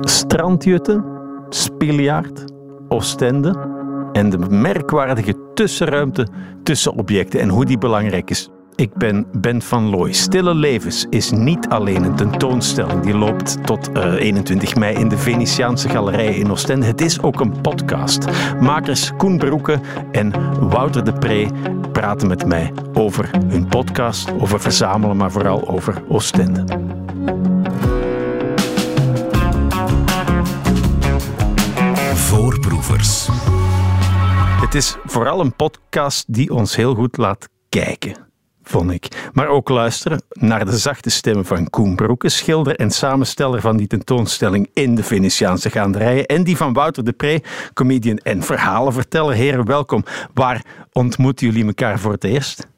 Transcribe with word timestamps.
Strandjutten, 0.00 1.04
Spiljaard, 1.48 2.44
Oostende 2.88 3.68
en 4.12 4.30
de 4.30 4.38
merkwaardige 4.38 5.34
tussenruimte 5.54 6.26
tussen 6.62 6.92
objecten 6.92 7.40
en 7.40 7.48
hoe 7.48 7.64
die 7.64 7.78
belangrijk 7.78 8.30
is. 8.30 8.48
Ik 8.76 8.94
ben 8.94 9.26
Ben 9.32 9.62
van 9.62 9.90
Looy. 9.90 10.12
Stille 10.12 10.54
Levens 10.54 11.06
is 11.10 11.30
niet 11.30 11.68
alleen 11.68 12.04
een 12.04 12.16
tentoonstelling 12.16 13.02
die 13.02 13.16
loopt 13.16 13.66
tot 13.66 13.90
uh, 13.96 14.14
21 14.14 14.76
mei 14.76 14.96
in 14.96 15.08
de 15.08 15.18
Venetiaanse 15.18 15.88
Galerij 15.88 16.34
in 16.34 16.50
Oostende. 16.50 16.86
Het 16.86 17.00
is 17.00 17.22
ook 17.22 17.40
een 17.40 17.60
podcast. 17.60 18.24
Makers 18.60 19.12
Koen 19.16 19.38
Broeke 19.38 19.80
en 20.12 20.32
Wouter 20.68 21.04
de 21.04 21.12
Pre 21.12 21.48
praten 21.92 22.28
met 22.28 22.46
mij 22.46 22.72
over 22.92 23.30
hun 23.46 23.66
podcast, 23.66 24.32
over 24.38 24.60
verzamelen, 24.60 25.16
maar 25.16 25.30
vooral 25.30 25.68
over 25.68 26.02
Oostende. 26.08 26.64
Voorproevers. 32.40 33.28
Het 34.60 34.74
is 34.74 34.96
vooral 35.04 35.40
een 35.40 35.54
podcast 35.56 36.34
die 36.34 36.54
ons 36.54 36.76
heel 36.76 36.94
goed 36.94 37.16
laat 37.16 37.48
kijken, 37.68 38.16
vond 38.62 38.90
ik. 38.90 39.30
Maar 39.32 39.48
ook 39.48 39.68
luisteren 39.68 40.22
naar 40.30 40.64
de 40.64 40.78
zachte 40.78 41.10
stemmen 41.10 41.44
van 41.44 41.70
Koen 41.70 41.96
Broeke, 41.96 42.28
schilder 42.28 42.76
en 42.76 42.90
samensteller 42.90 43.60
van 43.60 43.76
die 43.76 43.86
tentoonstelling 43.86 44.70
in 44.72 44.94
de 44.94 45.02
Venetiaanse 45.02 45.70
gaanderijen. 45.70 46.26
En 46.26 46.44
die 46.44 46.56
van 46.56 46.72
Wouter 46.72 47.04
de 47.04 47.12
Pre, 47.12 47.42
comedian 47.74 48.18
en 48.18 48.42
verhalenverteller. 48.42 49.34
Heren, 49.34 49.66
welkom. 49.66 50.04
Waar 50.34 50.64
ontmoeten 50.92 51.46
jullie 51.46 51.66
elkaar 51.66 51.98
voor 51.98 52.12
het 52.12 52.24
eerst? 52.24 52.68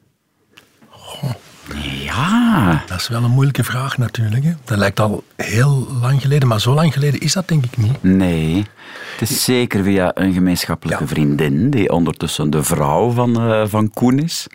Ja. 1.81 2.83
Dat 2.87 2.99
is 2.99 3.07
wel 3.07 3.23
een 3.23 3.31
moeilijke 3.31 3.63
vraag 3.63 3.97
natuurlijk. 3.97 4.43
Hè. 4.43 4.51
Dat 4.65 4.77
lijkt 4.77 4.99
al 4.99 5.23
heel 5.35 5.87
lang 6.01 6.21
geleden, 6.21 6.47
maar 6.47 6.61
zo 6.61 6.73
lang 6.73 6.93
geleden 6.93 7.19
is 7.19 7.33
dat 7.33 7.47
denk 7.47 7.65
ik 7.65 7.77
niet. 7.77 8.03
Nee. 8.03 8.65
Het 9.11 9.29
is 9.29 9.43
zeker 9.43 9.83
via 9.83 10.11
een 10.13 10.33
gemeenschappelijke 10.33 11.07
vriendin, 11.07 11.69
die 11.69 11.91
ondertussen 11.91 12.49
de 12.49 12.63
vrouw 12.63 13.11
van, 13.11 13.51
uh, 13.51 13.63
van 13.67 13.89
Koen 13.89 14.19
is. 14.19 14.47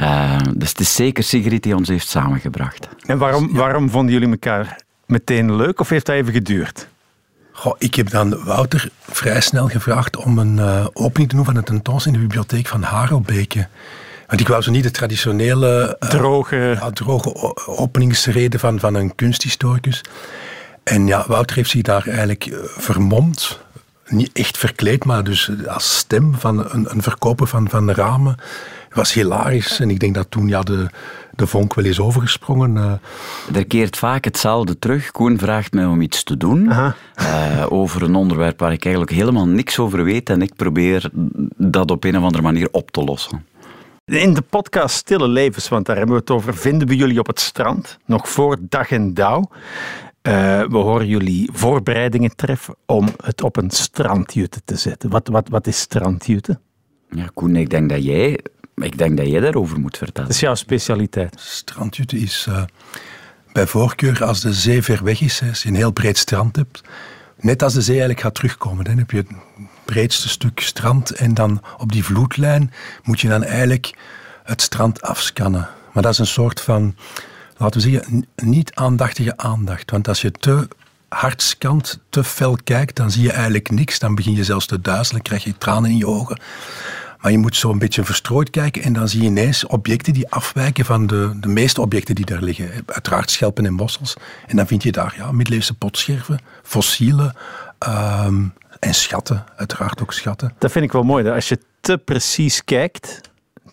Uh, 0.00 0.38
dus 0.56 0.68
het 0.68 0.80
is 0.80 0.94
zeker 0.94 1.24
Sigrid 1.24 1.62
die 1.62 1.76
ons 1.76 1.88
heeft 1.88 2.08
samengebracht. 2.08 2.88
En 3.06 3.18
waarom, 3.18 3.52
waarom 3.52 3.90
vonden 3.90 4.12
jullie 4.12 4.30
elkaar 4.30 4.76
meteen 5.06 5.56
leuk 5.56 5.80
of 5.80 5.88
heeft 5.88 6.06
dat 6.06 6.14
even 6.14 6.32
geduurd? 6.32 6.88
Goh, 7.52 7.74
ik 7.78 7.94
heb 7.94 8.10
dan 8.10 8.44
Wouter 8.44 8.90
vrij 9.00 9.40
snel 9.40 9.68
gevraagd 9.68 10.16
om 10.16 10.38
een 10.38 10.56
uh, 10.56 10.86
opening 10.92 11.30
te 11.30 11.36
doen 11.36 11.44
van 11.44 11.56
een 11.56 11.64
tentoonstelling 11.64 12.22
in 12.22 12.28
de 12.28 12.34
bibliotheek 12.34 12.66
van 12.66 12.82
Harelbeke. 12.82 13.68
Want 14.32 14.44
ik 14.44 14.50
wou 14.50 14.62
zo 14.62 14.70
niet 14.70 14.82
de 14.82 14.90
traditionele 14.90 15.96
uh, 16.00 16.08
droge, 16.08 16.56
ja, 16.56 16.90
droge 16.90 17.54
openingsreden 17.66 18.60
van, 18.60 18.80
van 18.80 18.94
een 18.94 19.14
kunsthistoricus. 19.14 20.00
En 20.84 21.06
ja, 21.06 21.24
Wouter 21.26 21.56
heeft 21.56 21.70
zich 21.70 21.82
daar 21.82 22.06
eigenlijk 22.06 22.48
vermomd. 22.76 23.60
Niet 24.06 24.30
echt 24.32 24.58
verkleed, 24.58 25.04
maar 25.04 25.24
dus 25.24 25.50
als 25.66 25.96
stem 25.96 26.34
van 26.34 26.72
een, 26.72 26.86
een 26.90 27.02
verkoper 27.02 27.46
van, 27.46 27.68
van 27.68 27.90
ramen. 27.90 28.36
Het 28.88 28.94
was 28.94 29.12
hilarisch. 29.12 29.80
En 29.80 29.90
ik 29.90 30.00
denk 30.00 30.14
dat 30.14 30.26
toen 30.30 30.48
ja, 30.48 30.62
de, 30.62 30.86
de 31.34 31.46
vonk 31.46 31.74
wel 31.74 31.84
is 31.84 32.00
overgesprongen. 32.00 32.76
Uh. 32.76 33.56
Er 33.56 33.66
keert 33.66 33.96
vaak 33.96 34.24
hetzelfde 34.24 34.78
terug. 34.78 35.10
Koen 35.10 35.38
vraagt 35.38 35.72
mij 35.72 35.84
om 35.84 36.00
iets 36.00 36.22
te 36.22 36.36
doen 36.36 36.64
uh, 36.64 36.92
over 37.68 38.02
een 38.02 38.14
onderwerp 38.14 38.58
waar 38.60 38.72
ik 38.72 38.84
eigenlijk 38.84 39.14
helemaal 39.14 39.46
niks 39.46 39.78
over 39.78 40.04
weet. 40.04 40.30
En 40.30 40.42
ik 40.42 40.54
probeer 40.56 41.10
dat 41.56 41.90
op 41.90 42.04
een 42.04 42.16
of 42.16 42.22
andere 42.22 42.42
manier 42.42 42.68
op 42.70 42.90
te 42.90 43.04
lossen. 43.04 43.50
In 44.12 44.34
de 44.34 44.42
podcast 44.42 44.94
Stille 44.94 45.28
Levens, 45.28 45.68
want 45.68 45.86
daar 45.86 45.96
hebben 45.96 46.14
we 46.14 46.20
het 46.20 46.30
over, 46.30 46.56
vinden 46.56 46.88
we 46.88 46.96
jullie 46.96 47.18
op 47.18 47.26
het 47.26 47.40
strand, 47.40 47.98
nog 48.04 48.28
voor 48.28 48.56
dag 48.60 48.90
en 48.90 49.14
dauw. 49.14 49.50
Uh, 50.22 50.32
we 50.62 50.76
horen 50.76 51.06
jullie 51.06 51.48
voorbereidingen 51.52 52.36
treffen 52.36 52.74
om 52.86 53.08
het 53.24 53.42
op 53.42 53.56
een 53.56 53.70
strandjutte 53.70 54.60
te 54.64 54.76
zetten. 54.76 55.10
Wat, 55.10 55.28
wat, 55.28 55.48
wat 55.48 55.66
is 55.66 55.78
strandjutte? 55.78 56.58
Ja, 57.10 57.30
Koen, 57.34 57.56
ik 57.56 57.70
denk 57.70 57.88
dat 57.88 58.04
jij, 58.04 58.38
ik 58.74 58.98
denk 58.98 59.16
dat 59.16 59.26
jij 59.26 59.40
daarover 59.40 59.80
moet 59.80 59.96
vertellen. 59.96 60.28
Dat 60.28 60.36
is 60.36 60.42
jouw 60.42 60.54
specialiteit. 60.54 61.40
Strandjutte 61.40 62.18
is 62.18 62.46
uh, 62.48 62.62
bij 63.52 63.66
voorkeur 63.66 64.24
als 64.24 64.40
de 64.40 64.52
zee 64.52 64.82
ver 64.82 65.04
weg 65.04 65.20
is, 65.20 65.42
als 65.48 65.62
je 65.62 65.68
een 65.68 65.74
heel 65.74 65.92
breed 65.92 66.18
strand 66.18 66.56
hebt. 66.56 66.82
Net 67.36 67.62
als 67.62 67.74
de 67.74 67.80
zee 67.80 67.94
eigenlijk 67.94 68.20
gaat 68.20 68.34
terugkomen, 68.34 68.84
dan 68.84 68.98
heb 68.98 69.10
je 69.10 69.24
breedste 69.84 70.28
stuk 70.28 70.60
strand 70.60 71.10
en 71.10 71.34
dan 71.34 71.62
op 71.78 71.92
die 71.92 72.04
vloedlijn 72.04 72.72
moet 73.02 73.20
je 73.20 73.28
dan 73.28 73.44
eigenlijk 73.44 73.94
het 74.44 74.62
strand 74.62 75.02
afscannen. 75.02 75.68
Maar 75.92 76.02
dat 76.02 76.12
is 76.12 76.18
een 76.18 76.26
soort 76.26 76.60
van 76.60 76.96
laten 77.56 77.80
we 77.80 77.90
zeggen, 77.90 78.26
niet 78.36 78.74
aandachtige 78.74 79.36
aandacht. 79.36 79.90
Want 79.90 80.08
als 80.08 80.20
je 80.20 80.30
te 80.30 80.68
hard 81.08 81.42
scant, 81.42 82.00
te 82.08 82.24
fel 82.24 82.58
kijkt, 82.64 82.96
dan 82.96 83.10
zie 83.10 83.22
je 83.22 83.32
eigenlijk 83.32 83.70
niks. 83.70 83.98
Dan 83.98 84.14
begin 84.14 84.34
je 84.34 84.44
zelfs 84.44 84.66
te 84.66 84.80
duizelen, 84.80 85.22
krijg 85.22 85.44
je 85.44 85.58
tranen 85.58 85.90
in 85.90 85.96
je 85.96 86.06
ogen. 86.06 86.40
Maar 87.20 87.32
je 87.32 87.38
moet 87.38 87.56
zo 87.56 87.70
een 87.70 87.78
beetje 87.78 88.04
verstrooid 88.04 88.50
kijken 88.50 88.82
en 88.82 88.92
dan 88.92 89.08
zie 89.08 89.20
je 89.20 89.26
ineens 89.26 89.66
objecten 89.66 90.12
die 90.12 90.30
afwijken 90.30 90.84
van 90.84 91.06
de, 91.06 91.32
de 91.40 91.48
meeste 91.48 91.80
objecten 91.80 92.14
die 92.14 92.24
daar 92.24 92.42
liggen. 92.42 92.70
Uiteraard 92.86 93.30
schelpen 93.30 93.66
en 93.66 93.76
bossels. 93.76 94.14
En 94.46 94.56
dan 94.56 94.66
vind 94.66 94.82
je 94.82 94.92
daar 94.92 95.14
ja, 95.16 95.32
middeleeuwse 95.32 95.74
potscherven, 95.74 96.40
fossielen 96.62 97.36
um, 97.88 98.52
en 98.84 98.94
schatten. 98.94 99.44
Uiteraard 99.56 100.02
ook 100.02 100.12
schatten. 100.12 100.54
Dat 100.58 100.72
vind 100.72 100.84
ik 100.84 100.92
wel 100.92 101.02
mooi. 101.02 101.28
Als 101.28 101.48
je 101.48 101.58
te 101.80 101.98
precies 101.98 102.64
kijkt, 102.64 103.20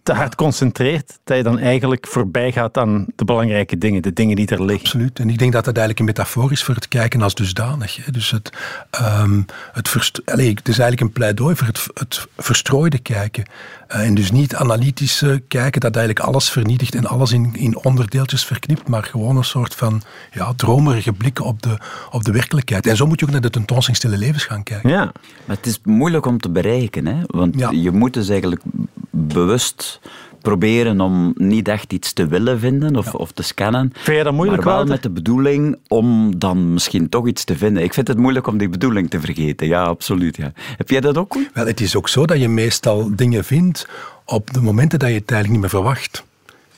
te 0.09 0.15
hard 0.15 0.35
concentreert, 0.35 1.19
dat 1.23 1.37
je 1.37 1.43
dan 1.43 1.59
eigenlijk 1.59 2.07
voorbij 2.07 2.51
gaat 2.51 2.77
aan 2.77 3.05
de 3.15 3.25
belangrijke 3.25 3.77
dingen, 3.77 4.01
de 4.01 4.13
dingen 4.13 4.35
die 4.35 4.47
er 4.47 4.65
liggen. 4.65 4.85
Absoluut. 4.85 5.19
En 5.19 5.29
ik 5.29 5.37
denk 5.37 5.53
dat 5.53 5.65
dat 5.65 5.77
eigenlijk 5.77 5.99
een 5.99 6.15
metafoor 6.15 6.51
is 6.51 6.63
voor 6.63 6.75
het 6.75 6.87
kijken 6.87 7.21
als 7.21 7.35
dusdanig. 7.35 8.05
Hè. 8.05 8.11
Dus 8.11 8.31
het, 8.31 8.51
um, 9.01 9.45
het, 9.71 9.89
verst 9.89 10.21
Allee, 10.25 10.49
het 10.49 10.67
is 10.67 10.79
eigenlijk 10.79 11.01
een 11.01 11.11
pleidooi 11.11 11.55
voor 11.55 11.67
het, 11.67 11.87
het 11.93 12.27
verstrooide 12.37 12.99
kijken. 12.99 13.45
Uh, 13.95 14.05
en 14.05 14.13
dus 14.13 14.31
niet 14.31 14.55
analytisch 14.55 15.23
kijken 15.47 15.81
dat 15.81 15.95
eigenlijk 15.95 16.25
alles 16.25 16.49
vernietigt 16.49 16.95
en 16.95 17.05
alles 17.05 17.31
in, 17.31 17.55
in 17.55 17.77
onderdeeltjes 17.77 18.45
verknipt, 18.45 18.87
maar 18.87 19.03
gewoon 19.03 19.37
een 19.37 19.43
soort 19.43 19.75
van 19.75 20.01
ja, 20.31 20.53
dromerige 20.53 21.13
blik 21.13 21.43
op 21.43 21.61
de, 21.61 21.77
op 22.11 22.23
de 22.23 22.31
werkelijkheid. 22.31 22.87
En 22.87 22.95
zo 22.95 23.07
moet 23.07 23.19
je 23.19 23.25
ook 23.25 23.31
naar 23.31 23.41
de 23.41 23.49
tentoonstelling 23.49 23.97
Stille 23.97 24.17
Levens 24.17 24.43
gaan 24.43 24.63
kijken. 24.63 24.89
Ja, 24.89 25.11
maar 25.45 25.55
het 25.55 25.65
is 25.65 25.79
moeilijk 25.83 26.25
om 26.25 26.39
te 26.39 26.49
bereiken, 26.49 27.05
hè? 27.05 27.21
want 27.27 27.59
ja. 27.59 27.71
je 27.71 27.91
moet 27.91 28.13
dus 28.13 28.29
eigenlijk 28.29 28.61
bewust 29.27 29.99
proberen 30.41 31.01
om 31.01 31.33
niet 31.35 31.67
echt 31.67 31.93
iets 31.93 32.13
te 32.13 32.27
willen 32.27 32.59
vinden 32.59 32.95
of, 32.95 33.05
ja. 33.05 33.11
of 33.11 33.31
te 33.31 33.43
scannen. 33.43 33.91
Vind 33.93 34.17
je 34.17 34.23
dat 34.23 34.33
moeilijk, 34.33 34.63
Maar 34.63 34.75
wel 34.75 34.85
met 34.85 35.03
de 35.03 35.09
bedoeling 35.09 35.77
om 35.87 36.39
dan 36.39 36.73
misschien 36.73 37.09
toch 37.09 37.27
iets 37.27 37.43
te 37.43 37.57
vinden. 37.57 37.83
Ik 37.83 37.93
vind 37.93 38.07
het 38.07 38.17
moeilijk 38.17 38.47
om 38.47 38.57
die 38.57 38.69
bedoeling 38.69 39.09
te 39.09 39.19
vergeten. 39.19 39.67
Ja, 39.67 39.83
absoluut. 39.83 40.37
Ja. 40.37 40.51
Heb 40.77 40.89
jij 40.89 41.01
dat 41.01 41.17
ook? 41.17 41.37
Wel, 41.53 41.65
het 41.65 41.81
is 41.81 41.95
ook 41.95 42.09
zo 42.09 42.25
dat 42.25 42.39
je 42.39 42.49
meestal 42.49 43.15
dingen 43.15 43.43
vindt 43.43 43.87
op 44.25 44.53
de 44.53 44.61
momenten 44.61 44.99
dat 44.99 45.09
je 45.09 45.15
het 45.15 45.31
eigenlijk 45.31 45.61
niet 45.61 45.71
meer 45.71 45.81
verwacht. 45.81 46.23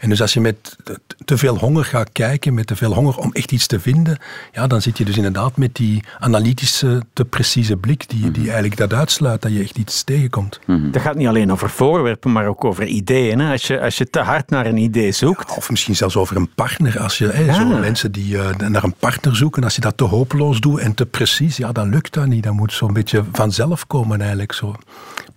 En 0.01 0.09
dus 0.09 0.21
als 0.21 0.33
je 0.33 0.41
met 0.41 0.77
te 1.25 1.37
veel 1.37 1.57
honger 1.57 1.85
gaat 1.85 2.11
kijken, 2.11 2.53
met 2.53 2.67
te 2.67 2.75
veel 2.75 2.93
honger 2.93 3.17
om 3.17 3.31
echt 3.31 3.51
iets 3.51 3.67
te 3.67 3.79
vinden, 3.79 4.17
ja, 4.51 4.67
dan 4.67 4.81
zit 4.81 4.97
je 4.97 5.05
dus 5.05 5.15
inderdaad 5.15 5.57
met 5.57 5.75
die 5.75 6.03
analytische, 6.19 7.01
te 7.13 7.25
precieze 7.25 7.77
blik 7.77 8.09
die, 8.09 8.31
die 8.31 8.43
eigenlijk 8.43 8.77
dat 8.77 8.93
uitsluit, 8.93 9.41
dat 9.41 9.53
je 9.53 9.59
echt 9.61 9.77
iets 9.77 10.03
tegenkomt. 10.03 10.59
Mm-hmm. 10.65 10.91
Dat 10.91 11.01
gaat 11.01 11.15
niet 11.15 11.27
alleen 11.27 11.51
over 11.51 11.69
voorwerpen, 11.69 12.31
maar 12.31 12.47
ook 12.47 12.63
over 12.63 12.85
ideeën. 12.85 13.39
Hè? 13.39 13.51
Als, 13.51 13.67
je, 13.67 13.81
als 13.81 13.97
je 13.97 14.09
te 14.09 14.19
hard 14.19 14.49
naar 14.49 14.65
een 14.65 14.77
idee 14.77 15.11
zoekt. 15.11 15.49
Ja, 15.49 15.55
of 15.55 15.69
misschien 15.69 15.95
zelfs 15.95 16.15
over 16.15 16.35
een 16.35 16.53
partner. 16.55 16.99
Als 16.99 17.17
je, 17.17 17.27
hè, 17.27 17.43
ja. 17.43 17.53
zo 17.53 17.65
mensen 17.65 18.11
die 18.11 18.33
uh, 18.33 18.55
naar 18.55 18.83
een 18.83 18.95
partner 18.99 19.35
zoeken, 19.35 19.63
als 19.63 19.75
je 19.75 19.81
dat 19.81 19.97
te 19.97 20.03
hopeloos 20.03 20.59
doet 20.59 20.79
en 20.79 20.93
te 20.93 21.05
precies, 21.05 21.57
ja, 21.57 21.71
dan 21.71 21.89
lukt 21.89 22.13
dat 22.13 22.25
niet. 22.25 22.43
Dat 22.43 22.53
moet 22.53 22.73
zo'n 22.73 22.93
beetje 22.93 23.23
vanzelf 23.31 23.87
komen 23.87 24.19
eigenlijk 24.19 24.53
zo. 24.53 24.75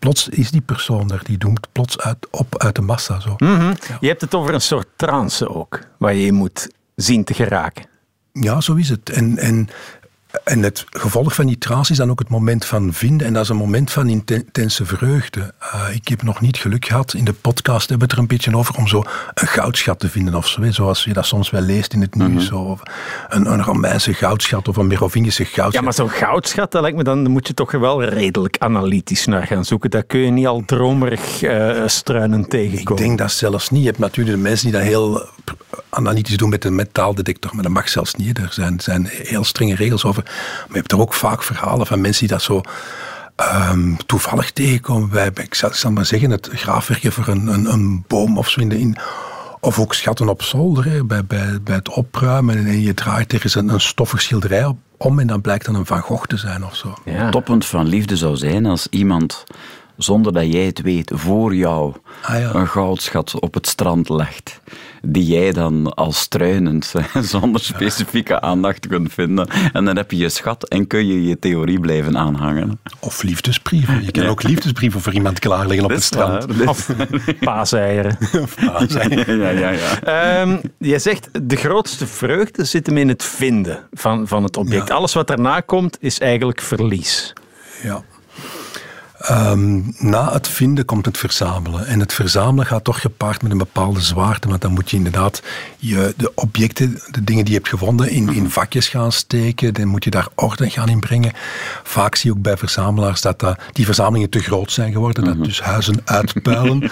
Plots 0.04 0.28
is 0.28 0.50
die 0.50 0.60
persoon 0.60 1.10
er, 1.10 1.20
die 1.25 1.38
doemt 1.38 1.72
plots 1.72 1.98
uit, 2.00 2.26
op 2.31 2.59
uit 2.59 2.75
de 2.75 2.82
massa. 2.82 3.20
Zo. 3.20 3.34
Ja. 3.38 3.75
Je 4.00 4.09
hebt 4.09 4.20
het 4.20 4.34
over 4.34 4.54
een 4.54 4.60
soort 4.60 4.87
trance 4.97 5.48
ook, 5.48 5.81
waar 5.98 6.15
je 6.15 6.25
je 6.25 6.32
moet 6.32 6.69
zien 6.94 7.25
te 7.25 7.34
geraken. 7.34 7.87
Ja, 8.32 8.60
zo 8.60 8.75
is 8.75 8.88
het. 8.88 9.10
En, 9.10 9.38
en, 9.38 9.69
en 10.44 10.62
het 10.62 10.84
gevolg 10.90 11.34
van 11.34 11.46
die 11.46 11.58
trance 11.58 11.92
is 11.92 11.98
dan 11.98 12.10
ook 12.10 12.19
het 12.19 12.28
moment 12.28 12.64
van 12.64 12.92
vinden. 12.92 13.26
En 13.26 13.32
dat 13.32 13.42
is 13.42 13.48
een 13.48 13.56
moment 13.56 13.90
van 13.90 14.08
intense 14.08 14.84
vreugde. 14.84 15.52
Uh, 15.62 15.94
ik 15.94 16.08
heb 16.08 16.22
nog 16.22 16.40
niet 16.40 16.56
geluk 16.56 16.84
gehad. 16.84 17.14
In 17.14 17.25
de 17.25 17.32
podcast 17.32 17.88
hebben 17.88 17.98
we 17.98 18.04
het 18.04 18.12
er 18.12 18.19
een 18.19 18.36
beetje 18.36 18.56
over 18.56 18.76
om 18.76 18.88
zo 18.88 19.02
een 19.34 19.46
goudschat 19.46 19.98
te 19.98 20.08
vinden 20.08 20.34
of 20.34 20.48
zo. 20.48 20.70
Zoals 20.70 21.04
je 21.04 21.12
dat 21.12 21.26
soms 21.26 21.50
wel 21.50 21.60
leest 21.60 21.92
in 21.92 22.00
het 22.00 22.14
nieuws. 22.14 22.46
Zo, 22.46 22.56
of 22.56 22.81
een, 23.28 23.52
een 23.52 23.62
Romeinse 23.62 24.14
goudschat 24.14 24.69
of 24.69 24.76
een 24.76 24.86
Merovingische 24.86 25.44
goudschat. 25.44 25.72
Ja, 25.72 25.81
maar 25.81 25.94
zo'n 25.94 26.10
goudschat, 26.10 26.72
dat 26.72 26.82
lijkt 26.82 26.96
me 26.96 27.04
dan, 27.04 27.30
moet 27.30 27.46
je 27.46 27.54
toch 27.54 27.70
wel 27.70 28.04
redelijk 28.04 28.56
analytisch 28.58 29.26
naar 29.26 29.46
gaan 29.46 29.64
zoeken. 29.64 29.90
Daar 29.90 30.04
kun 30.04 30.20
je 30.20 30.30
niet 30.30 30.46
al 30.46 30.62
dromerig 30.66 31.42
uh, 31.42 31.82
struinen 31.87 32.48
tegenkomen. 32.48 33.02
Ik 33.02 33.08
denk 33.08 33.19
dat 33.19 33.32
zelfs 33.32 33.70
niet. 33.70 33.80
Je 33.80 33.87
hebt 33.87 33.98
natuurlijk 33.98 34.37
de 34.37 34.42
mensen 34.42 34.70
die 34.70 34.78
dat 34.78 34.87
heel 34.87 35.28
analytisch 35.94 36.37
doen 36.37 36.49
met 36.49 36.64
een 36.64 36.75
metaaldetector, 36.75 37.55
maar 37.55 37.62
dat 37.62 37.73
mag 37.73 37.88
zelfs 37.88 38.14
niet. 38.14 38.38
Er 38.38 38.49
zijn, 38.50 38.81
zijn 38.81 39.06
heel 39.11 39.44
strenge 39.44 39.75
regels 39.75 40.05
over. 40.05 40.23
Maar 40.25 40.67
je 40.69 40.76
hebt 40.76 40.93
er 40.93 41.00
ook 41.00 41.14
vaak 41.14 41.43
verhalen 41.43 41.87
van 41.87 42.00
mensen 42.00 42.26
die 42.26 42.37
dat 42.37 42.43
zo 42.43 42.61
um, 43.70 43.96
toevallig 44.06 44.50
tegenkomen 44.50 45.08
bij, 45.08 45.31
ik 45.35 45.55
zal, 45.55 45.69
ik 45.69 45.75
zal 45.75 45.91
maar 45.91 46.06
zeggen, 46.06 46.31
het 46.31 46.49
graafwerken 46.52 47.12
voor 47.12 47.29
een, 47.29 47.46
een, 47.46 47.73
een 47.73 48.05
boom 48.06 48.38
of 48.38 48.49
zo 48.49 48.61
in 48.61 48.96
of 49.61 49.79
ook 49.79 49.94
schatten 49.94 50.29
op 50.29 50.43
zolder, 50.43 51.06
bij, 51.06 51.25
bij, 51.25 51.62
bij 51.62 51.75
het 51.75 51.88
opruimen 51.88 52.67
en 52.67 52.81
je 52.81 52.94
draait 52.94 53.32
er 53.32 53.40
eens 53.43 53.55
een, 53.55 53.69
een 53.69 53.81
stoffig 53.81 54.23
schilderij 54.23 54.64
op, 54.64 54.79
om 54.97 55.19
en 55.19 55.26
dan 55.26 55.40
blijkt 55.40 55.64
dan 55.64 55.75
een 55.75 55.87
Van 55.87 56.00
Gogh 56.00 56.26
te 56.26 56.37
zijn 56.37 56.64
of 56.64 56.76
zo. 56.76 56.94
Ja. 57.05 57.31
Toppunt 57.31 57.67
van 57.67 57.87
liefde 57.87 58.17
zou 58.17 58.37
zijn 58.37 58.67
als 58.67 58.87
iemand 58.90 59.44
zonder 59.96 60.32
dat 60.32 60.52
jij 60.52 60.64
het 60.64 60.81
weet, 60.81 61.11
voor 61.14 61.55
jou 61.55 61.94
ah, 62.23 62.38
ja. 62.38 62.55
een 62.55 62.69
goudschat 62.69 63.41
op 63.41 63.55
het 63.55 63.67
strand 63.67 64.08
legt. 64.08 64.61
Die 65.02 65.25
jij 65.25 65.52
dan 65.52 65.94
als 65.94 66.19
struinend, 66.19 66.94
zonder 67.32 67.61
specifieke 67.61 68.41
aandacht 68.41 68.87
kunt 68.87 69.12
vinden. 69.12 69.49
En 69.73 69.85
dan 69.85 69.96
heb 69.96 70.11
je 70.11 70.17
je 70.17 70.29
schat 70.29 70.69
en 70.69 70.87
kun 70.87 71.06
je 71.06 71.25
je 71.25 71.38
theorie 71.38 71.81
blijven 71.81 72.19
aanhangen. 72.19 72.81
Of 72.99 73.23
liefdesbrieven. 73.23 74.05
Je 74.05 74.11
kan 74.11 74.26
ook 74.26 74.43
liefdesbrieven 74.43 75.00
voor 75.00 75.12
iemand 75.12 75.38
klaarleggen 75.38 75.85
op 75.85 75.91
het 75.91 76.02
strand. 76.02 76.67
of 76.67 76.90
paaseieren. 77.40 78.19
of 78.40 78.55
paaseieren. 78.64 79.38
ja, 79.38 79.50
ja, 79.50 79.70
ja. 79.70 80.40
Um, 80.40 80.61
jij 80.79 80.99
zegt, 80.99 81.29
de 81.43 81.56
grootste 81.56 82.06
vreugde 82.06 82.64
zit 82.64 82.87
hem 82.87 82.97
in 82.97 83.08
het 83.08 83.25
vinden 83.25 83.79
van, 83.93 84.29
van 84.29 84.43
het 84.43 84.56
object. 84.56 84.90
Alles 84.90 85.14
wat 85.14 85.26
daarna 85.26 85.61
komt, 85.61 85.97
is 86.00 86.19
eigenlijk 86.19 86.61
verlies. 86.61 87.32
Ja. 87.82 88.02
Ehm, 89.25 89.81
na 89.99 90.32
het 90.32 90.49
vinden 90.49 90.85
komt 90.85 91.06
het 91.06 91.19
verzamelen. 91.19 91.87
En 91.87 92.00
het 92.00 92.12
verzamelen 92.12 92.67
gaat 92.67 92.85
toch 92.85 93.00
gepaard 93.00 93.43
met 93.43 93.53
een 93.53 93.59
bepaalde 93.59 94.00
zwaarte. 94.00 94.49
Want 94.49 94.61
dan 94.61 94.73
moet 94.73 94.91
je 94.91 94.97
inderdaad 94.97 95.43
je, 95.76 96.15
de 96.17 96.32
objecten, 96.35 97.00
de 97.11 97.25
dingen 97.25 97.44
die 97.44 97.53
je 97.53 97.59
hebt 97.59 97.71
gevonden, 97.71 98.11
in, 98.11 98.32
in 98.35 98.50
vakjes 98.50 98.88
gaan 98.88 99.12
steken. 99.12 99.75
Dan 99.75 99.87
moet 99.87 100.05
je 100.05 100.11
daar 100.11 100.29
orde 100.35 100.71
gaan 100.71 100.88
inbrengen. 100.88 101.32
Vaak 101.82 102.15
zie 102.15 102.31
je 102.31 102.37
ook 102.37 102.43
bij 102.43 102.56
verzamelaars 102.56 103.21
dat, 103.21 103.41
dat 103.41 103.59
die 103.73 103.85
verzamelingen 103.85 104.31
te 104.31 104.38
groot 104.38 104.73
zijn 104.73 104.93
geworden. 104.93 105.25
Dat 105.25 105.35
mhm. 105.35 105.44
dus 105.44 105.61
huizen 105.61 106.00
uitpuilen. 106.05 106.81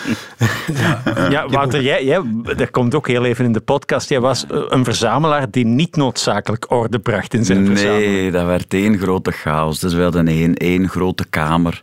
ja, 0.75 1.03
ja 1.31 1.49
Wouter, 1.49 1.83
jij, 1.83 2.05
jij, 2.05 2.23
dat 2.57 2.71
komt 2.71 2.95
ook 2.95 3.09
heel 3.09 3.25
even 3.25 3.45
in 3.45 3.53
de 3.53 3.61
podcast. 3.61 4.09
Jij 4.09 4.21
was 4.21 4.45
een 4.49 4.85
verzamelaar 4.85 5.51
die 5.51 5.65
niet 5.65 5.97
noodzakelijk 5.97 6.71
orde 6.71 6.99
bracht 6.99 7.35
in 7.35 7.45
zijn 7.45 7.67
verzameling. 7.67 8.13
Nee, 8.13 8.31
dat 8.31 8.47
werd 8.47 8.75
één 8.75 8.99
grote 8.99 9.31
chaos. 9.31 9.81
Dus 9.81 9.95
we 9.95 10.03
hadden 10.03 10.29
één, 10.29 10.55
één 10.55 10.89
grote 10.89 11.25
kamer 11.31 11.83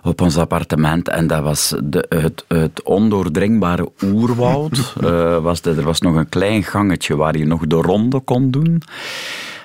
op 0.03 0.21
ons 0.21 0.37
appartement. 0.37 1.09
En 1.09 1.27
dat 1.27 1.43
was 1.43 1.75
de, 1.83 2.05
het, 2.09 2.45
het 2.47 2.83
ondoordringbare 2.83 3.91
oerwoud. 4.03 4.95
uh, 5.03 5.37
was 5.47 5.61
er 5.61 5.83
was 5.83 6.01
nog 6.01 6.15
een 6.15 6.29
klein 6.29 6.63
gangetje 6.63 7.15
waar 7.15 7.37
je 7.37 7.45
nog 7.45 7.67
de 7.67 7.75
ronde 7.75 8.19
kon 8.19 8.51
doen. 8.51 8.81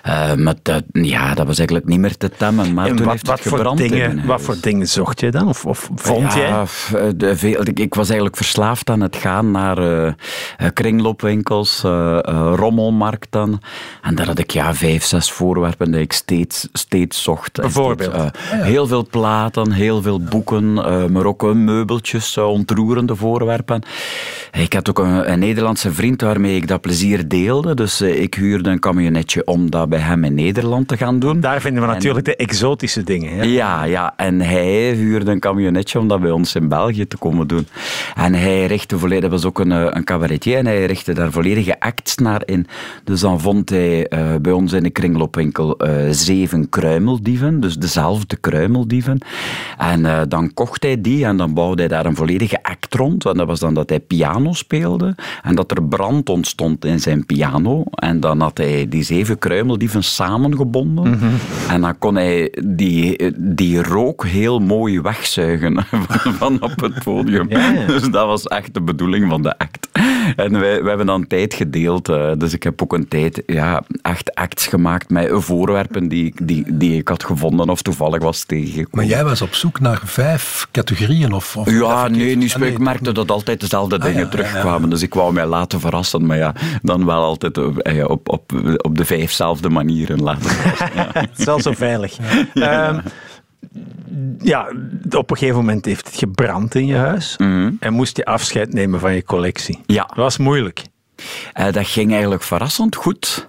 Uh, 0.07 0.35
maar 0.35 0.55
dat, 0.63 0.83
ja, 0.93 1.35
dat 1.35 1.47
was 1.47 1.59
eigenlijk 1.59 1.89
niet 1.89 1.99
meer 1.99 2.17
te 2.17 2.31
temmen. 2.31 2.75
Maar 2.75 2.87
toen 2.87 2.97
wat, 2.97 3.07
heeft 3.07 3.27
het 3.27 3.31
wat 3.31 3.53
gebrand 3.53 3.81
voor 3.81 3.89
dingen, 3.89 4.27
Wat 4.27 4.43
voor 4.43 4.57
dingen 4.61 4.89
zocht 4.89 5.21
je 5.21 5.31
dan? 5.31 5.49
Of, 5.49 5.65
of 5.65 5.91
vond 5.95 6.33
ja, 6.33 6.39
jij? 6.39 6.51
Eh, 7.01 7.09
de, 7.17 7.37
veel, 7.37 7.61
ik 7.75 7.95
was 7.95 8.07
eigenlijk 8.07 8.37
verslaafd 8.37 8.91
aan 8.91 9.01
het 9.01 9.17
gaan 9.17 9.51
naar 9.51 9.79
uh, 9.79 10.13
kringloopwinkels, 10.73 11.83
uh, 11.85 12.19
rommelmarkten. 12.55 13.59
En 14.03 14.15
daar 14.15 14.27
had 14.27 14.39
ik 14.39 14.51
ja, 14.51 14.75
vijf, 14.75 15.05
zes 15.05 15.33
voorwerpen 15.33 15.93
die 15.93 16.01
ik 16.01 16.13
steeds, 16.13 16.69
steeds 16.73 17.23
zocht. 17.23 17.61
Bijvoorbeeld? 17.61 18.15
Steeds, 18.15 18.63
heel 18.63 18.87
veel 18.87 19.07
platen, 19.11 19.73
heel 19.73 20.03
veel 20.03 20.25
boeken, 20.31 20.73
maar 21.13 21.25
ook 21.25 21.55
meubeltjes, 21.55 22.39
ontroerende 22.39 23.17
voorwerpen. 23.17 23.83
Ik 24.53 24.73
had 24.73 24.89
ook 24.89 24.99
een, 24.99 25.33
een, 25.33 25.39
Nederlandse 25.39 25.93
vriend 25.93 26.21
waarmee 26.21 26.57
ik 26.57 26.69
dat 26.69 26.81
plezier 26.81 27.29
deelde. 27.29 27.75
Dus 27.75 28.01
ik 28.01 28.35
huurde 28.35 28.71
een 28.71 28.79
camionetje 28.79 29.45
om 29.45 29.71
dat 29.71 29.89
bij 29.89 29.99
hem 29.99 30.25
in 30.25 30.35
Nederland 30.35 30.89
te 30.89 30.97
gaan 30.97 31.19
doen. 31.19 31.41
Daar 31.41 31.61
vinden 31.61 31.83
we 31.83 31.89
natuurlijk 31.89 32.25
de 32.25 32.37
exotische 32.37 33.03
dingen. 33.03 33.37
Hè? 33.37 33.43
Ja, 33.43 33.85
ja, 33.85 34.13
en 34.17 34.41
hij 34.41 34.93
huurde 34.93 35.31
een 35.31 35.41
camionetje 35.41 35.99
om 35.99 36.09
dat 36.09 36.21
bij 36.21 36.31
ons 36.31 36.55
in 36.55 36.69
België 36.69 37.07
te 37.07 37.17
komen 37.17 37.47
doen. 37.47 37.67
En 38.15 38.35
hij 38.35 38.67
richtte 38.67 38.99
volledig, 38.99 39.23
dat 39.23 39.31
was 39.31 39.45
ook 39.45 39.59
een, 39.59 39.73
eh, 39.73 39.87
een 39.91 40.05
cabaretier, 40.05 40.57
en 40.59 40.67
hij 40.67 40.85
richtte 40.85 41.13
daar 41.13 41.31
volledige 41.31 41.81
acts 41.81 42.17
naar 42.17 42.43
in. 42.45 42.67
Dus 43.05 43.21
dan 43.21 43.41
vond 43.41 43.71
hij 43.71 44.13
uh, 44.13 44.35
bij 44.41 44.53
ons 44.53 44.73
in 44.73 44.83
de 44.83 44.91
kringloopwinkel 44.91 45.87
uh, 45.87 45.93
zeven 46.11 46.69
kruimeldieven, 46.69 47.61
dus 47.61 47.77
dezelfde 47.77 48.37
kruimeldieven. 48.37 49.19
En 49.79 50.01
uh, 50.01 50.16
dan 50.29 50.55
kocht 50.55 50.83
hij 50.83 51.01
die 51.01 51.25
en 51.25 51.37
dan 51.37 51.55
bouwde 51.55 51.81
hij 51.83 51.89
daar 51.89 52.07
een 52.07 52.17
volledige 52.17 52.63
act 52.63 52.95
rond. 52.95 53.27
En 53.27 53.37
dat 53.37 53.47
was 53.47 53.61
dan 53.61 53.75
dat 53.75 53.89
hij 53.89 54.01
piano 54.01 54.53
speelde 54.53 55.15
en 55.43 55.55
dat 55.55 55.71
er 55.71 55.83
brand 55.83 56.29
ontstond 56.29 56.85
in 56.85 57.01
zijn 57.01 57.27
piano. 57.27 57.85
En 57.95 58.21
dan 58.21 58.41
had 58.41 58.59
hij 58.59 58.89
die 58.89 59.03
zeven 59.03 59.39
kruimeldieven 59.39 60.05
samengebonden. 60.05 61.09
Mm 61.09 61.19
En 61.69 61.81
dan 61.81 61.99
kon 61.99 62.15
hij 62.15 62.53
die, 62.65 63.33
die 63.37 63.83
rook 63.83 64.25
heel 64.27 64.59
mooi 64.59 65.01
wegzuigen 65.01 65.85
van 66.39 66.63
op 66.63 66.81
het 66.81 67.05
podium. 67.05 67.49
Dus 67.87 68.03
dat 68.03 68.27
was 68.27 68.45
echt 68.45 68.75
de 68.75 68.81
bedoeling 68.81 69.29
van 69.29 69.43
de 69.43 69.59
act. 69.59 69.89
En 70.37 70.53
wij, 70.53 70.81
wij 70.81 70.89
hebben 70.89 71.07
dan 71.07 71.27
tijd 71.27 71.55
gedeeld. 71.55 72.09
Eh, 72.09 72.33
dus 72.39 72.53
ik 72.53 72.63
heb 72.63 72.83
ook 72.83 72.93
een 72.93 73.09
tijd 73.09 73.43
ja, 73.47 73.83
echt 74.03 74.35
acts 74.35 74.67
gemaakt 74.67 75.11
met 75.11 75.31
voorwerpen 75.33 76.09
die, 76.09 76.35
die, 76.43 76.65
die 76.77 76.99
ik 76.99 77.09
had 77.09 77.25
gevonden 77.25 77.69
of 77.69 77.83
toevallig 77.83 78.23
was 78.23 78.45
tegengekomen. 78.45 78.89
Maar 78.91 79.05
jij 79.05 79.25
was 79.25 79.43
op 79.43 79.55
zoek 79.55 79.81
naar 79.81 80.01
vijf 80.07 80.69
categorieën? 80.71 81.33
Of, 81.33 81.57
of 81.57 81.71
ja, 81.71 82.09
nee, 82.09 82.37
nu 82.37 82.47
ik 82.47 82.79
merkte 82.79 83.13
dat 83.13 83.31
altijd 83.31 83.61
dezelfde 83.61 83.99
ah, 83.99 84.05
dingen 84.05 84.31
terugkwamen. 84.31 84.91
Dus 84.91 85.03
ik 85.03 85.15
wou 85.15 85.33
mij 85.33 85.47
laten 85.47 85.81
verrassen. 85.81 86.27
Maar 86.27 86.37
ja, 86.37 86.55
dan 86.83 87.07
wel 87.07 87.23
altijd 87.23 87.59
eh, 87.59 88.09
op, 88.09 88.29
op, 88.29 88.53
op 88.77 88.97
de 88.97 89.05
vijfzelfde 89.05 89.69
manieren 89.69 90.23
laten 90.23 90.51
verrassen. 90.51 90.91
Ja. 90.95 91.09
het 91.21 91.39
is 91.39 91.45
wel 91.45 91.61
zo 91.61 91.73
veilig. 91.73 92.17
Um, 92.55 93.03
ja, 94.39 94.69
op 95.17 95.31
een 95.31 95.37
gegeven 95.37 95.59
moment 95.59 95.85
heeft 95.85 96.07
het 96.07 96.17
gebrand 96.17 96.75
in 96.75 96.87
je 96.87 96.97
huis. 96.97 97.35
Mhm. 97.39 97.71
En 97.81 97.93
moest 97.93 98.17
je 98.17 98.25
afscheid 98.25 98.73
nemen 98.73 99.01
van 99.01 99.15
je 99.15 99.25
collectie. 99.25 99.81
Ja. 99.87 100.05
Dat 100.07 100.17
was 100.17 100.39
moeilijk. 100.39 100.83
Uh, 101.59 101.73
dat 101.73 101.87
ging 101.87 102.11
eigenlijk 102.11 102.43
verrassend 102.43 102.97
goed. 102.97 103.49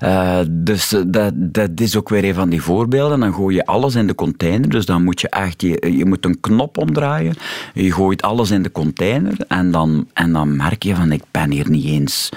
Uh, 0.00 0.38
dus 0.50 0.92
eh, 0.92 1.00
dat, 1.06 1.32
dat 1.34 1.70
is 1.74 1.96
ook 1.96 2.08
weer 2.08 2.24
een 2.24 2.34
van 2.34 2.48
die 2.48 2.62
voorbeelden. 2.62 3.20
Dan 3.20 3.34
gooi 3.34 3.56
je 3.56 3.66
alles 3.66 3.94
in 3.94 4.06
de 4.06 4.14
container. 4.14 4.68
Dus 4.68 4.86
dan 4.86 5.04
moet 5.04 5.20
je 5.20 5.28
echt, 5.28 5.62
je, 5.62 5.92
je 5.96 6.04
moet 6.04 6.24
een 6.24 6.40
knop 6.40 6.78
omdraaien. 6.78 7.34
Je 7.74 7.92
gooit 7.92 8.22
alles 8.22 8.50
in 8.50 8.62
de 8.62 8.72
container. 8.72 9.34
En 9.48 9.70
dan, 9.70 10.08
en 10.12 10.32
dan 10.32 10.56
merk 10.56 10.82
je 10.82 10.94
van, 10.94 11.12
ik 11.12 11.22
ben 11.30 11.50
hier 11.50 11.70
niet 11.70 11.84
eens 11.84 12.28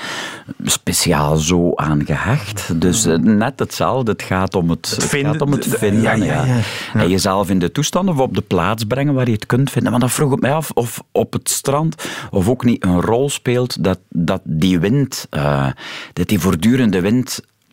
speciaal 0.63 1.35
zo 1.35 1.71
aan 1.75 2.05
gehecht. 2.05 2.81
Dus 2.81 3.05
uh, 3.05 3.17
net 3.17 3.59
hetzelfde. 3.59 4.11
Het 4.11 4.21
gaat 4.21 4.55
om 4.55 4.69
het, 4.69 4.89
het, 4.89 5.03
vinden, 5.03 5.31
gaat 5.31 5.41
om 5.41 5.51
het 5.51 5.67
vinden. 5.67 6.01
Ja, 6.01 6.13
ja, 6.13 6.45
ja. 6.45 6.59
En 6.93 7.09
jezelf 7.09 7.49
in 7.49 7.59
de 7.59 7.71
toestand 7.71 8.09
of 8.09 8.17
op 8.17 8.35
de 8.35 8.41
plaats 8.41 8.83
brengen 8.83 9.13
waar 9.13 9.25
je 9.25 9.33
het 9.33 9.45
kunt 9.45 9.71
vinden. 9.71 9.91
Maar 9.91 9.99
dan 9.99 10.09
vroeg 10.09 10.33
ik 10.33 10.39
mij 10.39 10.53
af 10.53 10.71
of 10.71 11.03
op 11.11 11.33
het 11.33 11.49
strand 11.49 12.03
of 12.31 12.49
ook 12.49 12.63
niet 12.63 12.83
een 12.83 13.01
rol 13.01 13.29
speelt 13.29 13.83
dat, 13.83 13.99
dat 14.09 14.41
die 14.43 14.79
wind, 14.79 15.27
uh, 15.31 15.67
dat 16.13 16.27
die 16.27 16.39
voortdurende 16.39 17.01
wind 17.01 17.14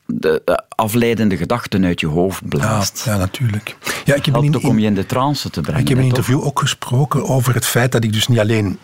de 0.07 0.65
afleidende 0.69 1.37
gedachten 1.37 1.85
uit 1.85 2.01
je 2.01 2.07
hoofd 2.07 2.49
blaast. 2.49 3.03
Ja, 3.05 3.13
ja 3.13 3.19
natuurlijk. 3.19 3.77
Ja, 4.05 4.15
ik 4.15 4.25
heb 4.25 4.35
Helpt 4.35 4.57
ook 4.57 4.63
om 4.63 4.79
je 4.79 4.87
in 4.87 4.95
de 4.95 5.07
trance 5.07 5.51
te 5.51 5.61
brengen. 5.61 5.81
Ik 5.81 5.89
heb 5.89 5.97
in 5.97 6.03
een 6.03 6.09
interview 6.09 6.45
ook 6.45 6.59
gesproken 6.59 7.29
over 7.29 7.55
het 7.55 7.67
feit 7.67 7.93
dat 7.93 8.05
ik 8.05 8.13
dus 8.13 8.29
niet 8.29 8.39
alleen 8.39 8.79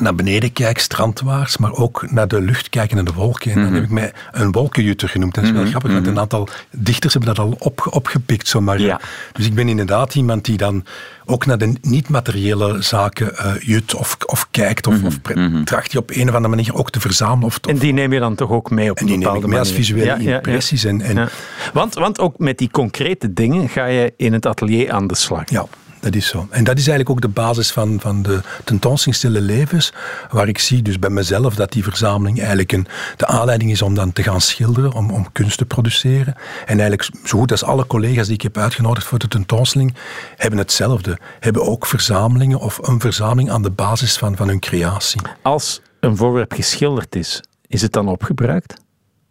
naar 0.00 0.14
beneden 0.14 0.52
kijk, 0.52 0.78
strandwaarts, 0.78 1.56
maar 1.56 1.72
ook 1.72 2.10
naar 2.10 2.28
de 2.28 2.40
lucht 2.40 2.68
kijken 2.68 2.98
en 2.98 3.04
de 3.04 3.12
wolken. 3.12 3.50
En 3.50 3.56
dan 3.56 3.64
mhm. 3.64 3.74
heb 3.74 3.84
ik 3.84 3.90
mij 3.90 4.12
een 4.32 4.52
wolkenjutter 4.52 5.08
genoemd. 5.08 5.34
Dat 5.34 5.44
is 5.44 5.50
wel 5.50 5.60
mhm. 5.60 5.70
grappig, 5.70 5.92
want 5.92 6.06
een 6.06 6.12
mhm. 6.12 6.20
aantal 6.20 6.48
dichters 6.70 7.12
hebben 7.14 7.34
dat 7.34 7.44
al 7.44 7.56
op, 7.58 7.86
opgepikt. 7.90 8.48
Zomaar. 8.48 8.80
Ja. 8.80 9.00
Dus 9.32 9.46
ik 9.46 9.54
ben 9.54 9.68
inderdaad 9.68 10.14
iemand 10.14 10.44
die 10.44 10.56
dan 10.56 10.84
ook 11.24 11.46
naar 11.46 11.58
de 11.58 11.74
niet-materiële 11.80 12.82
zaken 12.82 13.32
uh, 13.32 13.52
jut 13.60 13.94
of, 13.94 14.16
of 14.26 14.48
kijkt 14.50 14.86
of, 14.86 15.02
of 15.02 15.18
tracht 15.64 15.92
je 15.92 15.98
op 15.98 16.10
een 16.10 16.28
of 16.28 16.34
andere 16.34 16.54
manier 16.54 16.74
ook 16.74 16.90
te 16.90 17.00
verzamelen. 17.00 17.44
Of, 17.44 17.58
en 17.68 17.78
die 17.78 17.92
neem 17.92 18.12
je 18.12 18.20
dan 18.20 18.34
toch 18.34 18.50
ook 18.50 18.70
mee 18.70 18.90
op 18.90 19.00
een 19.00 19.02
en 19.02 19.06
die 19.06 19.18
bepaalde 19.18 19.38
neem 19.38 19.48
ik 19.48 19.52
mee 19.52 19.60
als 19.60 19.72
visuele 19.72 20.22
ja, 20.22 20.34
impressies. 20.34 20.84
En, 20.84 21.00
en 21.00 21.28
want, 21.72 21.94
want 21.94 22.18
ook 22.18 22.38
met 22.38 22.58
die 22.58 22.70
concrete 22.70 23.32
dingen 23.32 23.68
ga 23.68 23.84
je 23.84 24.12
in 24.16 24.32
het 24.32 24.46
atelier 24.46 24.92
aan 24.92 25.06
de 25.06 25.16
slag. 25.16 25.50
Ja 25.50 25.66
dat 26.02 26.14
is 26.14 26.26
zo. 26.26 26.46
En 26.50 26.64
dat 26.64 26.78
is 26.78 26.88
eigenlijk 26.88 27.10
ook 27.10 27.20
de 27.20 27.40
basis 27.40 27.72
van, 27.72 28.00
van 28.00 28.22
de 28.22 28.40
tentoonstelling 28.64 29.16
Stille 29.16 29.40
Levens, 29.40 29.92
waar 30.30 30.48
ik 30.48 30.58
zie 30.58 30.82
dus 30.82 30.98
bij 30.98 31.10
mezelf 31.10 31.54
dat 31.54 31.72
die 31.72 31.82
verzameling 31.82 32.38
eigenlijk 32.38 32.72
een, 32.72 32.86
de 33.16 33.26
aanleiding 33.26 33.70
is 33.70 33.82
om 33.82 33.94
dan 33.94 34.12
te 34.12 34.22
gaan 34.22 34.40
schilderen, 34.40 34.92
om, 34.92 35.10
om 35.10 35.32
kunst 35.32 35.58
te 35.58 35.64
produceren. 35.64 36.34
En 36.66 36.80
eigenlijk 36.80 37.10
zo 37.24 37.38
goed 37.38 37.50
als 37.50 37.64
alle 37.64 37.86
collega's 37.86 38.26
die 38.26 38.34
ik 38.34 38.42
heb 38.42 38.56
uitgenodigd 38.56 39.06
voor 39.06 39.18
de 39.18 39.28
tentoonstelling, 39.28 39.94
hebben 40.36 40.58
hetzelfde. 40.58 41.18
Hebben 41.40 41.66
ook 41.66 41.86
verzamelingen 41.86 42.58
of 42.58 42.78
een 42.88 43.00
verzameling 43.00 43.50
aan 43.50 43.62
de 43.62 43.70
basis 43.70 44.16
van, 44.16 44.36
van 44.36 44.48
hun 44.48 44.60
creatie. 44.60 45.20
Als 45.42 45.80
een 46.00 46.16
voorwerp 46.16 46.52
geschilderd 46.52 47.16
is, 47.16 47.40
is 47.66 47.82
het 47.82 47.92
dan 47.92 48.08
opgebruikt? 48.08 48.74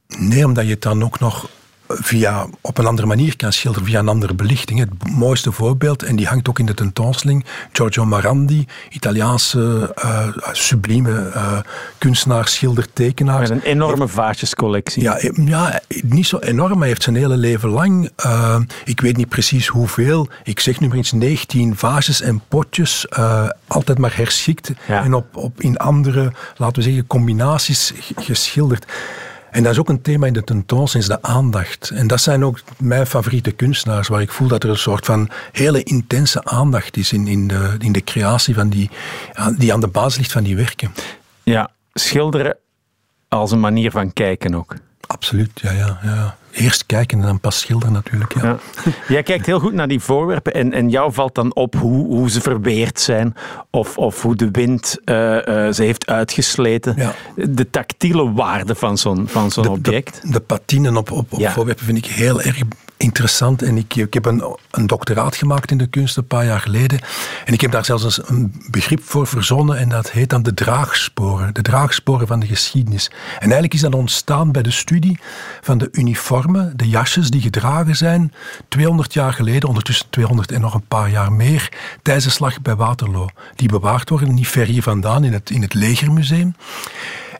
Nee, 0.08 0.46
omdat 0.46 0.63
je 0.66 0.72
het 0.72 0.82
dan 0.82 1.04
ook 1.04 1.20
nog 1.20 1.50
via, 2.00 2.48
op 2.62 2.77
een 2.77 2.86
andere 2.86 3.07
manier 3.07 3.36
kan 3.36 3.53
schilderen, 3.53 3.88
via 3.88 4.00
een 4.00 4.07
andere 4.07 4.33
belichting. 4.33 4.79
Het 4.79 5.10
mooiste 5.10 5.51
voorbeeld, 5.51 6.03
en 6.03 6.15
die 6.15 6.27
hangt 6.27 6.50
ook 6.50 6.60
in 6.60 6.65
de 6.65 6.74
tentoonstelling, 6.74 7.45
Giorgio 7.71 8.05
Marandi, 8.05 8.65
Italiaanse 8.89 9.93
uh, 10.05 10.27
sublieme 10.51 11.31
uh, 11.36 11.57
kunstenaar, 11.98 12.48
schilder, 12.48 12.93
tekenaar. 12.93 13.39
Met 13.39 13.50
een 13.50 13.62
enorme 13.62 14.07
vaasjescollectie. 14.07 15.03
Ja, 15.03 15.17
eh, 15.17 15.48
ja, 15.48 15.81
niet 16.03 16.27
zo 16.27 16.38
enorm, 16.38 16.79
hij 16.79 16.88
heeft 16.88 17.03
zijn 17.03 17.15
hele 17.15 17.38
leven 17.38 17.69
lang, 17.69 18.10
uh, 18.25 18.60
ik 18.86 19.01
weet 19.01 19.17
niet 19.17 19.29
precies 19.29 19.67
hoeveel, 19.67 20.27
ik 20.43 20.60
zeg 20.60 20.79
nu 20.79 20.88
maar 20.88 20.98
eens 20.98 21.12
19 21.12 21.77
vaasjes 21.77 22.21
en 22.21 22.41
potjes, 22.48 23.05
altijd 23.67 23.98
maar 23.98 24.15
herschikt 24.15 24.71
en 24.88 25.13
op, 25.13 25.38
op 25.38 25.62
in 25.62 25.77
andere, 25.77 26.31
laten 26.57 26.75
we 26.75 26.81
zeggen, 26.81 27.07
combinaties 27.07 27.93
geschilderd. 28.15 28.86
En 29.51 29.63
dat 29.63 29.72
is 29.72 29.79
ook 29.79 29.89
een 29.89 30.01
thema 30.01 30.27
in 30.27 30.34
de 30.34 30.43
tentoonstelling, 30.43 31.10
de 31.10 31.22
aandacht. 31.22 31.89
En 31.89 32.08
dat 32.08 32.22
zijn 32.22 32.46
ook 32.46 32.60
mijn 32.77 33.08
favoriete 33.08 33.51
kunstenaars, 33.51 34.08
waar 34.08 34.22
ik 34.22 34.31
voel 34.31 34.48
dat 34.48 34.63
er 34.63 34.70
een 34.70 34.77
soort 34.77 35.05
van 35.05 35.29
hele 35.51 35.84
intense 35.84 36.43
aandacht 36.43 36.98
is 36.98 37.13
in, 37.13 37.27
in, 37.27 37.48
de, 37.48 37.75
in 37.79 37.91
de 37.91 38.03
creatie 38.03 38.53
van 38.53 38.70
die, 38.70 38.89
die 39.58 39.74
aan 39.74 39.79
de 39.79 39.88
basis 39.88 40.17
ligt 40.17 40.31
van 40.31 40.43
die 40.43 40.55
werken. 40.55 40.91
Ja, 41.43 41.70
schilderen 41.93 42.58
als 43.27 43.51
een 43.51 43.60
manier 43.60 43.91
van 43.91 44.13
kijken 44.13 44.55
ook. 44.55 44.75
Absoluut, 45.12 45.51
ja, 45.53 45.72
ja, 45.72 46.00
ja. 46.03 46.38
Eerst 46.51 46.86
kijken 46.86 47.20
en 47.20 47.25
dan 47.25 47.39
pas 47.39 47.60
schilderen 47.60 47.94
natuurlijk. 47.94 48.34
Ja. 48.34 48.41
ja. 48.44 48.58
Jij 49.15 49.24
kijkt 49.24 49.46
heel 49.46 49.60
goed 49.60 49.74
naar 49.74 49.88
die 49.88 50.00
voorwerpen 50.00 50.53
en, 50.53 50.74
en 50.74 50.89
jou 50.89 51.13
valt 51.13 51.36
dan 51.36 51.56
op 51.56 51.75
hoe, 51.75 52.06
hoe 52.06 52.30
ze 52.30 52.41
verweerd 52.41 53.00
zijn 53.00 53.36
of, 53.70 53.98
of 53.98 54.22
hoe 54.22 54.36
de 54.36 54.51
wind 54.51 54.98
uh, 55.06 55.15
uh, 55.15 55.41
ze 55.72 55.84
heeft 55.84 56.06
uitgesleten. 56.06 56.94
Ja. 56.98 57.13
De 57.36 57.70
tactiele 57.70 58.32
waarde 58.32 58.75
van 58.75 58.98
zo'n 58.98 59.27
van 59.27 59.51
zo'n 59.51 59.68
object. 59.68 60.22
De, 60.22 60.32
de 60.32 60.39
patinen 60.39 60.98
op, 60.98 61.12
op, 61.12 61.34
op 61.34 61.39
ja. 61.39 61.51
voorwerpen 61.51 61.86
vind 61.86 61.98
ik 61.98 62.06
heel 62.06 62.41
erg 62.41 62.58
interessant. 63.01 63.62
En 63.62 63.77
ik, 63.77 63.96
ik 63.96 64.13
heb 64.13 64.25
een, 64.25 64.58
een 64.72 64.88
doctoraat 64.88 65.36
gemaakt 65.36 65.72
in 65.72 65.77
de 65.77 65.88
kunst 65.88 66.17
een 66.17 66.27
paar 66.27 66.46
jaar 66.46 66.60
geleden. 66.60 67.00
En 67.46 67.53
ik 67.53 67.62
heb 67.62 67.72
daar 67.72 67.86
zelfs 67.86 68.29
een 68.29 68.53
begrip 68.70 69.03
voor 69.03 69.27
verzonnen. 69.27 69.77
En 69.77 69.89
dat 69.89 70.12
heet 70.12 70.29
dan 70.29 70.43
de 70.43 70.53
draagsporen. 70.53 71.53
De 71.53 71.62
draagsporen 71.62 72.27
van 72.27 72.39
de 72.39 72.48
geschiedenis. 72.48 73.12
En 73.34 73.41
eigenlijk 73.41 73.74
is 73.74 73.81
dat 73.81 73.96
ontstaan 73.96 74.51
bij 74.51 74.62
de 74.62 74.72
studie 74.72 75.20
van 75.62 75.77
de 75.77 75.89
uniformen, 75.91 76.74
de 76.75 76.89
jasjes 76.89 77.29
die 77.29 77.41
gedragen 77.41 77.96
zijn 77.96 78.34
200 78.67 79.13
jaar 79.13 79.34
geleden, 79.34 79.67
ondertussen 79.67 80.10
200 80.10 80.51
en 80.51 80.62
nog 80.62 80.74
een 80.74 80.88
paar 80.88 81.10
jaar 81.10 81.31
meer, 81.31 81.70
tijdens 82.01 82.25
de 82.25 82.31
slag 82.31 82.62
bij 82.62 82.75
Waterloo. 82.75 83.27
Die 83.55 83.70
bewaard 83.70 84.10
worden, 84.10 84.34
niet 84.34 84.48
ver 84.48 84.65
hier 84.65 84.84
vandaan, 84.84 85.24
in 85.24 85.34
het, 85.34 85.50
in 85.50 85.62
het 85.62 85.74
Legermuseum. 85.74 86.55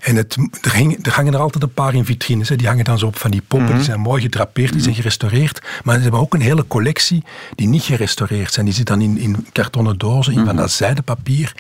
En 0.02 0.16
het, 0.16 0.38
er, 0.62 0.96
er, 1.02 1.12
hangen 1.12 1.34
er 1.34 1.40
altijd 1.40 1.64
een 1.64 1.74
paar 1.74 1.94
in 1.94 2.06
vitrines. 2.06 2.50
Hè. 2.50 2.56
Die 2.56 2.68
hangen 2.68 2.84
dan 2.84 3.00
zo 3.00 3.06
op 3.06 3.18
van 3.18 3.32
die 3.32 3.42
poppen. 3.42 3.68
Die 3.68 3.76
mhm. 3.76 3.86
zijn 3.86 4.00
mooi 4.00 4.22
gedrapeerd, 4.22 4.74
die 4.74 4.82
zijn 4.82 4.96
gerestaureerd. 4.96 5.62
Maar 5.84 5.96
ze 5.96 6.02
hebben 6.02 6.20
ook 6.20 6.34
een 6.34 6.42
hele 6.42 6.68
collectie 6.68 7.24
die 7.56 7.68
niet 7.68 7.84
gerestaureerd 7.84 8.54
zijn. 8.54 8.66
Die 8.66 8.76
zit 8.76 8.88
dan 8.88 9.02
in, 9.02 9.18
in 9.18 9.48
kartonnen 9.52 9.98
dozen, 9.98 10.34
in 10.34 10.46
van 10.46 10.54
mhm. 10.54 10.62
dat 10.64 10.72
zijdepapier. 10.72 11.56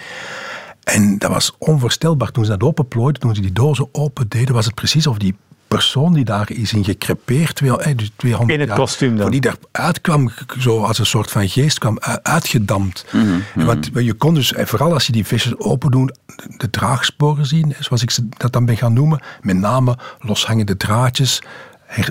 En 0.83 1.17
dat 1.17 1.31
was 1.31 1.55
onvoorstelbaar. 1.57 2.31
Toen 2.31 2.45
ze 2.45 2.51
dat 2.51 2.63
openplooiden, 2.63 3.21
toen 3.21 3.35
ze 3.35 3.41
die 3.41 3.53
dozen 3.53 3.89
open 3.91 4.29
deden, 4.29 4.53
was 4.53 4.65
het 4.65 4.75
precies 4.75 5.07
of 5.07 5.17
die 5.17 5.35
persoon 5.75 6.13
die 6.13 6.25
daar 6.25 6.51
is 6.51 6.73
in 6.73 6.83
gekrepeerd, 6.83 7.55
200 7.55 8.49
in 8.49 8.59
het 8.59 8.73
kostuum 8.73 9.17
dan. 9.17 9.31
Die 9.31 9.41
daaruit 9.41 10.01
kwam, 10.01 10.31
zo 10.59 10.83
als 10.83 10.99
een 10.99 11.05
soort 11.05 11.31
van 11.31 11.49
geest, 11.49 11.79
kwam 11.79 11.99
uitgedampt. 12.21 13.05
Mm 13.11 13.43
Want 13.55 13.89
je 13.93 14.13
kon 14.13 14.33
dus, 14.33 14.53
vooral 14.57 14.93
als 14.93 15.05
je 15.05 15.11
die 15.11 15.25
visjes 15.25 15.57
open 15.57 15.91
doen, 15.91 16.11
de 16.57 16.69
draagsporen 16.69 17.45
zien, 17.45 17.75
zoals 17.79 18.01
ik 18.01 18.17
dat 18.37 18.53
dan 18.53 18.65
ben 18.65 18.77
gaan 18.77 18.93
noemen. 18.93 19.21
Met 19.41 19.57
name 19.57 19.97
loshangende 20.19 20.77
draadjes, 20.77 21.41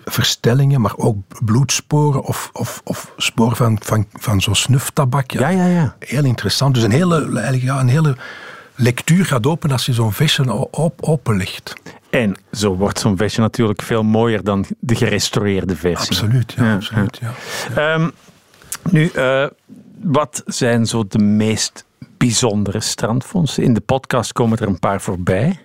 verstellingen, 0.05 0.81
maar 0.81 0.97
ook 0.97 1.17
bloedsporen 1.45 2.23
of, 2.23 2.50
of, 2.52 2.81
of 2.85 3.12
sporen 3.17 3.57
van, 3.57 3.79
van, 3.81 4.07
van 4.12 4.40
zo'n 4.40 4.55
snuftabak. 4.55 5.31
Ja. 5.31 5.49
ja, 5.49 5.67
ja, 5.67 5.97
Heel 5.99 6.25
interessant. 6.25 6.75
Dus 6.75 6.83
een 6.83 6.90
hele, 6.90 7.23
eigenlijk, 7.23 7.62
ja, 7.62 7.81
een 7.81 7.88
hele 7.88 8.17
lectuur 8.75 9.26
gaat 9.26 9.47
open 9.47 9.73
als 9.73 9.87
je 9.87 9.93
zo'n 9.93 10.12
visje 10.12 10.71
op, 10.71 11.02
openlegt. 11.02 11.75
En 12.11 12.37
zo 12.52 12.76
wordt 12.76 12.99
zo'n 12.99 13.17
versie 13.17 13.40
natuurlijk 13.40 13.83
veel 13.83 14.02
mooier 14.02 14.45
dan 14.45 14.64
de 14.79 14.95
gerestaureerde 14.95 15.76
versie. 15.76 16.11
Absoluut, 16.11 16.52
ja. 16.57 16.75
absoluut, 16.75 17.21
ja. 17.21 17.33
Ehm, 17.75 18.11
nu, 18.90 19.11
uh, 19.17 19.47
wat 20.02 20.43
zijn 20.47 20.87
zo 20.87 21.05
de 21.09 21.19
meest 21.19 21.85
bijzondere 22.17 22.81
strandfondsen? 22.81 23.62
In 23.62 23.75
de 23.75 23.81
podcast 23.81 24.33
komen 24.33 24.59
er 24.59 24.69
een 24.69 24.79
paar 24.79 25.00
voorbij. 25.00 25.59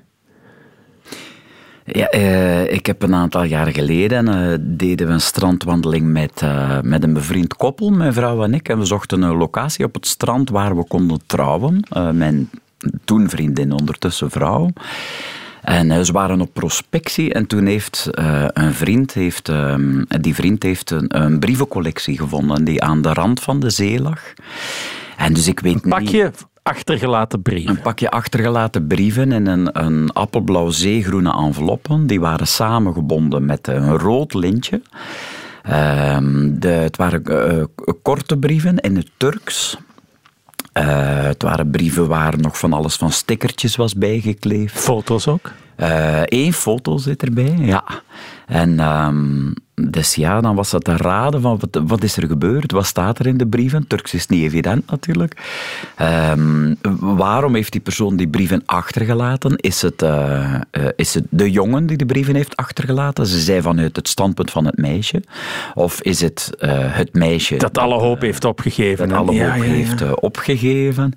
Ja, 1.86 2.14
uh, 2.14 2.72
ik 2.72 2.86
heb 2.86 3.02
een 3.02 3.16
aantal 3.16 3.44
jaar 3.44 3.68
geleden 3.68 4.28
uh, 4.28 4.58
deden 4.60 5.08
we 5.08 5.14
een 5.14 5.22
strandwandeling 5.22 6.12
met, 6.12 6.42
uh, 6.44 6.82
met 6.82 7.04
een 7.04 7.14
bevriend 7.14 7.56
koppel, 7.56 7.90
mijn 7.90 8.14
vrouw 8.14 8.44
en 8.44 8.54
ik. 8.54 8.70
En 8.70 8.80
we 8.80 8.86
zochten 8.86 9.22
een 9.22 9.38
locatie 9.38 9.86
op 9.86 9.94
het 9.94 10.08
strand 10.08 10.50
waar 10.50 10.78
we 10.78 10.88
konden 10.88 11.20
trouwen. 11.26 11.88
mijn 12.14 12.50
toen 13.04 13.30
vriendin, 13.30 13.72
ondertussen 13.72 14.32
vrouw. 14.32 14.70
En 15.66 15.92
uh, 15.92 16.00
ze 16.02 16.12
waren 16.12 16.42
op 16.42 16.54
prospectie 16.54 17.34
en 17.34 17.48
toen 17.48 17.66
heeft 17.66 18.10
uh, 18.20 18.46
een 18.54 18.74
vriend, 18.74 19.14
heeft, 19.14 19.50
uh, 19.50 19.76
die 20.22 20.36
vriend 20.36 20.64
heeft 20.64 20.90
een, 20.90 21.22
een, 21.22 21.40
brievencollectie 21.40 22.18
gevonden 22.18 22.64
die 22.64 22.84
aan 22.84 23.02
de 23.02 23.14
rand 23.14 23.40
van 23.40 23.60
de 23.60 23.70
zee 23.70 24.02
lag. 24.02 24.22
En 25.18 25.34
dus 25.34 25.48
ik 25.48 25.60
weet 25.60 25.84
een 25.84 25.90
pakje 25.90 26.32
achtergelaten 26.64 27.42
brieven. 27.42 27.76
Een 27.76 27.82
pakje 27.82 28.10
achtergelaten 28.10 28.88
brieven 28.88 29.32
in 29.32 29.48
een, 29.48 29.86
een 29.86 30.14
appelblauw 30.14 30.70
zeegroene 30.70 31.34
enveloppen. 31.34 32.08
Die 32.08 32.20
waren 32.20 32.48
samengebonden 32.48 33.46
met 33.46 33.68
een 33.68 33.98
rood 33.98 34.34
lintje. 34.34 34.82
Ehm, 35.64 36.60
de, 36.60 36.68
het 36.68 36.98
waren 36.98 37.24
eh, 37.24 37.64
korte 38.02 38.38
brieven 38.38 38.78
in 38.78 38.96
het 38.96 39.10
Turks. 39.18 39.78
Uh, 40.80 41.24
het 41.24 41.42
waren 41.42 41.70
brieven 41.70 42.08
waar 42.08 42.40
nog 42.40 42.58
van 42.58 42.74
alles 42.74 42.96
van 42.96 43.12
stickertjes 43.12 43.76
was 43.76 43.96
bijgekleefd. 43.96 44.80
Foto's 44.80 45.28
ook? 45.28 45.52
Eén 45.76 46.48
uh, 46.48 46.54
foto 46.54 46.98
zit 46.98 47.24
erbij, 47.24 47.56
ja. 47.60 47.84
En 48.48 48.80
um, 48.80 49.54
dus 49.82 50.16
ja, 50.16 50.42
dan 50.42 50.56
was 50.56 50.70
dat 50.70 50.84
te 50.84 50.98
raden 50.98 51.42
van 51.42 51.60
wat, 51.60 51.82
wat, 51.88 52.04
is 52.04 52.18
er 52.18 52.28
gebeurd, 52.28 52.72
wat 52.72 52.86
staat 52.86 53.20
er 53.20 53.28
in 53.28 53.38
de 53.38 53.48
brieven. 53.48 53.88
Turks 53.88 54.14
is 54.14 54.28
niet 54.28 54.44
evident 54.44 54.92
natuurlijk. 54.92 55.44
Um, 56.32 56.76
waarom 57.00 57.56
heeft 57.56 57.72
die 57.72 57.82
persoon 57.82 58.16
die 58.16 58.28
brieven 58.28 58.62
achtergelaten? 58.66 59.56
Is 59.56 59.82
het, 59.82 60.02
uh, 60.02 60.54
uh, 60.72 60.88
is 60.96 61.14
het 61.14 61.24
de 61.30 61.52
jongen 61.52 61.86
die 61.86 61.98
de 61.98 62.06
brieven 62.06 62.36
heeft 62.36 62.56
achtergelaten? 62.56 63.26
Ze 63.28 63.40
zei 63.40 63.62
vanuit 63.62 63.96
het 63.96 64.08
standpunt 64.08 64.52
van 64.52 64.66
het 64.66 64.78
meisje. 64.78 65.24
Of 65.74 66.02
is 66.02 66.22
het 66.22 66.52
uh, 66.60 66.70
het 66.74 67.14
meisje... 67.14 67.58
Dat 67.58 67.78
alle 67.78 68.00
hoop 68.00 68.22
heeft 68.22 68.46
opgegeven. 68.46 69.10
Dat 69.10 69.18
alle 69.18 69.34
ja, 69.34 69.52
hoop 69.52 69.64
ja, 69.64 69.64
ja. 69.64 69.72
heeft 69.72 70.20
opgegeven. 70.20 71.14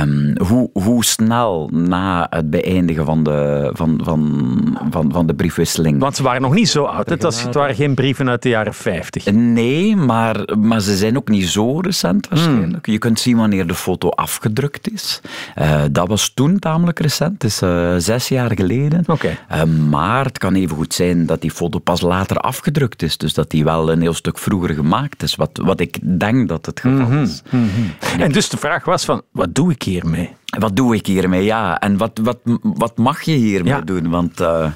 Um, 0.00 0.34
hoe, 0.46 0.70
hoe 0.72 1.04
snel 1.04 1.70
na 1.72 2.26
het 2.30 2.50
beëindigen 2.50 3.04
van 3.04 3.22
de, 3.22 3.70
van, 3.72 4.00
van, 4.04 4.78
van, 4.90 5.12
van 5.12 5.26
de 5.26 5.34
briefwisseling... 5.34 6.00
Want 6.00 6.16
ze 6.16 6.22
waren 6.22 6.42
nog 6.42 6.54
niet 6.54 6.68
zo 6.68 6.84
oud. 6.84 7.08
Het, 7.08 7.22
was, 7.22 7.42
het 7.42 7.54
waren 7.54 7.74
geen 7.82 7.94
brieven 7.94 8.28
uit 8.28 8.42
de 8.42 8.48
jaren 8.48 8.74
50. 8.74 9.24
Nee, 9.32 9.96
maar, 9.96 10.56
maar 10.58 10.80
ze 10.80 10.96
zijn 10.96 11.16
ook 11.16 11.28
niet 11.28 11.48
zo 11.48 11.80
recent 11.80 12.28
waarschijnlijk. 12.28 12.84
Hmm. 12.84 12.92
Je 12.94 12.98
kunt 12.98 13.20
zien 13.20 13.36
wanneer 13.36 13.66
de 13.66 13.74
foto 13.74 14.08
afgedrukt 14.08 14.92
is. 14.92 15.20
Uh, 15.58 15.82
dat 15.90 16.08
was 16.08 16.32
toen 16.34 16.58
tamelijk 16.58 16.98
recent, 16.98 17.32
het 17.32 17.44
is 17.44 17.62
uh, 17.62 17.94
zes 17.98 18.28
jaar 18.28 18.50
geleden. 18.54 19.04
Okay. 19.06 19.38
Uh, 19.52 19.62
maar 19.64 20.24
het 20.24 20.38
kan 20.38 20.54
even 20.54 20.76
goed 20.76 20.94
zijn 20.94 21.26
dat 21.26 21.40
die 21.40 21.50
foto 21.50 21.78
pas 21.78 22.00
later 22.00 22.36
afgedrukt 22.36 23.02
is. 23.02 23.16
Dus 23.16 23.34
dat 23.34 23.50
die 23.50 23.64
wel 23.64 23.92
een 23.92 24.00
heel 24.00 24.14
stuk 24.14 24.38
vroeger 24.38 24.74
gemaakt 24.74 25.22
is. 25.22 25.34
Wat, 25.34 25.60
wat 25.62 25.80
ik 25.80 26.18
denk 26.18 26.48
dat 26.48 26.66
het 26.66 26.80
geval 26.80 27.06
mhm, 27.06 27.22
is. 27.22 27.42
Mm 27.50 27.68
-hmm. 27.74 28.20
En 28.20 28.32
dus 28.32 28.48
de 28.48 28.56
vraag 28.56 28.84
was 28.84 29.04
van, 29.04 29.22
wat 29.32 29.54
doe 29.54 29.72
ik 29.72 29.82
hiermee? 29.82 30.30
Wat 30.58 30.76
doe 30.76 30.94
ik 30.94 31.06
hiermee? 31.06 31.44
Ja, 31.44 31.80
en 31.80 31.96
wat, 31.96 32.20
wat, 32.22 32.38
wat 32.62 32.96
mag 32.96 33.22
je 33.22 33.32
hiermee 33.32 33.72
ja. 33.72 33.80
doen? 33.80 34.10
Want 34.10 34.40
uh, 34.40 34.66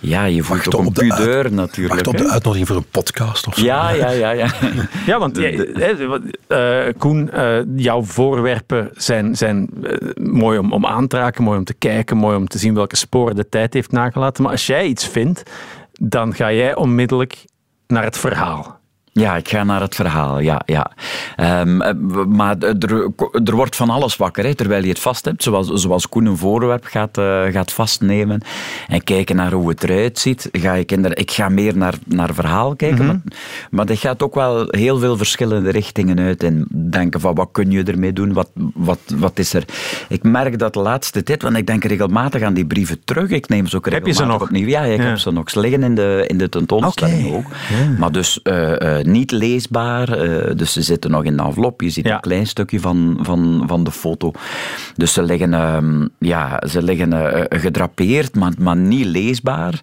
ja, 0.00 0.24
je 0.24 0.42
voelt 0.42 0.62
toch 0.62 0.86
een 0.86 0.92
pudeur 0.92 1.52
natuurlijk. 1.52 2.04
Wacht 2.04 2.06
op 2.06 2.26
de 2.26 2.32
uitnodiging 2.32 2.68
voor 2.68 2.76
een 2.76 2.90
podcast 2.90 3.46
of 3.46 3.54
zo. 3.54 3.64
Ja, 3.64 3.90
ja, 3.90 4.10
ja. 4.10 4.30
Ja, 4.30 4.50
ja 5.06 5.18
want 5.18 5.38
uh, 5.38 6.92
Koen, 6.98 7.30
uh, 7.34 7.58
jouw 7.76 8.02
voorwerpen 8.02 8.90
zijn, 8.94 9.36
zijn 9.36 9.70
mooi 10.14 10.58
om, 10.58 10.72
om 10.72 10.86
aan 10.86 11.06
te 11.06 11.16
raken, 11.16 11.44
mooi 11.44 11.58
om 11.58 11.64
te 11.64 11.74
kijken, 11.74 12.16
mooi 12.16 12.36
om 12.36 12.48
te 12.48 12.58
zien 12.58 12.74
welke 12.74 12.96
sporen 12.96 13.36
de 13.36 13.48
tijd 13.48 13.74
heeft 13.74 13.92
nagelaten. 13.92 14.42
Maar 14.42 14.52
als 14.52 14.66
jij 14.66 14.86
iets 14.86 15.08
vindt, 15.08 15.42
dan 15.92 16.34
ga 16.34 16.52
jij 16.52 16.74
onmiddellijk 16.74 17.44
naar 17.86 18.04
het 18.04 18.18
verhaal. 18.18 18.82
Ja, 19.14 19.36
ik 19.36 19.48
ga 19.48 19.64
naar 19.64 19.80
het 19.80 19.94
verhaal, 19.94 20.38
ja. 20.38 20.60
ja. 20.66 20.90
Um, 21.60 21.76
maar 22.36 22.58
er, 22.58 23.10
er 23.44 23.54
wordt 23.54 23.76
van 23.76 23.90
alles 23.90 24.16
wakker, 24.16 24.44
hè, 24.44 24.54
terwijl 24.54 24.82
je 24.82 24.88
het 24.88 24.98
vast 24.98 25.24
hebt. 25.24 25.42
Zoals, 25.42 25.68
zoals 25.68 26.08
Koen 26.08 26.26
een 26.26 26.36
voorwerp 26.36 26.84
gaat, 26.84 27.18
uh, 27.18 27.42
gaat 27.42 27.72
vastnemen 27.72 28.40
en 28.88 29.04
kijken 29.04 29.36
naar 29.36 29.52
hoe 29.52 29.68
het 29.68 29.82
eruit 29.82 30.18
ziet. 30.18 30.48
Ga 30.52 30.72
ik, 30.72 30.92
in 30.92 31.04
ik 31.04 31.30
ga 31.30 31.48
meer 31.48 31.76
naar, 31.76 31.94
naar 32.04 32.34
verhaal 32.34 32.76
kijken, 32.76 33.04
mm 33.04 33.10
-hmm. 33.10 33.22
maar, 33.24 33.38
maar 33.70 33.86
dat 33.86 33.98
gaat 33.98 34.22
ook 34.22 34.34
wel 34.34 34.66
heel 34.70 34.98
veel 34.98 35.16
verschillende 35.16 35.70
richtingen 35.70 36.18
uit. 36.18 36.42
En 36.42 36.66
denken 36.70 37.20
van, 37.20 37.34
wat 37.34 37.48
kun 37.52 37.70
je 37.70 37.82
ermee 37.82 38.12
doen? 38.12 38.32
Wat, 38.32 38.50
wat, 38.74 39.00
wat 39.16 39.38
is 39.38 39.54
er? 39.54 39.64
Ik 40.08 40.22
merk 40.22 40.58
dat 40.58 40.72
de 40.72 40.80
laatste 40.80 41.22
tijd, 41.22 41.42
want 41.42 41.56
ik 41.56 41.66
denk 41.66 41.84
regelmatig 41.84 42.42
aan 42.42 42.54
die 42.54 42.66
brieven 42.66 43.04
terug. 43.04 43.30
Ik 43.30 43.48
neem 43.48 43.66
ze 43.66 43.76
ook 43.76 43.86
regelmatig 43.86 44.18
heb 44.18 44.26
je 44.26 44.32
ze 44.32 44.38
nog? 44.38 44.48
opnieuw. 44.48 44.68
Ja, 44.68 44.82
ik 44.82 45.00
ja. 45.00 45.04
heb 45.04 45.18
ze 45.18 45.30
nog. 45.30 45.50
Ze 45.50 45.60
liggen 45.60 45.82
in 45.82 45.94
de, 45.94 46.24
in 46.26 46.38
de 46.38 46.48
tentoonstelling 46.48 47.26
okay. 47.26 47.38
ook. 47.38 47.46
Ja. 47.70 47.98
Maar 47.98 48.12
dus... 48.12 48.40
Uh, 48.42 48.70
uh, 48.70 49.02
niet 49.06 49.30
leesbaar. 49.30 50.26
Uh, 50.26 50.56
dus 50.56 50.72
ze 50.72 50.82
zitten 50.82 51.10
nog 51.10 51.24
in 51.24 51.36
de 51.36 51.42
envelop. 51.42 51.80
Je 51.80 51.90
ziet 51.90 52.06
ja. 52.06 52.14
een 52.14 52.20
klein 52.20 52.46
stukje 52.46 52.80
van, 52.80 53.18
van, 53.20 53.64
van 53.66 53.84
de 53.84 53.90
foto. 53.90 54.32
Dus 54.96 55.12
ze 55.12 55.22
liggen, 55.22 55.52
uh, 55.52 56.06
ja, 56.18 56.62
ze 56.68 56.82
liggen 56.82 57.12
uh, 57.12 57.40
gedrapeerd, 57.48 58.34
maar, 58.34 58.52
maar 58.58 58.76
niet 58.76 59.06
leesbaar. 59.06 59.80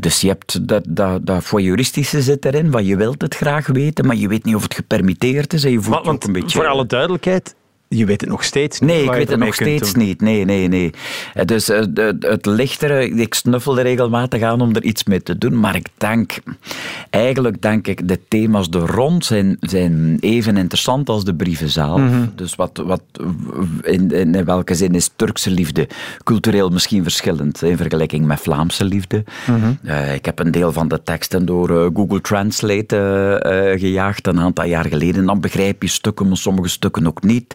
dus 0.00 0.20
je 0.20 0.28
hebt 0.28 0.68
dat, 0.68 0.84
dat, 0.88 1.26
dat 1.26 1.44
voyeuristische 1.44 2.22
zit 2.22 2.44
erin, 2.44 2.70
want 2.70 2.86
je 2.86 2.96
wilt 2.96 3.22
het 3.22 3.34
graag 3.34 3.66
weten, 3.66 4.06
maar 4.06 4.16
je 4.16 4.28
weet 4.28 4.44
niet 4.44 4.54
of 4.54 4.62
het 4.62 4.74
gepermitteerd 4.74 5.52
is. 5.52 5.64
En 5.64 5.70
je 5.70 5.80
voelt 5.80 6.04
want, 6.04 6.08
ook 6.08 6.24
een 6.24 6.32
beetje... 6.32 6.58
Voor 6.58 6.68
alle 6.68 6.86
duidelijkheid, 6.86 7.54
je 7.98 8.04
weet 8.06 8.20
het 8.20 8.30
nog 8.30 8.44
steeds 8.44 8.80
niet. 8.80 8.90
Nee, 8.90 9.04
ik 9.04 9.10
weet 9.10 9.28
het 9.30 9.38
nog 9.38 9.54
steeds 9.54 9.92
doen. 9.92 10.02
niet. 10.04 10.20
Nee, 10.20 10.44
nee, 10.44 10.68
nee. 10.68 10.90
Eh, 11.34 11.44
Dus 11.44 11.68
eh, 11.68 11.82
de- 11.90 12.16
het 12.20 12.46
lichtere, 12.46 13.08
ik 13.08 13.34
snuffel 13.34 13.78
er 13.78 13.82
regelmatig 13.84 14.42
aan 14.42 14.60
om 14.60 14.74
er 14.74 14.82
iets 14.82 15.04
mee 15.04 15.22
te 15.22 15.38
doen. 15.38 15.60
Maar 15.60 15.74
ik 15.76 15.86
denk, 15.96 16.38
eigenlijk 17.10 17.62
denk 17.62 17.86
ik, 17.86 18.08
de 18.08 18.18
thema's 18.28 18.68
er 18.70 18.80
rond 18.80 19.24
zijn, 19.24 19.56
zijn 19.60 20.16
even 20.20 20.56
interessant 20.56 21.08
als 21.08 21.24
de 21.24 21.34
brieven 21.34 21.68
zelf. 21.68 22.00
Mhm. 22.00 22.26
Dus 22.34 22.54
wat, 22.54 22.82
wat, 22.86 23.02
in, 23.82 24.10
in, 24.10 24.44
welke 24.44 24.74
zin 24.74 24.94
is 24.94 25.10
Turkse 25.16 25.50
liefde 25.50 25.88
cultureel 26.24 26.68
misschien 26.68 27.02
verschillend 27.02 27.62
in 27.62 27.76
vergelijking 27.76 28.26
met 28.26 28.40
Vlaamse 28.40 28.84
liefde? 28.84 29.24
Mhm. 29.46 29.72
Eh, 29.84 30.14
ik 30.14 30.24
heb 30.24 30.38
een 30.38 30.50
deel 30.50 30.72
van 30.72 30.88
de 30.88 31.02
teksten 31.02 31.46
door 31.46 31.70
eh, 31.84 31.90
Google 31.94 32.20
Translate 32.20 32.96
eh, 32.96 33.72
eh, 33.72 33.80
gejaagd 33.80 34.26
een 34.26 34.40
aantal 34.40 34.64
jaar 34.64 34.86
geleden. 34.86 35.26
Dan 35.26 35.40
begrijp 35.40 35.82
je 35.82 35.88
stukken, 35.88 36.28
maar 36.28 36.36
sommige 36.36 36.68
stukken 36.68 37.06
ook 37.06 37.22
niet. 37.22 37.54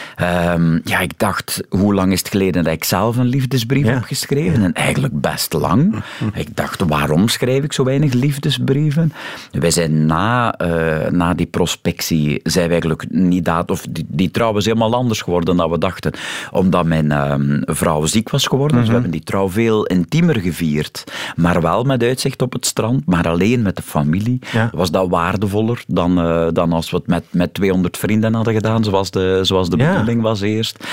Ehm, 0.15 0.79
ja, 0.83 0.99
ik 0.99 1.11
dacht, 1.19 1.61
hoe 1.69 1.93
lang 1.93 2.11
is 2.11 2.19
het 2.19 2.29
geleden 2.29 2.63
dat 2.63 2.73
ik 2.73 2.83
zelf 2.83 3.17
een 3.17 3.25
liefdesbrief 3.25 3.85
Ja. 3.85 3.93
heb 3.93 4.03
geschreven? 4.03 4.63
En 4.63 4.73
eigenlijk 4.73 5.21
best 5.21 5.53
lang. 5.53 6.03
Ik 6.33 6.55
dacht, 6.55 6.81
waarom 6.87 7.27
schrijf 7.27 7.63
ik 7.63 7.73
zo 7.73 7.83
weinig 7.83 8.13
liefdesbrieven? 8.13 9.13
Wij 9.51 9.71
zijn 9.71 10.05
na, 10.05 10.53
eh, 10.57 11.11
na 11.11 11.33
die 11.33 11.45
prospectie, 11.45 12.39
zijn 12.43 12.65
we 12.65 12.71
eigenlijk 12.71 13.05
niet 13.09 13.45
dat, 13.45 13.71
of 13.71 13.85
die, 13.89 14.05
die 14.07 14.31
trouw 14.31 14.57
is 14.57 14.65
helemaal 14.65 14.93
anders 14.95 15.21
geworden 15.21 15.57
dan 15.57 15.69
we 15.69 15.77
dachten. 15.77 16.11
Omdat 16.51 16.85
mijn 16.85 17.11
ehm, 17.11 17.61
vrouw 17.65 18.05
ziek 18.05 18.29
was 18.29 18.47
geworden. 18.47 18.77
Dus 18.77 18.87
we 18.87 18.93
hebben 18.93 19.11
die 19.11 19.23
trouw 19.23 19.49
veel 19.49 19.85
intiemer 19.85 20.39
gevierd. 20.39 21.03
Maar 21.35 21.61
wel 21.61 21.83
met 21.83 22.03
uitzicht 22.03 22.41
op 22.41 22.53
het 22.53 22.65
strand, 22.65 23.05
maar 23.05 23.27
alleen 23.27 23.61
met 23.61 23.75
de 23.75 23.81
familie. 23.81 24.39
Ja. 24.51 24.69
Was 24.73 24.91
dat 24.91 25.09
waardevoller 25.09 25.83
dan, 25.87 26.19
eh, 26.19 26.47
dan 26.53 26.73
als 26.73 26.89
we 26.91 26.97
het 26.97 27.07
met, 27.07 27.23
met 27.29 27.53
200 27.53 27.97
vrienden 27.97 28.33
hadden 28.33 28.53
gedaan, 28.53 28.83
zoals 28.83 29.11
de, 29.11 29.39
zoals 29.41 29.69
de 29.69 29.77
Ja. 29.77 30.00
Was 30.21 30.41
eerst. 30.41 30.85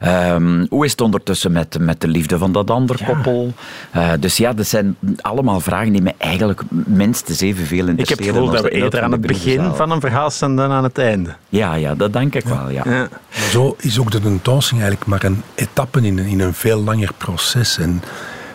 Ehm, 0.00 0.66
hoe 0.68 0.84
is 0.84 0.90
het 0.90 1.00
ondertussen 1.00 1.52
met, 1.52 1.78
met 1.80 2.00
de 2.00 2.08
liefde 2.08 2.38
van 2.38 2.52
dat 2.52 2.70
andere 2.70 3.04
koppel? 3.04 3.52
Eh, 3.90 4.10
dus 4.20 4.36
ja, 4.36 4.52
dat 4.52 4.66
zijn 4.66 4.96
allemaal 5.20 5.60
vragen 5.60 5.92
die 5.92 6.02
me 6.02 6.14
eigenlijk 6.18 6.62
minstens 6.70 7.40
evenveel 7.40 7.78
Ik 7.78 7.86
heb 7.86 7.98
interesseren. 7.98 8.34
het 8.34 8.44
gevoel 8.44 8.62
dat 8.62 8.72
we 8.72 8.82
eerder 8.82 9.02
aan 9.02 9.12
het 9.12 9.20
begin 9.20 9.74
van 9.74 9.90
een 9.90 10.00
verhaal 10.00 10.30
staan 10.30 10.56
dan 10.56 10.70
aan 10.70 10.84
het 10.84 10.98
einde. 10.98 11.34
Ja, 11.48 11.74
ja, 11.74 11.94
dat 11.94 12.12
denk 12.12 12.34
ik 12.34 12.44
wel, 12.44 12.70
ja. 12.70 12.82
Maar 12.84 13.08
zo 13.50 13.76
is 13.78 13.98
ook 13.98 14.10
de 14.10 14.20
tentoonstelling 14.20 14.86
eigenlijk 14.86 15.10
maar 15.10 15.30
een 15.30 15.42
etappe 15.54 16.00
in 16.00 16.18
een, 16.18 16.26
in 16.26 16.40
een 16.40 16.54
veel 16.54 16.82
langer 16.82 17.10
proces. 17.16 17.78
En 17.78 18.02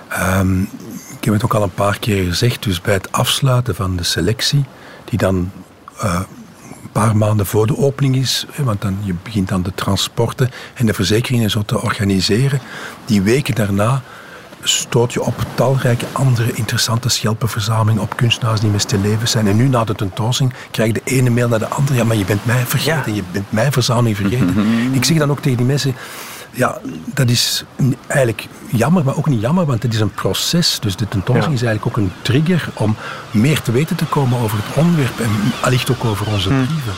ehm, 0.09 0.61
ik 1.17 1.23
heb 1.23 1.33
het 1.33 1.43
ook 1.43 1.53
al 1.53 1.63
een 1.63 1.73
paar 1.73 1.99
keer 1.99 2.23
gezegd, 2.25 2.63
dus 2.63 2.81
bij 2.81 2.93
het 2.93 3.11
afsluiten 3.11 3.75
van 3.75 3.95
de 3.95 4.03
selectie, 4.03 4.65
die 5.05 5.17
dan 5.17 5.51
eh, 5.99 6.19
paar 6.93 7.17
maanden 7.17 7.45
voor 7.45 7.67
de 7.67 7.77
opening 7.77 8.15
is, 8.15 8.45
want 8.57 8.81
dan, 8.81 8.97
je 9.03 9.13
begint 9.23 9.47
dan 9.47 9.63
de 9.63 9.71
transporten 9.75 10.49
en 10.73 10.85
de 10.85 10.93
verzekeringen 10.93 11.49
zo 11.49 11.61
te 11.61 11.81
organiseren, 11.81 12.59
die 13.05 13.21
weken 13.21 13.55
daarna 13.55 14.01
stoot 14.63 15.13
je 15.13 15.23
op 15.23 15.45
talrijke 15.53 16.05
andere 16.11 16.51
interessante 16.53 17.09
schelpenverzamelingen 17.09 18.01
op 18.01 18.15
kunstenaars 18.15 18.59
die 18.59 18.69
met 18.69 18.81
stil 18.81 18.99
leven 18.99 19.27
zijn. 19.27 19.47
En 19.47 19.55
nu 19.55 19.67
na 19.67 19.83
de 19.83 19.95
tentoonstelling 19.95 20.55
krijg 20.71 20.93
je 20.93 21.01
de 21.03 21.15
ene 21.15 21.29
mail 21.29 21.47
naar 21.47 21.59
de 21.59 21.67
andere. 21.67 21.97
Ja, 21.97 22.03
maar 22.03 22.15
je 22.15 22.25
bent 22.25 22.45
mij 22.45 22.65
vergeten. 22.65 23.15
Je 23.15 23.23
bent 23.31 23.51
mijn 23.51 23.71
verzameling 23.71 24.17
vergeten. 24.17 24.55
Ik 24.93 25.05
zeg 25.05 25.17
dan 25.17 25.31
ook 25.31 25.39
tegen 25.39 25.57
die 25.57 25.67
mensen... 25.67 25.95
Ja, 26.55 26.77
dat 27.13 27.29
is 27.29 27.63
eigenlijk 28.07 28.47
jammer, 28.71 29.03
maar 29.03 29.17
ook 29.17 29.29
niet 29.29 29.41
jammer, 29.41 29.65
want 29.65 29.83
het 29.83 29.93
is 29.93 29.99
een 29.99 30.11
proces. 30.11 30.79
Dus 30.79 30.95
de 30.95 31.07
tentoonstelling 31.07 31.59
Ja. 31.59 31.61
is 31.61 31.67
eigenlijk 31.67 31.97
ook 31.97 32.03
een 32.05 32.11
trigger 32.21 32.69
om 32.73 32.95
meer 33.31 33.61
te 33.61 33.71
weten 33.71 33.95
te 33.95 34.05
komen 34.05 34.39
over 34.39 34.57
het 34.63 34.75
onderwerp 34.77 35.19
en 35.19 35.29
allicht 35.61 35.91
ook 35.91 36.05
over 36.05 36.27
onze 36.27 36.47
brieven. 36.49 36.93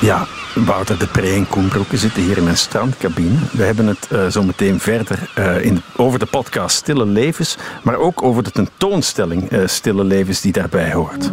Ja, 0.00 0.26
Wouter 0.54 0.98
de 0.98 1.06
Pre 1.06 1.28
en 1.32 1.48
Koen 1.48 1.68
Broeke 1.68 1.96
zitten 1.96 2.22
hier 2.22 2.36
in 2.36 2.46
een 2.46 2.56
strandcabine. 2.56 3.38
We 3.52 3.62
hebben 3.62 3.86
het 3.86 4.08
eh, 4.10 4.26
zo 4.26 4.42
meteen 4.42 4.80
verder 4.80 5.18
eh, 5.34 5.64
in, 5.64 5.82
over 5.96 6.18
de 6.18 6.26
podcast 6.26 6.76
Stille 6.76 7.06
Levens, 7.06 7.56
maar 7.82 7.96
ook 7.96 8.22
over 8.22 8.42
de 8.42 8.50
tentoonstelling 8.50 9.50
eh, 9.50 9.60
Stille 9.66 10.04
Levens 10.04 10.40
die 10.40 10.52
daarbij 10.52 10.92
hoort. 10.92 11.30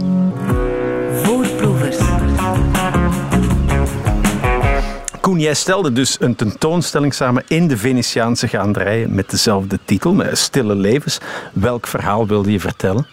Jij 5.39 5.53
stelde 5.53 5.91
dus 5.91 6.17
een 6.19 6.35
tentoonstelling 6.35 7.13
samen 7.13 7.43
in 7.47 7.67
de 7.67 7.77
Venetiaanse 7.77 8.47
gaanderijen 8.47 9.15
met 9.15 9.29
dezelfde 9.29 9.79
titel, 9.85 10.13
met 10.13 10.37
Stille 10.37 10.75
Levens. 10.75 11.17
Welk 11.53 11.87
verhaal 11.87 12.27
wilde 12.27 12.51
je 12.51 12.59
vertellen? 12.59 13.07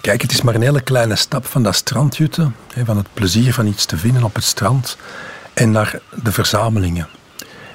Kijk, 0.00 0.22
het 0.22 0.32
is 0.32 0.42
maar 0.42 0.54
een 0.54 0.62
hele 0.62 0.80
kleine 0.80 1.16
stap 1.16 1.46
van 1.46 1.62
dat 1.62 1.74
strandjutten, 1.74 2.54
van 2.84 2.96
het 2.96 3.06
plezier 3.12 3.54
van 3.54 3.66
iets 3.66 3.84
te 3.84 3.96
vinden 3.96 4.22
op 4.22 4.34
het 4.34 4.44
strand, 4.44 4.96
en 5.54 5.70
naar 5.70 6.00
de 6.22 6.32
verzamelingen. 6.32 7.08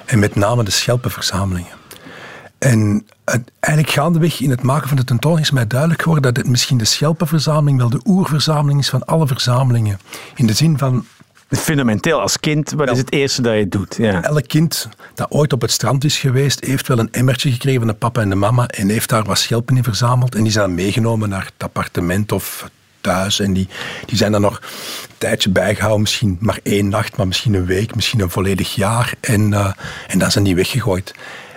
En 0.04 0.18
met 0.18 0.34
name 0.34 0.64
de 0.64 0.70
schelpenverzamelingen. 0.70 1.72
En 2.58 3.06
eigenlijk 3.60 3.94
gaandeweg 3.94 4.40
in 4.40 4.50
het 4.50 4.62
maken 4.62 4.88
van 4.88 4.96
de 4.96 5.04
tentoonstelling 5.04 5.46
is 5.46 5.50
mij 5.50 5.66
duidelijk 5.66 6.02
geworden 6.02 6.34
dat 6.34 6.42
het 6.42 6.50
misschien 6.50 6.78
de 6.78 6.84
schelpenverzameling 6.84 7.78
wel 7.78 7.90
de 7.90 8.00
oerverzameling 8.04 8.80
is 8.80 8.88
van 8.88 9.04
alle 9.04 9.26
verzamelingen. 9.26 9.98
In 10.34 10.46
de 10.46 10.52
zin 10.52 10.78
van 10.78 11.04
Fundamenteel 11.48 12.20
als 12.20 12.40
kind, 12.40 12.70
wat 12.70 12.90
is 12.90 12.98
het 12.98 13.12
eerste 13.12 13.42
dat 13.42 13.54
je 13.54 13.68
doet? 13.68 13.96
Ja. 13.96 14.22
elk 14.22 14.48
kind 14.48 14.88
dat 15.14 15.30
ooit 15.30 15.52
op 15.52 15.60
het 15.60 15.70
strand 15.70 16.04
is 16.04 16.18
geweest, 16.18 16.64
heeft 16.64 16.88
wel 16.88 16.98
een 16.98 17.12
emmertje 17.12 17.50
gekregen 17.50 17.80
van 17.80 17.88
de 17.88 17.94
papa 17.94 18.20
en 18.20 18.28
de 18.28 18.34
mama 18.34 18.66
en 18.66 18.88
heeft 18.88 19.08
daar 19.08 19.24
wat 19.24 19.38
schelpen 19.38 19.76
in 19.76 19.82
verzameld. 19.82 20.34
En 20.34 20.42
die 20.42 20.52
zijn 20.52 20.66
dan 20.66 20.74
meegenomen 20.74 21.28
naar 21.28 21.44
het 21.44 21.64
appartement 21.64 22.32
of 22.32 22.70
thuis. 23.00 23.40
En 23.40 23.52
die, 23.52 23.68
die 24.06 24.16
zijn 24.16 24.32
dan 24.32 24.40
nog 24.40 24.56
een 24.56 25.14
tijdje 25.18 25.50
bijgehouden, 25.50 26.00
misschien 26.00 26.36
maar 26.40 26.58
één 26.62 26.88
nacht, 26.88 27.16
maar 27.16 27.26
misschien 27.26 27.54
een 27.54 27.66
week, 27.66 27.94
misschien 27.94 28.20
een 28.20 28.30
volledig 28.30 28.74
jaar. 28.74 29.14
En, 29.20 29.52
eh, 29.52 29.72
en 30.06 30.18
dan 30.18 30.30
zijn 30.30 30.44
die 30.44 30.54
weggegooid. 30.54 31.14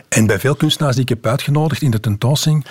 En 0.09 0.25
bij 0.25 0.39
veel 0.39 0.55
kunstenaars 0.55 0.95
die 0.95 1.03
ik 1.03 1.09
heb 1.09 1.25
uitgenodigd 1.25 1.81
in 1.81 1.91
de 1.91 1.99
tentoonstelling, 1.99 2.65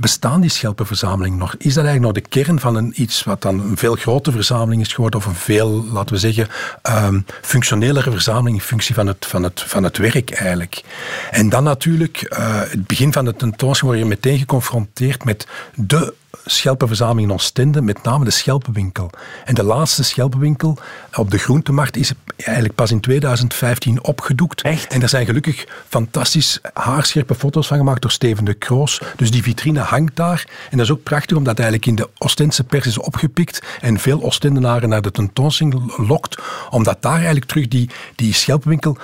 bestaan 0.00 0.40
die 0.40 0.50
schelpenverzamelingen 0.50 1.38
nog? 1.38 1.54
Is 1.58 1.74
dat 1.74 1.84
eigenlijk 1.84 2.14
nog 2.14 2.24
de 2.24 2.28
kern 2.28 2.60
van 2.60 2.76
een, 2.76 2.92
iets 2.94 3.24
wat 3.24 3.42
dan 3.42 3.60
een 3.60 3.76
veel 3.76 3.94
grotere 3.94 4.36
verzameling 4.36 4.82
is 4.82 4.92
geworden, 4.92 5.20
of 5.20 5.26
een 5.26 5.34
veel, 5.34 5.84
laten 5.92 6.14
we 6.14 6.20
zeggen, 6.20 6.48
ehm, 6.82 7.20
functionelere 7.42 8.10
verzameling 8.10 8.56
in 8.56 8.62
functie 8.62 8.94
van 8.94 9.06
het, 9.06 9.26
van, 9.26 9.42
het, 9.42 9.60
van 9.60 9.84
het 9.84 9.96
werk 9.96 10.30
eigenlijk? 10.30 10.82
En 11.30 11.48
dan 11.48 11.64
natuurlijk, 11.64 12.22
eh, 12.22 12.60
het 12.60 12.86
begin 12.86 13.12
van 13.12 13.24
de 13.24 13.34
tentoonstelling 13.36 13.98
word 13.98 13.98
je 13.98 14.16
meteen 14.16 14.38
geconfronteerd 14.38 15.24
met 15.24 15.46
de 15.74 16.14
schelpenverzameling 16.44 17.28
in 17.28 17.34
Oostende, 17.34 17.80
met 17.82 18.02
name 18.02 18.24
de 18.24 18.30
schelpenwinkel. 18.30 19.10
En 19.44 19.54
de 19.54 19.62
laatste 19.62 20.04
schelpenwinkel 20.04 20.78
op 21.14 21.30
de 21.30 21.38
groentemarkt 21.38 21.96
is 21.96 22.12
eigenlijk 22.36 22.74
pas 22.74 22.90
in 22.90 23.00
2015 23.00 24.04
opgedoekt. 24.04 24.62
Echt? 24.62 24.92
En 24.92 25.02
er 25.02 25.08
zijn 25.08 25.26
gelukkig 25.26 25.66
fantastisch 25.88 26.58
haarscherpe 26.72 27.34
foto's 27.34 27.66
van 27.66 27.76
gemaakt 27.76 28.02
door 28.02 28.10
Steven 28.10 28.44
de 28.44 28.54
Kroos. 28.54 29.00
Dus 29.16 29.30
die 29.30 29.42
vitrine 29.42 29.80
hangt 29.80 30.16
daar. 30.16 30.44
En 30.70 30.76
dat 30.76 30.86
is 30.86 30.92
ook 30.92 31.02
prachtig 31.02 31.36
omdat 31.36 31.56
het 31.56 31.66
eigenlijk 31.66 31.90
in 31.90 32.04
de 32.04 32.10
Oostense 32.18 32.64
pers 32.64 32.86
is 32.86 32.98
opgepikt 32.98 33.62
en 33.80 33.98
veel 33.98 34.22
Oostendenaren 34.22 34.88
naar 34.88 35.02
de 35.02 35.10
tentoonstelling 35.10 35.96
lokt. 35.96 36.42
Omdat 36.70 37.02
daar 37.02 37.14
eigenlijk 37.14 37.44
terug 37.44 37.68
die, 37.68 37.90
die 38.14 38.34
schelpenwinkel... 38.34 38.96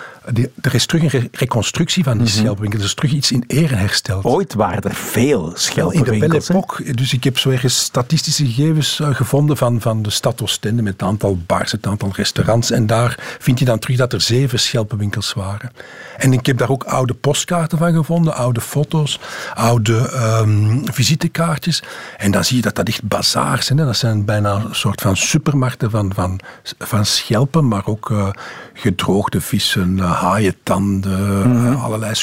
Er 0.60 0.74
is 0.74 0.86
terug 0.86 1.02
een 1.02 1.20
re- 1.20 1.28
reconstructie 1.32 2.04
van 2.04 2.18
die 2.18 2.26
schelpenwinkel. 2.28 2.78
Er 2.78 2.84
is 2.84 2.94
terug 2.94 3.12
iets 3.12 3.32
in 3.32 3.44
ere 3.46 3.74
hersteld. 3.74 4.24
Ooit 4.24 4.54
waren 4.54 4.82
er 4.82 4.94
veel 4.94 5.54
Wel, 5.74 5.90
in 5.90 6.02
de 6.02 6.18
Belle 6.18 6.40
schelpenwinkels. 6.40 6.96
dus 6.96 7.12
ik 7.12 7.24
heb 7.24 7.38
zo 7.38 7.50
ergens 7.50 7.78
statistische 7.78 8.46
gegevens 8.46 9.00
eh, 9.00 9.14
gevonden 9.14 9.56
van, 9.56 9.80
van 9.80 10.02
de 10.02 10.10
stad 10.10 10.42
Oostende 10.42 10.82
met 10.82 10.92
het 10.92 11.02
aantal 11.02 11.38
bars, 11.46 11.72
het 11.72 11.86
aantal 11.86 12.10
restaurants. 12.12 12.70
En 12.70 12.86
daar 12.86 13.36
vind 13.38 13.58
je 13.58 13.64
dan 13.64 13.78
terug 13.78 13.96
dat 13.96 14.12
er 14.12 14.20
zeven 14.20 14.58
schelpenwinkels 14.58 15.32
waren. 15.32 15.72
En 16.16 16.32
ik 16.32 16.46
heb 16.46 16.58
daar 16.58 16.70
ook 16.70 16.84
oude 16.84 17.14
postkaarten 17.14 17.78
van 17.78 17.92
gevonden, 17.92 18.34
oude 18.34 18.60
foto's, 18.60 19.20
oude 19.54 20.08
ehm, 20.08 20.78
visitekaartjes. 20.84 21.82
En 22.16 22.30
dan 22.30 22.44
zie 22.44 22.56
je 22.56 22.62
dat 22.62 22.74
dat 22.74 22.88
echt 22.88 23.02
bazaars 23.02 23.66
zijn. 23.66 23.78
Hè. 23.78 23.84
Dat 23.84 23.96
zijn 23.96 24.24
bijna 24.24 24.54
een 24.54 24.74
soort 24.74 25.00
van 25.00 25.16
supermarkten 25.16 25.90
van, 25.90 26.12
van, 26.14 26.40
van 26.78 27.06
schelpen, 27.06 27.68
maar 27.68 27.86
ook 27.86 28.10
eh, 28.10 28.28
gedroogde 28.74 29.40
vissen, 29.40 29.98
eh, 29.98 30.15
haaientanden, 30.20 31.72
eh, 31.72 31.84
allerlei 31.84 32.14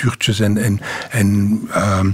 sculptuurtjes 0.00 0.40
en, 0.40 0.56
en, 0.56 0.80
en 1.10 1.60
ehm, 1.72 2.10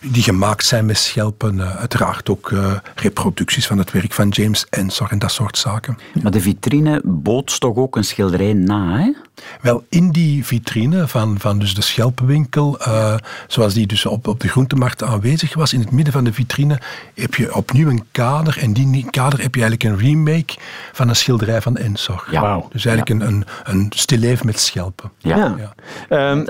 die 0.00 0.22
gemaakt 0.22 0.64
zijn 0.64 0.86
met 0.86 0.98
schelpen. 0.98 1.60
eh, 1.60 1.76
uiteraard 1.76 2.28
ook 2.28 2.52
eh, 2.52 2.72
reproducties 2.94 3.66
van 3.66 3.78
het 3.78 3.90
werk 3.92 4.12
van 4.12 4.28
James 4.28 4.66
Ensor 4.70 5.10
en 5.10 5.18
dat 5.18 5.32
soort 5.32 5.58
zaken. 5.58 5.98
Maar 6.22 6.32
de 6.32 6.40
vitrine 6.40 7.00
bootst 7.04 7.60
toch 7.60 7.76
ook 7.76 7.96
een 7.96 8.04
schilderij 8.04 8.52
na, 8.52 8.98
hè? 8.98 9.12
Wel, 9.60 9.84
in 9.88 10.10
die 10.10 10.44
vitrine 10.44 11.08
van, 11.08 11.38
van 11.38 11.58
dus 11.58 11.74
de 11.74 11.82
schelpenwinkel, 11.82 12.78
eh, 12.80 13.14
zoals 13.46 13.74
die 13.74 13.86
dus 13.86 14.06
op, 14.06 14.26
op 14.26 14.40
de 14.40 14.48
groentemarkt 14.48 15.02
aanwezig 15.02 15.54
was, 15.54 15.72
in 15.72 15.80
het 15.80 15.90
midden 15.90 16.12
van 16.12 16.24
de 16.24 16.32
vitrine 16.32 16.78
heb 17.14 17.34
je 17.34 17.54
opnieuw 17.54 17.88
een 17.88 18.04
kader. 18.10 18.58
En 18.60 18.72
die 18.72 19.10
kader 19.10 19.42
heb 19.42 19.54
je 19.54 19.62
eigenlijk 19.62 20.00
een 20.00 20.06
remake 20.08 20.54
van 20.92 21.08
een 21.08 21.16
schilderij 21.16 21.62
van 21.62 21.76
Ensor. 21.76 22.24
Ja. 22.30 22.40
Wauw. 22.40 22.68
Dus 22.72 22.84
eigenlijk 22.84 23.20
een, 23.22 23.28
een, 23.28 23.44
een 23.64 23.92
stilleven 23.94 24.46
met 24.46 24.60
schelpen. 24.60 25.10
Ja. 25.18 25.36
Ja. 25.36 25.54
Ja. 25.58 25.74
Ehm, 26.08 26.46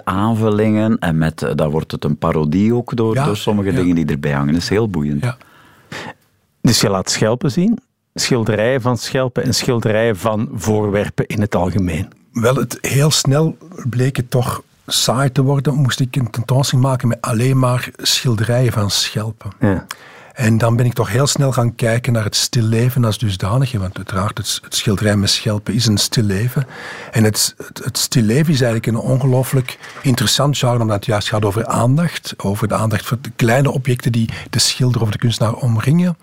En 0.80 1.18
met, 1.18 1.42
eh, 1.42 1.54
dan 1.54 1.70
wordt 1.70 1.92
het 1.92 2.04
een 2.04 2.18
parodie 2.18 2.74
ook 2.74 2.96
door, 2.96 3.14
Ja, 3.14 3.24
door 3.24 3.36
sommige 3.36 3.70
ja. 3.70 3.76
dingen 3.76 3.94
die 3.94 4.06
erbij 4.06 4.32
hangen. 4.32 4.52
Dat 4.52 4.62
is 4.62 4.68
heel 4.68 4.88
boeiend. 4.88 5.22
Ja. 5.22 5.36
Dus 6.60 6.80
je 6.80 6.88
laat 6.88 7.10
schelpen 7.10 7.50
zien, 7.50 7.78
schilderijen 8.14 8.80
van 8.80 8.98
schelpen 8.98 9.42
en 9.42 9.54
schilderijen 9.54 10.16
van 10.16 10.48
voorwerpen 10.54 11.26
in 11.26 11.40
het 11.40 11.54
algemeen. 11.54 12.12
Wel, 12.32 12.54
het 12.54 12.78
heel 12.80 13.10
snel 13.10 13.56
bleek 13.88 14.16
het 14.16 14.30
toch 14.30 14.62
saai 14.86 15.32
te 15.32 15.42
worden. 15.42 15.74
Moest 15.74 16.00
ik 16.00 16.16
een 16.16 16.30
tentoonstelling 16.30 16.86
maken 16.86 17.08
met 17.08 17.20
alleen 17.20 17.58
maar 17.58 17.88
schilderijen 17.96 18.72
van 18.72 18.90
schelpen. 18.90 19.50
Ja. 19.60 19.86
En 20.34 20.58
dan 20.58 20.76
ben 20.76 20.86
ik 20.86 20.92
toch 20.92 21.10
heel 21.10 21.26
snel 21.26 21.52
gaan 21.52 21.74
kijken 21.74 22.12
naar 22.12 22.24
het 22.24 22.36
stilleven 22.36 23.04
als 23.04 23.18
dusdanig. 23.18 23.72
Want 23.72 23.96
uiteraard, 23.96 24.38
het, 24.38 24.60
het 24.62 24.74
schilderij 24.74 25.16
met 25.16 25.30
schelpen 25.30 25.74
is 25.74 25.86
een 25.86 25.98
stilleven. 25.98 26.66
En 27.12 27.24
het, 27.24 27.54
het, 27.56 27.84
het 27.84 27.98
stilleven 27.98 28.52
is 28.52 28.60
eigenlijk 28.60 28.86
een 28.86 29.10
ongelooflijk 29.10 29.78
interessant 30.02 30.58
genre, 30.58 30.78
omdat 30.78 30.96
het 30.96 31.06
juist 31.06 31.28
gaat 31.28 31.44
over 31.44 31.66
aandacht. 31.66 32.34
Over 32.36 32.68
de 32.68 32.74
aandacht 32.74 33.06
voor 33.06 33.18
de 33.20 33.32
kleine 33.36 33.70
objecten 33.70 34.12
die 34.12 34.28
de 34.50 34.58
schilder 34.58 35.02
of 35.02 35.10
de 35.10 35.18
kunstenaar 35.18 35.54
omringen. 35.54 36.16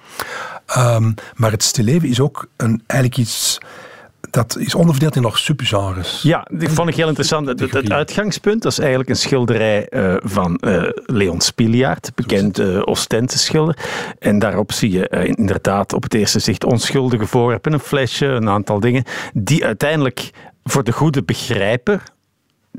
Um, 0.78 1.14
maar 1.36 1.52
het 1.52 1.64
stilleven 1.64 2.10
is 2.10 2.20
ook 2.20 2.48
een, 2.58 2.84
eigenlijk 2.88 3.20
iets 3.22 3.58
dat 4.30 4.58
is 4.58 4.76
onderverdeeld 4.76 5.16
in 5.16 5.22
nog 5.22 5.38
subgenres. 5.38 6.22
Ja, 6.22 6.48
dat 6.52 6.72
vond 6.72 6.90
ik 6.90 6.96
heel 6.96 7.08
interessant. 7.08 7.48
Het, 7.48 7.60
het 7.60 7.92
uitgangspunt 7.92 8.62
dat 8.62 8.72
is 8.72 8.80
eigenlijk 8.80 9.10
een 9.10 9.16
schilderij 9.16 9.88
uh, 9.90 10.16
van 10.20 10.62
uh, 10.66 10.84
Leon 11.06 11.42
Spiliaert, 11.42 12.12
bekend 12.16 12.60
uh, 12.60 12.82
Ostende 12.86 13.38
schilder. 13.38 13.78
En 14.20 14.40
daarop 14.40 14.72
zie 14.72 14.92
je 14.92 15.34
inderdaad 15.36 15.94
op 15.94 16.04
het 16.04 16.14
eerste 16.14 16.40
zicht 16.40 16.64
onschuldige 16.64 17.26
voorwerpen, 17.26 17.74
een 17.74 17.80
flesje, 17.80 18.26
een 18.26 18.50
aantal 18.50 18.80
dingen, 18.80 19.04
die 19.34 19.66
uiteindelijk 19.66 20.32
voor 20.64 20.84
de 20.84 20.92
goede 20.92 21.24
begrijper 21.24 22.04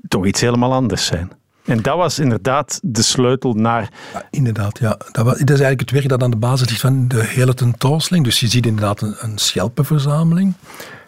toch 0.09 0.27
iets 0.27 0.41
helemaal 0.41 0.73
anders 0.73 1.07
zijn. 1.07 1.31
En 1.65 1.83
dat 1.83 1.97
was 1.97 2.19
inderdaad 2.19 2.81
de 2.83 3.03
sleutel 3.03 3.53
naar. 3.53 3.91
Ja, 4.13 4.23
inderdaad, 4.31 4.79
ja. 4.79 4.99
Dat, 5.13 5.25
was, 5.25 5.39
dat, 5.39 5.51
is 5.51 5.61
eigenlijk 5.61 5.81
het 5.81 5.91
werk 5.91 6.09
dat 6.09 6.23
aan 6.23 6.31
de 6.31 6.37
basis 6.37 6.69
ligt 6.69 6.81
van 6.81 7.09
de 7.09 7.25
hele 7.25 7.55
tentoonstelling. 7.55 8.25
Dus 8.25 8.41
je 8.41 8.49
ziet 8.49 8.67
inderdaad 8.67 9.01
een, 9.01 9.15
een 9.19 9.39
schelpenverzameling. 9.39 10.55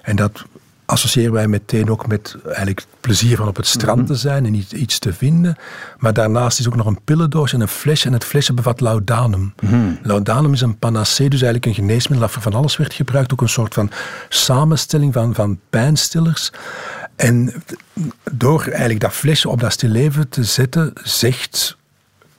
En 0.05 0.17
dat 0.17 0.45
associëren 0.87 1.33
wij 1.33 1.49
meteen 1.49 1.91
ook 1.91 2.07
met 2.07 2.37
eigenlijk 2.47 2.79
het 2.79 2.89
plezier 3.01 3.37
van 3.37 3.49
op 3.49 3.57
het 3.57 3.67
strand 3.67 3.99
mhm. 3.99 4.07
te 4.07 4.15
zijn 4.15 4.47
en 4.47 4.55
iets, 4.55 4.73
iets 4.73 4.99
te 4.99 5.13
vinden. 5.13 5.57
Maar 5.99 6.15
daarnaast 6.15 6.59
is 6.59 6.67
ook 6.67 6.77
nog 6.77 6.87
een 6.87 7.03
pillendoos 7.05 7.53
en 7.53 7.61
een 7.61 7.69
flesje. 7.69 8.07
En 8.07 8.13
het 8.13 8.25
flesje 8.25 8.53
bevat 8.53 8.81
laudanum. 8.81 9.55
Mm 9.61 9.99
Laudanum 10.03 10.53
is 10.53 10.61
een 10.61 10.79
panacee, 10.79 11.29
dus 11.29 11.43
eigenlijk 11.43 11.67
een 11.67 11.85
geneesmiddel 11.85 12.27
dat 12.27 12.31
voor 12.31 12.43
van 12.43 12.61
alles 12.61 12.77
werd 12.77 12.95
gebruikt. 12.95 13.33
Ook 13.33 13.41
een 13.41 13.49
soort 13.49 13.75
van 13.75 13.91
samenstelling 14.29 15.13
van, 15.13 15.35
van 15.35 15.61
pijnstillers. 15.71 16.53
En 17.17 17.63
door 18.33 18.63
eigenlijk 18.63 19.01
dat 19.01 19.13
flesje 19.13 19.49
op 19.49 19.61
dat 19.61 19.73
stilleven 19.73 20.29
te 20.29 20.45
zetten, 20.45 20.93
zegt 21.03 21.77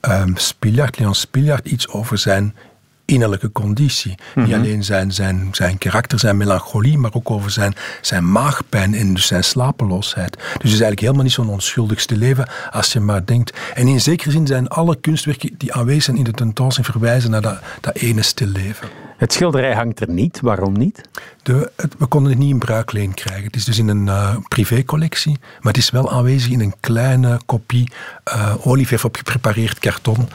um, 0.01 0.37
Spiljart, 0.37 0.99
Leon 0.99 1.15
Spiljart, 1.15 1.67
iets 1.67 1.87
over 1.87 2.17
zijn 2.17 2.55
innerlijke 3.05 3.51
conditie. 3.51 4.15
Niet 4.35 4.47
mhm. 4.47 4.59
alleen 4.59 4.83
zijn, 4.83 5.11
zijn, 5.11 5.47
zijn 5.51 5.77
karakter, 5.77 6.19
zijn 6.19 6.37
melancholie, 6.37 6.97
maar 6.97 7.13
ook 7.13 7.31
over 7.31 7.51
zijn, 7.51 7.75
zijn 8.01 8.31
maagpijn 8.31 8.93
en 8.93 9.13
dus 9.13 9.27
zijn 9.27 9.43
slapeloosheid. 9.43 10.35
Dus 10.35 10.43
het 10.51 10.63
is 10.63 10.69
eigenlijk 10.69 10.99
helemaal 10.99 11.23
niet 11.23 11.31
zo'n 11.31 11.49
onschuldigste 11.49 12.17
leven 12.17 12.49
als 12.71 12.93
je 12.93 12.99
maar 12.99 13.25
denkt. 13.25 13.57
En 13.73 13.87
in 13.87 14.01
zekere 14.01 14.31
zin 14.31 14.47
zijn 14.47 14.67
alle 14.67 14.95
kunstwerken 14.95 15.55
die 15.57 15.73
aanwezig 15.73 16.03
zijn 16.03 16.17
in 16.17 16.23
de 16.23 16.31
tentoonstelling 16.31 16.91
verwijzen 16.91 17.31
naar 17.31 17.41
dat, 17.41 17.59
dat 17.81 17.95
ene 17.95 18.23
leven. 18.37 18.87
Het 19.17 19.33
schilderij 19.33 19.73
hangt 19.73 19.99
er 19.99 20.09
niet. 20.09 20.39
Waarom 20.41 20.77
niet? 20.77 21.01
De, 21.43 21.71
het, 21.75 21.95
we 21.97 22.05
konden 22.05 22.31
het 22.31 22.39
niet 22.39 22.49
in 22.49 22.59
bruikleen 22.59 23.13
krijgen. 23.13 23.45
Het 23.45 23.55
is 23.55 23.65
dus 23.65 23.77
in 23.77 23.87
een 23.87 24.05
uh, 24.05 24.35
privécollectie, 24.47 25.37
maar 25.39 25.73
het 25.73 25.81
is 25.81 25.89
wel 25.89 26.11
aanwezig 26.11 26.51
in 26.51 26.59
een 26.59 26.73
kleine 26.79 27.39
kopie 27.45 27.91
uh, 28.27 28.67
olie 28.67 29.03
op 29.03 29.15
geprepareerd 29.15 29.79
karton. 29.79 30.29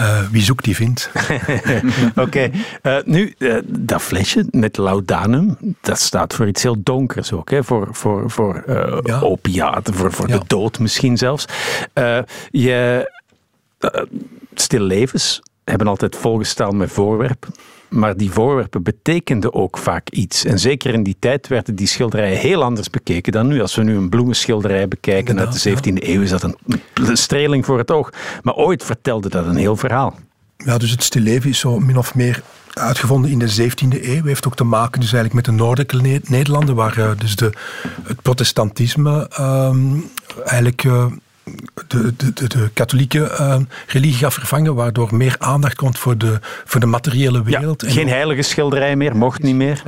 Uh, 0.00 0.20
wie 0.30 0.42
zoekt, 0.42 0.64
die 0.64 0.76
vindt. 0.76 1.10
Oké, 2.10 2.20
okay. 2.20 2.52
uh, 2.82 2.96
nu, 3.04 3.34
uh, 3.38 3.58
dat 3.66 4.02
flesje 4.02 4.46
met 4.50 4.76
laudanum, 4.76 5.56
dat 5.80 6.00
staat 6.00 6.34
voor 6.34 6.48
iets 6.48 6.62
heel 6.62 6.82
donkers 6.82 7.32
ook, 7.32 7.50
hè? 7.50 7.64
voor, 7.64 7.88
voor, 7.92 8.30
voor 8.30 8.64
ja. 9.02 9.20
opiaten, 9.20 9.94
voor, 9.94 10.12
voor 10.12 10.28
ja. 10.28 10.38
de 10.38 10.44
dood 10.46 10.78
misschien 10.78 11.16
zelfs. 11.16 11.44
je, 12.50 13.10
stille 14.54 14.84
levens 14.84 15.40
hebben 15.70 15.88
altijd 15.88 16.16
volgestaan 16.16 16.76
met 16.76 16.92
voorwerpen. 16.92 17.54
Maar 17.88 18.16
die 18.16 18.30
voorwerpen 18.30 18.82
betekenden 18.82 19.54
ook 19.54 19.78
vaak 19.78 20.10
iets. 20.10 20.44
En 20.44 20.58
zeker 20.58 20.94
in 20.94 21.02
die 21.02 21.16
tijd 21.18 21.48
werden 21.48 21.74
die 21.74 21.86
schilderijen 21.86 22.38
heel 22.38 22.62
anders 22.62 22.90
bekeken 22.90 23.32
dan 23.32 23.46
nu. 23.46 23.60
Als 23.60 23.74
we 23.74 23.82
nu 23.82 23.96
een 23.96 24.08
bloemenschilderij 24.08 24.88
bekijken 24.88 25.38
uit 25.38 25.62
de 25.62 25.70
17e 25.70 26.06
eeuw, 26.06 26.22
is 26.22 26.30
dat 26.30 26.42
een, 26.42 26.56
streling 27.16 27.64
voor 27.64 27.78
het 27.78 27.90
oog. 27.90 28.12
Maar 28.42 28.54
ooit 28.54 28.84
vertelde 28.84 29.28
dat 29.28 29.46
een 29.46 29.56
heel 29.56 29.76
verhaal. 29.76 30.18
Ja, 30.56 30.78
dus 30.78 30.90
het 30.90 31.02
stilleven 31.02 31.50
is 31.50 31.58
zo 31.58 31.78
min 31.78 31.98
of 31.98 32.14
meer 32.14 32.42
uitgevonden 32.74 33.30
in 33.30 33.38
de 33.38 33.70
17e 33.70 34.04
eeuw. 34.04 34.24
Heeft 34.24 34.46
ook 34.46 34.56
te 34.56 34.64
maken 34.64 35.00
dus 35.00 35.12
eigenlijk 35.12 35.34
met 35.34 35.44
de 35.44 35.62
noordelijke 35.62 36.20
Nederlanden, 36.24 36.74
waar 36.74 36.98
uh, 36.98 37.10
dus 37.18 37.36
de, 37.36 37.52
het 38.02 38.22
protestantisme 38.22 39.30
um, 39.40 40.10
eigenlijk... 40.44 40.84
Uh, 40.84 41.06
de, 41.86 42.16
de, 42.16 42.32
de, 42.32 42.48
de 42.48 42.70
katholieke 42.72 43.18
uh, 43.18 43.56
religie 43.86 44.18
gaat 44.18 44.34
vervangen, 44.34 44.74
waardoor 44.74 45.14
meer 45.14 45.34
aandacht 45.38 45.76
komt 45.76 45.98
voor 45.98 46.18
de, 46.18 46.38
voor 46.64 46.80
de 46.80 46.86
materiële 46.86 47.42
wereld. 47.42 47.82
Ja, 47.86 47.90
geen 47.90 48.08
heilige 48.08 48.42
schilderij 48.42 48.96
meer, 48.96 49.16
mocht 49.16 49.42
niet 49.42 49.54
meer. 49.54 49.82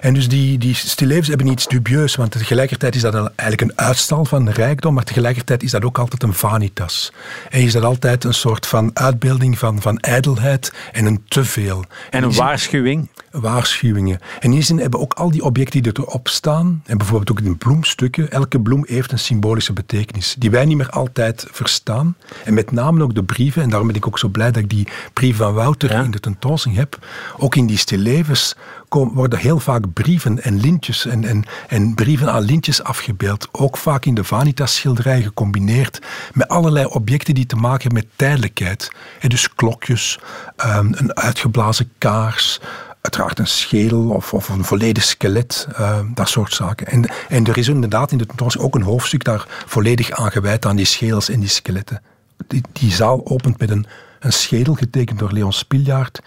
En 0.00 0.14
dus 0.14 0.28
die, 0.28 0.58
die 0.58 0.74
stillevens 0.74 1.28
hebben 1.28 1.46
iets 1.46 1.66
dubieus, 1.66 2.16
want 2.16 2.30
tegelijkertijd 2.30 2.94
is 2.94 3.00
dat 3.00 3.14
eigenlijk 3.14 3.60
een 3.60 3.86
uitstal 3.86 4.24
van 4.24 4.48
rijkdom, 4.50 4.94
maar 4.94 5.04
tegelijkertijd 5.04 5.62
is 5.62 5.70
dat 5.70 5.84
ook 5.84 5.98
altijd 5.98 6.22
een 6.22 6.34
vanitas. 6.34 7.12
En 7.50 7.60
is 7.60 7.72
dat 7.72 7.82
altijd 7.82 8.24
een 8.24 8.34
soort 8.34 8.66
van 8.66 8.90
uitbeelding 8.94 9.58
van, 9.58 9.82
van 9.82 9.98
ijdelheid 9.98 10.72
en 10.92 11.06
een 11.06 11.22
teveel. 11.28 11.84
En 12.10 12.22
een 12.22 12.34
waarschuwing? 12.34 13.08
Waarschuwingen. 13.30 14.18
En 14.20 14.40
in 14.40 14.50
die 14.50 14.62
zin 14.62 14.78
hebben 14.78 15.00
ook 15.00 15.14
al 15.14 15.30
die 15.30 15.44
objecten 15.44 15.82
die 15.82 15.92
erop 15.96 16.28
staan, 16.28 16.82
en 16.86 16.98
bijvoorbeeld 16.98 17.30
ook 17.30 17.40
in 17.40 17.58
bloemstukken, 17.58 18.30
elke 18.30 18.60
bloem 18.60 18.84
heeft 18.88 19.12
een 19.12 19.18
symbolische 19.18 19.72
betekenis, 19.72 20.34
die 20.38 20.50
wij 20.50 20.64
niet 20.64 20.76
meer 20.76 20.85
altijd 20.90 21.46
verstaan. 21.50 22.16
En 22.44 22.54
met 22.54 22.70
name 22.70 23.02
ook 23.02 23.14
de 23.14 23.24
brieven, 23.24 23.62
en 23.62 23.68
daarom 23.68 23.88
ben 23.88 23.96
ik 23.96 24.06
ook 24.06 24.18
zo 24.18 24.28
blij 24.28 24.52
dat 24.52 24.62
ik 24.62 24.70
die 24.70 24.88
brief 25.12 25.36
van 25.36 25.54
Wouter 25.54 25.90
in 25.90 26.10
de 26.10 26.20
tentoonstelling 26.20 26.80
heb. 26.80 26.98
Ook 27.36 27.54
in 27.54 27.66
die 27.66 27.78
stillevens 27.78 28.54
worden 28.88 29.38
heel 29.38 29.60
vaak 29.60 29.92
brieven 29.92 30.42
en 30.42 30.60
lintjes 30.60 31.06
en, 31.06 31.24
en, 31.24 31.44
en 31.68 31.94
brieven 31.94 32.32
aan 32.32 32.42
lintjes 32.42 32.82
afgebeeld. 32.82 33.48
Ook 33.52 33.76
vaak 33.76 34.04
in 34.04 34.14
de 34.14 34.24
Vanitas-schilderij 34.24 35.22
gecombineerd 35.22 36.00
met 36.32 36.48
allerlei 36.48 36.86
objecten 36.86 37.34
die 37.34 37.46
te 37.46 37.56
maken 37.56 37.82
hebben 37.82 38.02
met 38.02 38.12
tijdelijkheid. 38.16 38.90
En 39.20 39.28
dus 39.28 39.54
klokjes, 39.54 40.18
um, 40.66 40.92
een 40.94 41.16
uitgeblazen 41.16 41.92
kaars, 41.98 42.60
uiteraard 43.06 43.38
een 43.38 43.46
schedel 43.46 44.08
of, 44.08 44.34
of 44.34 44.48
een 44.48 44.64
volledig 44.64 45.04
skelet, 45.04 45.68
uh, 45.80 45.98
dat 46.14 46.28
soort 46.28 46.52
zaken. 46.52 46.86
En, 46.86 47.04
en 47.28 47.46
er 47.46 47.58
is 47.58 47.68
inderdaad 47.68 48.12
in 48.12 48.18
de 48.18 48.26
tentoonstelling 48.26 48.74
ook 48.74 48.80
een 48.80 48.86
hoofdstuk 48.86 49.24
daar 49.24 49.46
volledig 49.66 50.10
aan 50.10 50.30
gewijd 50.30 50.66
aan 50.66 50.76
die 50.76 50.86
schedels 50.86 51.28
en 51.28 51.40
die 51.40 51.48
skeletten. 51.48 52.02
Die, 52.46 52.62
die 52.72 52.92
zaal 52.92 53.26
opent 53.26 53.58
met 53.58 53.70
een, 53.70 53.86
een 54.20 54.32
schedel 54.32 54.74
getekend 54.74 55.18
door 55.18 55.32
Leon 55.32 55.52
Spiljaard 55.52 56.22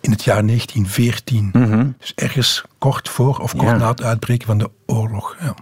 in 0.00 0.10
het 0.10 0.24
jaar 0.24 0.46
1914. 0.46 1.50
Mhm. 1.52 1.86
Dus 1.98 2.12
ergens 2.14 2.64
kort 2.78 3.08
voor 3.08 3.38
of 3.38 3.56
kort 3.56 3.78
na 3.78 3.88
het 3.88 4.02
uitbreken 4.02 4.46
van 4.46 4.58
de 4.58 4.70
oorlog. 4.86 5.36
Ja. 5.40 5.54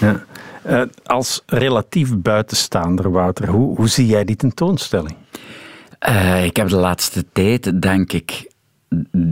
ja. 0.00 0.24
Uh, 0.66 0.82
als 1.04 1.42
relatief 1.46 2.16
buitenstaander, 2.16 3.10
Wouter, 3.10 3.48
hoe, 3.48 3.76
hoe 3.76 3.88
zie 3.88 4.06
jij 4.06 4.24
die 4.24 4.36
tentoonstelling? 4.36 5.16
Uh, 6.08 6.44
ik 6.44 6.56
heb 6.56 6.68
de 6.68 6.76
laatste 6.76 7.24
tijd, 7.32 7.82
denk 7.82 8.12
ik, 8.12 8.47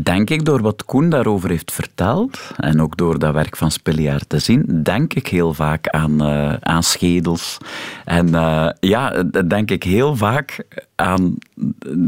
denk 0.03 0.31
ik, 0.31 0.45
door 0.45 0.63
wat 0.63 0.85
Koen 0.85 1.09
daarover 1.11 1.51
heeft 1.51 1.73
verteld, 1.73 2.51
en 2.57 2.81
ook 2.81 2.97
door 2.97 3.19
dat 3.19 3.35
werk 3.35 3.57
van 3.57 3.71
Spilliaar 3.71 4.27
te 4.27 4.39
zien, 4.39 4.83
denk 4.83 5.15
ik 5.15 5.27
heel 5.29 5.55
vaak 5.55 5.89
aan, 5.89 6.23
uh, 6.23 6.55
aan 6.61 6.83
schedels. 6.83 7.59
En 8.05 8.29
uh, 8.29 8.69
ja, 8.81 9.23
denk 9.47 9.71
ik 9.71 9.83
heel 9.83 10.17
vaak 10.17 10.65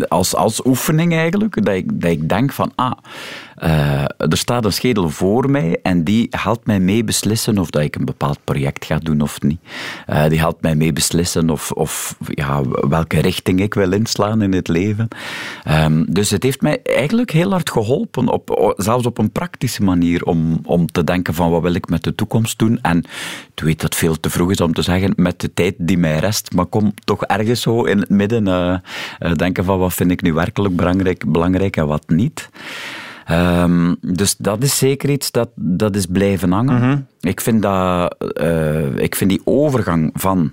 als, 0.08 0.34
als 0.34 0.64
oefening 0.64 1.12
eigenlijk, 1.12 1.64
dat 1.64 1.74
ik, 1.74 2.00
dat 2.00 2.10
ik 2.10 2.28
denk 2.28 2.52
van, 2.52 2.72
ah, 2.74 2.92
uh, 3.62 4.02
er 4.02 4.36
staat 4.36 4.64
een 4.64 4.72
schedel 4.72 5.08
voor 5.08 5.50
mij 5.50 5.78
en 5.82 6.04
die 6.04 6.26
helpt 6.30 6.66
mij 6.66 6.80
mee 6.80 7.04
beslissen 7.04 7.58
of 7.58 7.70
dat 7.70 7.82
ik 7.82 7.96
een 7.96 8.04
bepaald 8.04 8.38
project 8.44 8.84
ga 8.84 8.98
doen 8.98 9.20
of 9.20 9.40
niet. 9.42 9.60
Uh, 10.06 10.28
die 10.28 10.38
helpt 10.38 10.62
mij 10.62 10.74
mee 10.74 10.92
beslissen 10.92 11.50
of, 11.50 11.70
of 11.72 12.16
ja, 12.28 12.62
welke 12.88 13.20
richting 13.20 13.60
ik 13.60 13.74
wil 13.74 13.92
inslaan 13.92 14.42
in 14.42 14.52
het 14.52 14.68
leven. 14.68 15.08
Um, 15.68 16.04
dus 16.12 16.30
het 16.30 16.42
heeft 16.42 16.62
mij 16.62 16.82
eigenlijk 16.82 17.30
heel 17.30 17.50
hard 17.50 17.70
geholpen, 17.70 18.28
op, 18.28 18.74
zelfs 18.76 19.06
op 19.06 19.18
een 19.18 19.32
praktische 19.32 19.82
manier, 19.82 20.24
om, 20.24 20.60
om 20.64 20.86
te 20.86 21.04
denken 21.04 21.34
van 21.34 21.50
wat 21.50 21.62
wil 21.62 21.74
ik 21.74 21.88
met 21.88 22.04
de 22.04 22.14
toekomst 22.14 22.58
doen. 22.58 22.78
En 22.82 22.98
ik 23.54 23.62
weet 23.64 23.80
dat 23.80 23.94
veel 23.94 24.20
te 24.20 24.30
vroeg 24.30 24.50
is 24.50 24.60
om 24.60 24.72
te 24.72 24.82
zeggen, 24.82 25.12
met 25.16 25.40
de 25.40 25.54
tijd 25.54 25.74
die 25.78 25.98
mij 25.98 26.18
rest, 26.18 26.52
maar 26.54 26.66
kom 26.66 26.92
toch 27.04 27.24
ergens 27.24 27.60
zo 27.60 27.84
in 27.84 27.98
het 27.98 28.08
midden 28.08 28.46
uh, 28.46 28.77
denken 29.36 29.64
van 29.64 29.78
wat 29.78 29.94
vind 29.94 30.10
ik 30.10 30.22
nu 30.22 30.32
werkelijk 30.32 30.76
belangrijk, 30.76 31.32
belangrijk 31.32 31.76
en 31.76 31.86
wat 31.86 32.04
niet. 32.06 32.48
Um, 33.30 33.96
dus 34.00 34.36
dat 34.36 34.62
is 34.62 34.78
zeker 34.78 35.10
iets 35.10 35.30
dat, 35.30 35.48
dat 35.54 35.96
is 35.96 36.06
blijven 36.06 36.52
hangen. 36.52 36.74
Mm 36.74 36.80
-hmm. 36.80 37.06
Ik 37.20 37.40
vind, 37.40 37.62
dat, 37.62 38.16
uh, 38.40 38.96
ik 38.96 39.14
vind 39.14 39.30
die 39.30 39.40
overgang 39.44 40.10
van 40.14 40.52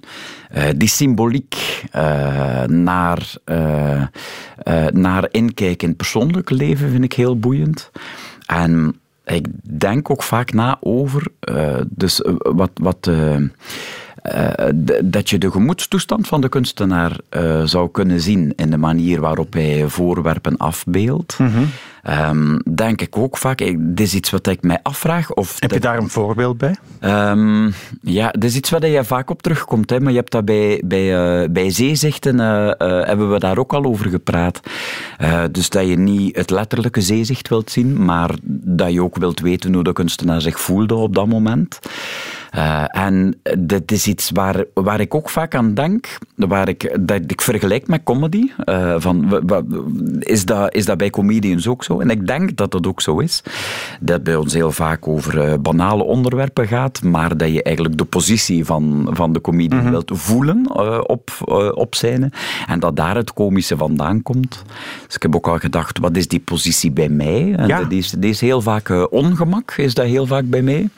uh, 0.55 0.63
die 0.75 0.87
symboliek 0.87 1.83
uh, 1.95 2.63
naar 2.63 3.33
eh, 3.43 4.03
naar 4.89 5.27
inkijken 5.31 5.81
in 5.81 5.87
het 5.87 5.97
persoonlijke 5.97 6.53
leven 6.53 6.89
vind 6.89 7.03
ik 7.03 7.13
heel 7.13 7.39
boeiend. 7.39 7.91
En 8.45 8.99
ik 9.25 9.47
denk 9.79 10.09
ook 10.09 10.23
vaak 10.23 10.53
na 10.53 10.77
over, 10.81 11.27
dus 11.89 12.21
wat, 12.37 12.71
wat 12.73 13.09
dat 15.03 15.29
je 15.29 15.37
de 15.37 15.51
gemoedstoestand 15.51 16.27
van 16.27 16.41
de 16.41 16.49
kunstenaar 16.49 17.17
zou 17.63 17.89
kunnen 17.91 18.21
zien 18.21 18.53
in 18.55 18.69
de 18.69 18.77
manier 18.77 19.21
waarop 19.21 19.53
hij 19.53 19.87
voorwerpen 19.87 20.57
afbeeldt. 20.57 21.39
Mm 21.39 21.47
-hmm. 21.47 21.69
um, 22.29 22.61
denk 22.75 23.01
ik 23.01 23.17
ook 23.17 23.37
vaak, 23.37 23.57
dit 23.57 23.99
is 23.99 24.13
iets 24.13 24.29
wat 24.29 24.47
ik 24.47 24.61
mij 24.61 24.79
afvraag. 24.83 25.33
Of 25.33 25.55
Heb 25.59 25.71
je 25.71 25.79
daar 25.79 25.97
een 25.97 26.09
voorbeeld 26.09 26.57
bij? 26.57 26.75
Um, 27.01 27.73
ja, 28.01 28.31
dit 28.31 28.43
is 28.43 28.55
iets 28.55 28.69
waar 28.69 28.87
je 28.87 29.03
vaak 29.03 29.29
op 29.29 29.41
terugkomt. 29.41 29.89
Hè, 29.89 29.99
maar 29.99 30.11
je 30.11 30.17
hebt 30.17 30.31
dat 30.31 30.45
bij, 30.45 30.81
bij, 30.85 31.41
uh, 31.43 31.49
bij 31.49 31.69
zeezichten, 31.69 32.39
uh, 32.39 32.65
uh, 32.65 33.05
hebben 33.05 33.31
we 33.31 33.39
daar 33.39 33.57
ook 33.57 33.73
al 33.73 33.83
over 33.83 34.09
gepraat. 34.09 34.59
dus 35.51 35.69
dat 35.69 35.87
je 35.87 35.97
niet 35.97 36.35
het 36.35 36.49
letterlijke 36.49 37.01
zeezicht 37.01 37.47
wilt 37.47 37.71
zien, 37.71 38.05
maar 38.05 38.29
dat 38.63 38.91
je 38.91 39.03
ook 39.03 39.17
wilt 39.17 39.39
weten 39.39 39.73
hoe 39.73 39.83
de 39.83 39.93
kunstenaar 39.93 40.41
zich 40.41 40.59
voelde 40.59 40.95
op 40.95 41.15
dat 41.15 41.27
moment. 41.27 41.79
Uh, 42.55 42.83
en 42.91 43.35
dat 43.59 43.91
is 43.91 44.07
iets 44.07 44.29
waar, 44.33 44.63
waar 44.73 44.99
ik 44.99 45.15
ook 45.15 45.29
vaak 45.29 45.55
aan 45.55 45.73
denk, 45.73 46.17
waar 46.35 46.69
ik, 46.69 46.97
dat 46.99 47.21
ik 47.27 47.41
vergelijk 47.41 47.87
met 47.87 48.03
comedy. 48.03 48.51
Uh, 48.65 48.95
van, 48.97 49.43
is, 50.19 50.45
dat, 50.45 50.73
is 50.73 50.85
dat 50.85 50.97
bij 50.97 51.09
comedians 51.09 51.67
ook 51.67 51.83
zo? 51.83 51.99
En 51.99 52.09
ik 52.09 52.27
denk 52.27 52.55
dat 52.55 52.71
dat 52.71 52.87
ook 52.87 53.01
zo 53.01 53.19
is. 53.19 53.43
Dat 53.99 54.23
bij 54.23 54.35
ons 54.35 54.53
heel 54.53 54.71
vaak 54.71 55.07
over 55.07 55.47
uh, 55.47 55.53
banale 55.59 56.03
onderwerpen 56.03 56.67
gaat, 56.67 57.03
maar 57.03 57.37
dat 57.37 57.53
je 57.53 57.63
eigenlijk 57.63 57.97
de 57.97 58.05
positie 58.05 58.65
van, 58.65 59.09
van 59.11 59.33
de 59.33 59.41
comedian 59.41 59.79
mm 59.79 59.83
-hmm. 59.83 59.91
wilt 59.91 60.11
voelen 60.13 60.71
op, 61.07 61.31
op 61.73 61.95
scène. 61.95 62.31
En 62.67 62.79
dat 62.79 62.95
daar 62.95 63.15
het 63.15 63.33
komische 63.33 63.77
vandaan 63.77 64.21
komt. 64.21 64.63
Dus 65.05 65.15
ik 65.15 65.21
heb 65.21 65.35
ook 65.35 65.47
al 65.47 65.57
gedacht, 65.57 65.99
wat 65.99 66.17
is 66.17 66.27
die 66.27 66.39
positie 66.39 66.91
bij 66.91 67.09
mij? 67.09 67.53
En 67.55 67.67
ja. 67.67 67.83
die, 67.83 67.97
is, 67.97 68.09
die 68.09 68.29
is 68.29 68.41
heel 68.41 68.61
vaak 68.61 69.11
ongemak, 69.11 69.73
is 69.77 69.93
dat 69.93 70.05
heel 70.05 70.25
vaak 70.25 70.49
bij 70.49 70.61
mij. 70.61 70.89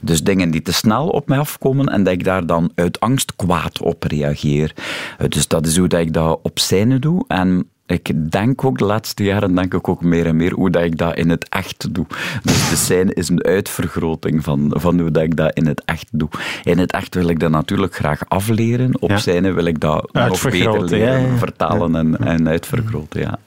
Dus 0.00 0.22
dingen 0.22 0.50
die 0.50 0.62
te 0.62 0.72
snel 0.72 0.95
op 1.04 1.28
mij 1.28 1.38
afkomen 1.38 1.86
en 1.86 2.02
dat 2.02 2.12
ik 2.12 2.24
daar 2.24 2.46
dan 2.46 2.72
uit 2.74 3.00
angst 3.00 3.36
kwaad 3.36 3.80
op 3.80 4.02
reageer. 4.02 4.72
Dus 5.28 5.48
dat 5.48 5.66
is 5.66 5.76
hoe 5.76 5.88
dat 5.88 6.00
ik 6.00 6.12
dat 6.12 6.38
op 6.42 6.58
scène 6.58 6.98
doe. 6.98 7.24
En 7.28 7.70
ik 7.86 8.30
denk 8.32 8.64
ook 8.64 8.78
de 8.78 8.84
laatste 8.84 9.24
jaren 9.24 9.54
denk 9.54 9.74
ik 9.74 9.88
ook 9.88 10.02
meer 10.02 10.26
en 10.26 10.36
meer 10.36 10.52
hoe 10.52 10.70
dat 10.70 10.82
ik 10.82 10.98
dat 10.98 11.16
in 11.16 11.30
het 11.30 11.48
echt 11.48 11.94
doe. 11.94 12.06
Dus 12.42 12.68
de 12.70 12.76
scène 12.76 13.14
is 13.14 13.28
een 13.28 13.44
uitvergroting 13.44 14.44
van, 14.44 14.72
van 14.74 15.00
hoe 15.00 15.10
dat 15.10 15.22
ik 15.22 15.36
dat 15.36 15.54
in 15.54 15.66
het 15.66 15.82
echt 15.84 16.08
doe. 16.10 16.28
In 16.62 16.78
het 16.78 16.92
echt 16.92 17.14
wil 17.14 17.28
ik 17.28 17.40
dat 17.40 17.50
natuurlijk 17.50 17.94
graag 17.94 18.28
afleren. 18.28 19.02
Op 19.02 19.10
ja. 19.10 19.18
scène 19.18 19.52
wil 19.52 19.64
ik 19.64 19.80
dat 19.80 20.12
nog 20.12 20.42
beter 20.42 20.84
leren, 20.84 21.20
ja, 21.20 21.28
ja. 21.28 21.36
vertalen 21.36 21.96
en, 21.96 22.18
en 22.18 22.48
uitvergroten. 22.48 23.20
Ja. 23.20 23.38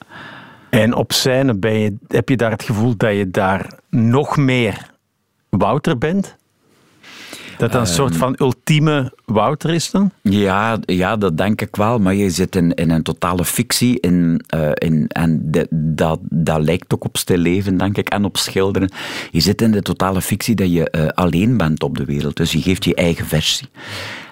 En 0.70 0.94
op 0.94 1.12
scène 1.12 1.54
ben 1.54 1.78
je, 1.78 1.94
heb 2.08 2.28
je 2.28 2.36
daar 2.36 2.50
het 2.50 2.62
gevoel 2.62 2.96
dat 2.96 3.16
je 3.16 3.30
daar 3.30 3.78
nog 3.88 4.36
meer 4.36 4.90
Wouter 5.50 5.98
bent? 5.98 6.36
Dat 7.60 7.72
dat 7.72 7.80
een 7.80 7.94
soort 7.94 8.16
van 8.16 8.34
ultieme 8.38 9.12
Wouter 9.24 9.70
is 9.70 9.90
dan? 9.90 10.10
Ja, 10.22 10.78
ja 10.84 11.16
dat 11.16 11.36
denk 11.36 11.60
ik 11.60 11.76
wel. 11.76 11.98
Maar 11.98 12.14
je 12.14 12.30
zit 12.30 12.56
in, 12.56 12.74
in 12.74 12.90
een 12.90 13.02
totale 13.02 13.44
fictie. 13.44 14.00
In, 14.00 14.44
uh, 14.54 14.70
in, 14.74 15.08
en 15.08 15.50
de, 15.50 15.66
dat, 15.70 16.18
dat 16.22 16.62
lijkt 16.62 16.94
ook 16.94 17.04
op 17.04 17.16
stil 17.16 17.36
leven, 17.36 17.76
denk 17.76 17.96
ik, 17.96 18.08
en 18.08 18.24
op 18.24 18.36
schilderen. 18.36 18.90
Je 19.30 19.40
zit 19.40 19.62
in 19.62 19.70
de 19.70 19.82
totale 19.82 20.20
fictie 20.20 20.54
dat 20.54 20.72
je 20.72 20.92
uh, 20.96 21.06
alleen 21.08 21.56
bent 21.56 21.82
op 21.82 21.96
de 21.96 22.04
wereld. 22.04 22.36
Dus 22.36 22.52
je 22.52 22.62
geeft 22.62 22.84
je 22.84 22.94
eigen 22.94 23.26
versie. 23.26 23.68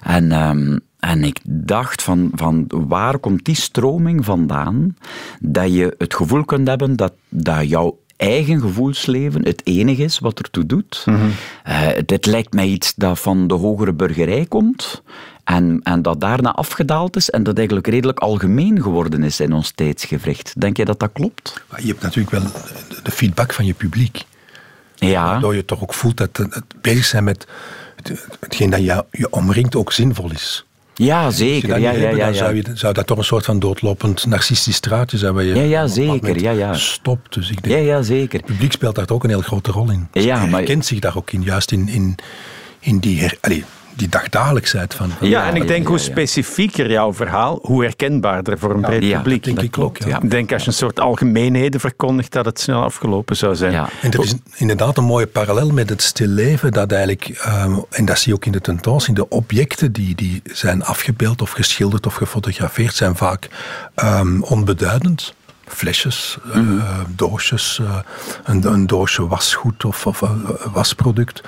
En... 0.02 0.32
Um, 0.48 0.80
en 0.98 1.24
ik 1.24 1.38
dacht 1.44 2.02
van, 2.02 2.30
van 2.34 2.64
waar 2.68 3.18
komt 3.18 3.44
die 3.44 3.54
stroming 3.54 4.24
vandaan 4.24 4.96
dat 5.40 5.72
je 5.72 5.94
het 5.98 6.14
gevoel 6.14 6.44
kunt 6.44 6.68
hebben 6.68 6.96
dat, 6.96 7.12
dat 7.28 7.68
jouw 7.68 7.98
eigen 8.18 8.60
gevoelsleven 8.60 9.44
het 9.44 9.60
enige 9.64 10.02
is 10.02 10.18
wat 10.18 10.38
ertoe 10.38 10.66
doet. 10.66 11.02
Mm 11.04 11.14
-hmm. 11.14 11.30
uh, 11.66 11.88
dit 12.06 12.26
lijkt 12.26 12.52
mij 12.52 12.66
iets 12.66 12.94
dat 12.94 13.18
van 13.18 13.46
de 13.46 13.54
hogere 13.54 13.92
burgerij 13.92 14.46
komt. 14.46 15.02
En, 15.44 15.80
en 15.82 16.02
dat 16.02 16.20
daarna 16.20 16.52
afgedaald 16.52 17.16
is 17.16 17.30
en 17.30 17.42
dat 17.42 17.56
eigenlijk 17.56 17.86
redelijk 17.86 18.18
algemeen 18.18 18.82
geworden 18.82 19.22
is 19.22 19.40
in 19.40 19.52
ons 19.52 19.70
tijdsgevricht. 19.70 20.60
Denk 20.60 20.76
je 20.76 20.84
dat 20.84 20.98
dat 20.98 21.10
klopt? 21.12 21.62
Je 21.76 21.86
hebt 21.86 22.02
natuurlijk 22.02 22.30
wel 22.30 22.52
de 23.02 23.10
feedback 23.10 23.52
van 23.52 23.66
je 23.66 23.74
publiek. 23.74 24.24
Ja. 24.94 25.24
Waardoor 25.24 25.54
je 25.54 25.64
toch 25.64 25.82
ook 25.82 25.94
voelt 25.94 26.16
dat 26.16 26.36
het 26.36 26.64
bezig 26.80 27.04
zijn 27.04 27.24
met 27.24 27.46
hetgeen 28.40 28.70
dat 28.70 28.80
je, 28.80 29.04
je 29.10 29.30
omringt 29.30 29.76
ook 29.76 29.92
zinvol 29.92 30.30
is. 30.30 30.66
Ja, 30.98 31.30
zeker. 31.30 31.68
Ja, 31.68 31.76
ja, 31.76 31.92
ja, 31.92 32.08
dan 32.08 32.16
ja. 32.16 32.32
Zou, 32.32 32.54
je, 32.54 32.64
zou 32.74 32.94
dat 32.94 33.06
toch 33.06 33.18
een 33.18 33.24
soort 33.24 33.44
van 33.44 33.58
doodlopend 33.58 34.26
narcistisch 34.26 34.74
straatje 34.74 35.18
zijn 35.18 35.34
waar 35.34 35.44
je 35.44 35.54
ja, 35.54 35.62
ja, 35.62 35.86
zeker. 35.86 36.40
Ja, 36.40 36.50
ja. 36.50 36.74
stopt. 36.74 37.34
Dus 37.34 37.50
ik 37.50 37.62
denk, 37.62 37.74
ja, 37.74 37.84
ja, 37.84 38.02
zeker. 38.02 38.38
Het 38.38 38.46
publiek 38.46 38.72
speelt 38.72 38.94
daar 38.94 39.08
ook 39.08 39.24
een 39.24 39.30
heel 39.30 39.40
grote 39.40 39.70
rol 39.70 39.90
in. 39.90 40.08
Dus 40.12 40.24
ja, 40.24 40.46
maar... 40.46 40.62
kent 40.62 40.86
zich 40.86 40.98
daar 40.98 41.16
ook 41.16 41.30
in, 41.30 41.42
juist 41.42 41.72
in, 41.72 41.88
in, 41.88 42.16
in 42.80 42.98
die, 42.98 43.20
her, 43.20 43.36
allee, 43.40 43.64
die 43.98 44.08
dagdagelijksheid 44.08 44.94
van. 44.94 45.10
van 45.10 45.28
ja, 45.28 45.48
en 45.48 45.56
ik 45.56 45.66
denk 45.66 45.86
hoe 45.86 45.98
specifieker 45.98 46.90
jouw 46.90 47.14
verhaal, 47.14 47.58
hoe 47.62 47.82
herkenbaarder 47.82 48.58
voor 48.58 48.70
een 48.70 48.80
breed 48.80 49.02
ja, 49.02 49.16
publiek. 49.16 49.44
denk 49.44 49.60
ik 49.60 49.78
ook. 49.78 49.96
Ja. 49.98 50.20
Ik 50.22 50.30
denk 50.30 50.52
als 50.52 50.62
je 50.62 50.68
een 50.68 50.74
soort 50.74 51.00
algemeenheden 51.00 51.80
verkondigt, 51.80 52.32
dat 52.32 52.44
het 52.44 52.60
snel 52.60 52.82
afgelopen 52.82 53.36
zou 53.36 53.56
zijn. 53.56 53.72
Ja. 53.72 53.88
En 54.02 54.10
er 54.10 54.20
is 54.20 54.34
inderdaad 54.56 54.96
een 54.96 55.04
mooie 55.04 55.26
parallel 55.26 55.70
met 55.70 55.88
het 55.88 56.02
stilleven, 56.02 56.72
dat 56.72 56.92
eigenlijk, 56.92 57.44
um, 57.64 57.84
en 57.90 58.04
dat 58.04 58.18
zie 58.18 58.28
je 58.28 58.34
ook 58.34 58.44
in 58.44 58.52
de 58.52 58.60
tentoonstelling, 58.60 59.28
de 59.28 59.36
objecten 59.36 59.92
die, 59.92 60.14
die 60.14 60.42
zijn 60.44 60.84
afgebeeld 60.84 61.42
of 61.42 61.50
geschilderd 61.50 62.06
of 62.06 62.14
gefotografeerd 62.14 62.94
zijn 62.94 63.16
vaak 63.16 63.48
um, 64.04 64.42
onbeduidend 64.42 65.34
flesjes, 65.66 66.38
mm 66.44 66.52
-hmm. 66.52 66.76
uh, 66.76 66.98
doosjes, 67.08 67.78
uh, 67.82 67.96
een, 68.44 68.72
een, 68.72 68.86
doosje 68.86 69.26
wasgoed 69.26 69.84
of, 69.84 70.06
of 70.06 70.20
uh, 70.20 70.30
wasproduct. 70.72 71.42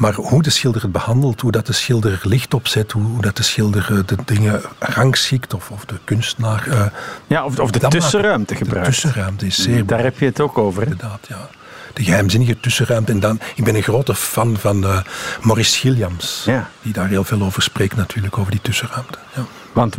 Maar 0.00 0.14
hoe 0.14 0.42
de 0.42 0.50
schilder 0.50 0.82
het 0.82 0.92
behandelt, 0.92 1.40
hoe 1.40 1.50
dat 1.50 1.66
de 1.66 1.72
schilder 1.72 2.20
licht 2.22 2.54
opzet, 2.54 2.92
hoe, 2.92 3.02
hoe 3.02 3.22
dat 3.22 3.36
de 3.36 3.42
schilder 3.42 4.02
de 4.06 4.16
dingen 4.24 4.60
rangschikt 4.78 5.54
of, 5.54 5.70
of 5.70 5.84
de 5.84 5.94
kunstenaar. 6.04 6.68
Uh, 6.68 6.84
ja, 7.26 7.44
of, 7.44 7.58
of 7.58 7.70
de 7.70 7.88
tussenruimte 7.88 8.54
gebruikt. 8.54 8.86
De 8.86 8.92
tussenruimte 8.92 9.46
is 9.46 9.62
zeer. 9.62 9.86
Daar 9.86 10.02
heb 10.02 10.18
je 10.18 10.24
het 10.24 10.40
ook 10.40 10.58
over. 10.58 10.82
Hè? 10.82 10.90
Inderdaad, 10.90 11.26
ja. 11.28 11.48
De 11.92 12.04
geheimzinnige 12.04 12.60
tussenruimte. 12.60 13.12
En 13.12 13.20
dan, 13.20 13.40
ik 13.54 13.64
ben 13.64 13.74
een 13.74 13.82
grote 13.82 14.14
fan 14.14 14.56
van 14.56 14.84
uh, 14.84 15.00
Maurice 15.42 15.78
Gilliams, 15.78 16.42
ja. 16.46 16.70
die 16.82 16.92
daar 16.92 17.08
heel 17.08 17.24
veel 17.24 17.42
over 17.42 17.62
spreekt, 17.62 17.96
natuurlijk, 17.96 18.38
over 18.38 18.50
die 18.50 18.60
tussenruimte. 18.62 19.18
Ja. 19.34 19.44
Want 19.72 19.96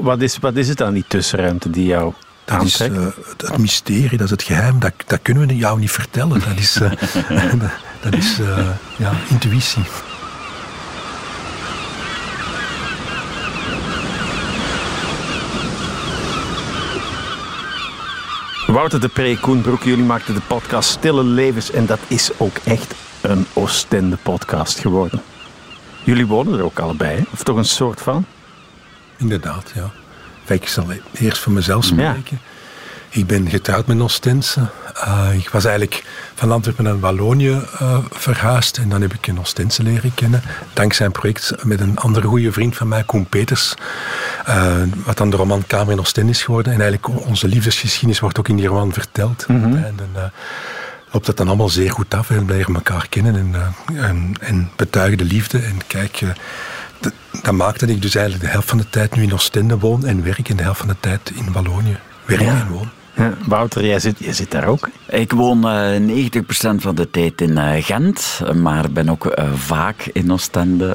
wat 0.00 0.20
is, 0.20 0.38
wat 0.38 0.56
is 0.56 0.68
het 0.68 0.78
dan, 0.78 0.92
die 0.92 1.04
tussenruimte 1.08 1.70
die 1.70 1.86
jou 1.86 2.12
dat 2.50 2.62
is 2.62 2.80
uh, 2.80 3.06
het, 3.36 3.58
mysterie, 3.58 4.18
dat 4.18 4.20
is 4.20 4.30
het 4.30 4.42
geheim, 4.42 4.78
dat, 4.78 4.92
dat 5.06 5.18
kunnen 5.22 5.46
we 5.46 5.56
jou 5.56 5.78
niet 5.78 5.90
vertellen. 5.90 6.40
Dat 6.40 6.56
is, 6.58 6.80
uh, 6.80 6.90
dat, 7.60 7.70
dat 8.00 8.14
is 8.14 8.38
uh, 8.40 8.68
ja, 8.96 9.12
intuïtie. 9.28 9.82
Wouter 18.66 19.00
de 19.00 19.08
Pre, 19.08 19.38
Koen 19.40 19.60
Broek, 19.60 19.82
jullie 19.82 20.04
maakten 20.04 20.34
de 20.34 20.40
podcast 20.46 20.90
Stille 20.90 21.24
Levens 21.24 21.70
en 21.70 21.86
dat 21.86 22.00
is 22.06 22.30
ook 22.36 22.56
echt 22.64 22.94
een 23.20 23.46
Oostende 23.52 24.16
podcast 24.16 24.78
geworden. 24.78 25.22
Jullie 26.04 26.26
wonen 26.26 26.58
er 26.58 26.64
ook 26.64 26.78
allebei, 26.78 27.16
hè? 27.16 27.22
of 27.32 27.42
toch 27.42 27.56
een 27.56 27.64
soort 27.64 28.00
van? 28.00 28.24
Inderdaad, 29.16 29.72
ja. 29.74 29.90
Ik 30.50 30.68
zal 30.68 30.86
eerst 31.12 31.38
voor 31.38 31.52
mezelf 31.52 31.84
spreken. 31.84 32.24
Ja. 32.28 32.48
Ik 33.12 33.26
ben 33.26 33.48
getrouwd 33.48 33.86
met 33.86 34.00
Ostense. 34.00 34.60
Uh, 35.04 35.28
ik 35.32 35.48
was 35.48 35.64
eigenlijk 35.64 36.04
van 36.34 36.52
Antwerpen 36.52 36.84
naar 36.84 37.00
Wallonië 37.00 37.60
uh, 37.82 37.98
verhuisd. 38.10 38.78
En 38.78 38.88
dan 38.88 39.00
heb 39.00 39.14
ik 39.14 39.26
een 39.26 39.38
Ostense 39.38 39.82
leren 39.82 40.14
kennen. 40.14 40.42
Dankzij 40.72 41.06
een 41.06 41.12
project 41.12 41.54
met 41.62 41.80
een 41.80 41.98
andere 41.98 42.26
goede 42.26 42.52
vriend 42.52 42.76
van 42.76 42.88
mij, 42.88 43.02
Koen 43.02 43.26
Peters. 43.26 43.74
Uh, 44.48 44.72
wat 45.04 45.16
dan 45.16 45.30
de 45.30 45.36
roman 45.36 45.66
Kamer 45.66 45.92
in 45.92 46.00
Oostende 46.00 46.30
is 46.30 46.42
geworden. 46.42 46.72
En 46.72 46.80
eigenlijk 46.80 47.26
onze 47.26 47.48
liefdesgeschiedenis 47.48 48.20
wordt 48.20 48.38
ook 48.38 48.48
in 48.48 48.56
die 48.56 48.66
roman 48.66 48.92
verteld. 48.92 49.48
Mhm. 49.48 49.58
Mm 49.58 49.64
-hmm. 49.64 49.84
En 49.84 49.94
dan 49.96 50.30
loopt 51.10 51.26
dat 51.26 51.36
dan 51.36 51.48
allemaal 51.48 51.68
zeer 51.68 51.90
goed 51.90 52.14
af. 52.14 52.30
En 52.30 52.46
we 52.46 52.52
leren 52.52 52.74
elkaar 52.74 53.06
kennen 53.08 53.36
en, 53.36 53.54
en, 53.96 54.34
en 54.40 54.70
betuigen 54.76 55.18
de 55.18 55.24
liefde. 55.24 55.58
En 55.58 55.78
kijk 55.86 56.22
dat 57.42 57.52
maakte 57.52 57.86
dat 57.86 57.94
ik 57.94 58.02
dus 58.02 58.14
eigenlijk 58.14 58.44
de 58.44 58.50
helft 58.50 58.68
van 58.68 58.78
de 58.78 58.88
tijd 58.90 59.14
nu 59.14 59.22
in 59.22 59.32
Oostende 59.32 59.78
woon 59.78 60.06
en 60.06 60.24
werk 60.24 60.48
en 60.48 60.56
de 60.56 60.62
helft 60.62 60.78
van 60.78 60.88
de 60.88 60.96
tijd 61.00 61.30
in 61.34 61.52
Wallonië 61.52 61.98
werk 62.26 62.40
ja. 62.40 62.60
en 62.60 62.68
woon. 62.68 62.90
Ja, 63.16 63.32
Wouter, 63.46 63.86
jij 63.86 63.98
zit, 63.98 64.18
jij 64.18 64.32
zit 64.32 64.50
daar 64.50 64.66
ook. 64.66 64.88
Ik 65.08 65.32
woon 65.32 65.68
eh 65.68 66.00
90% 66.00 66.76
van 66.76 66.94
de 66.94 67.10
tijd 67.10 67.40
in 67.40 67.58
eh, 67.58 67.84
Gent, 67.84 68.40
maar 68.54 68.90
ben 68.92 69.08
ook 69.08 69.26
eh, 69.26 69.52
vaak 69.54 70.10
in 70.12 70.32
Oostende. 70.32 70.94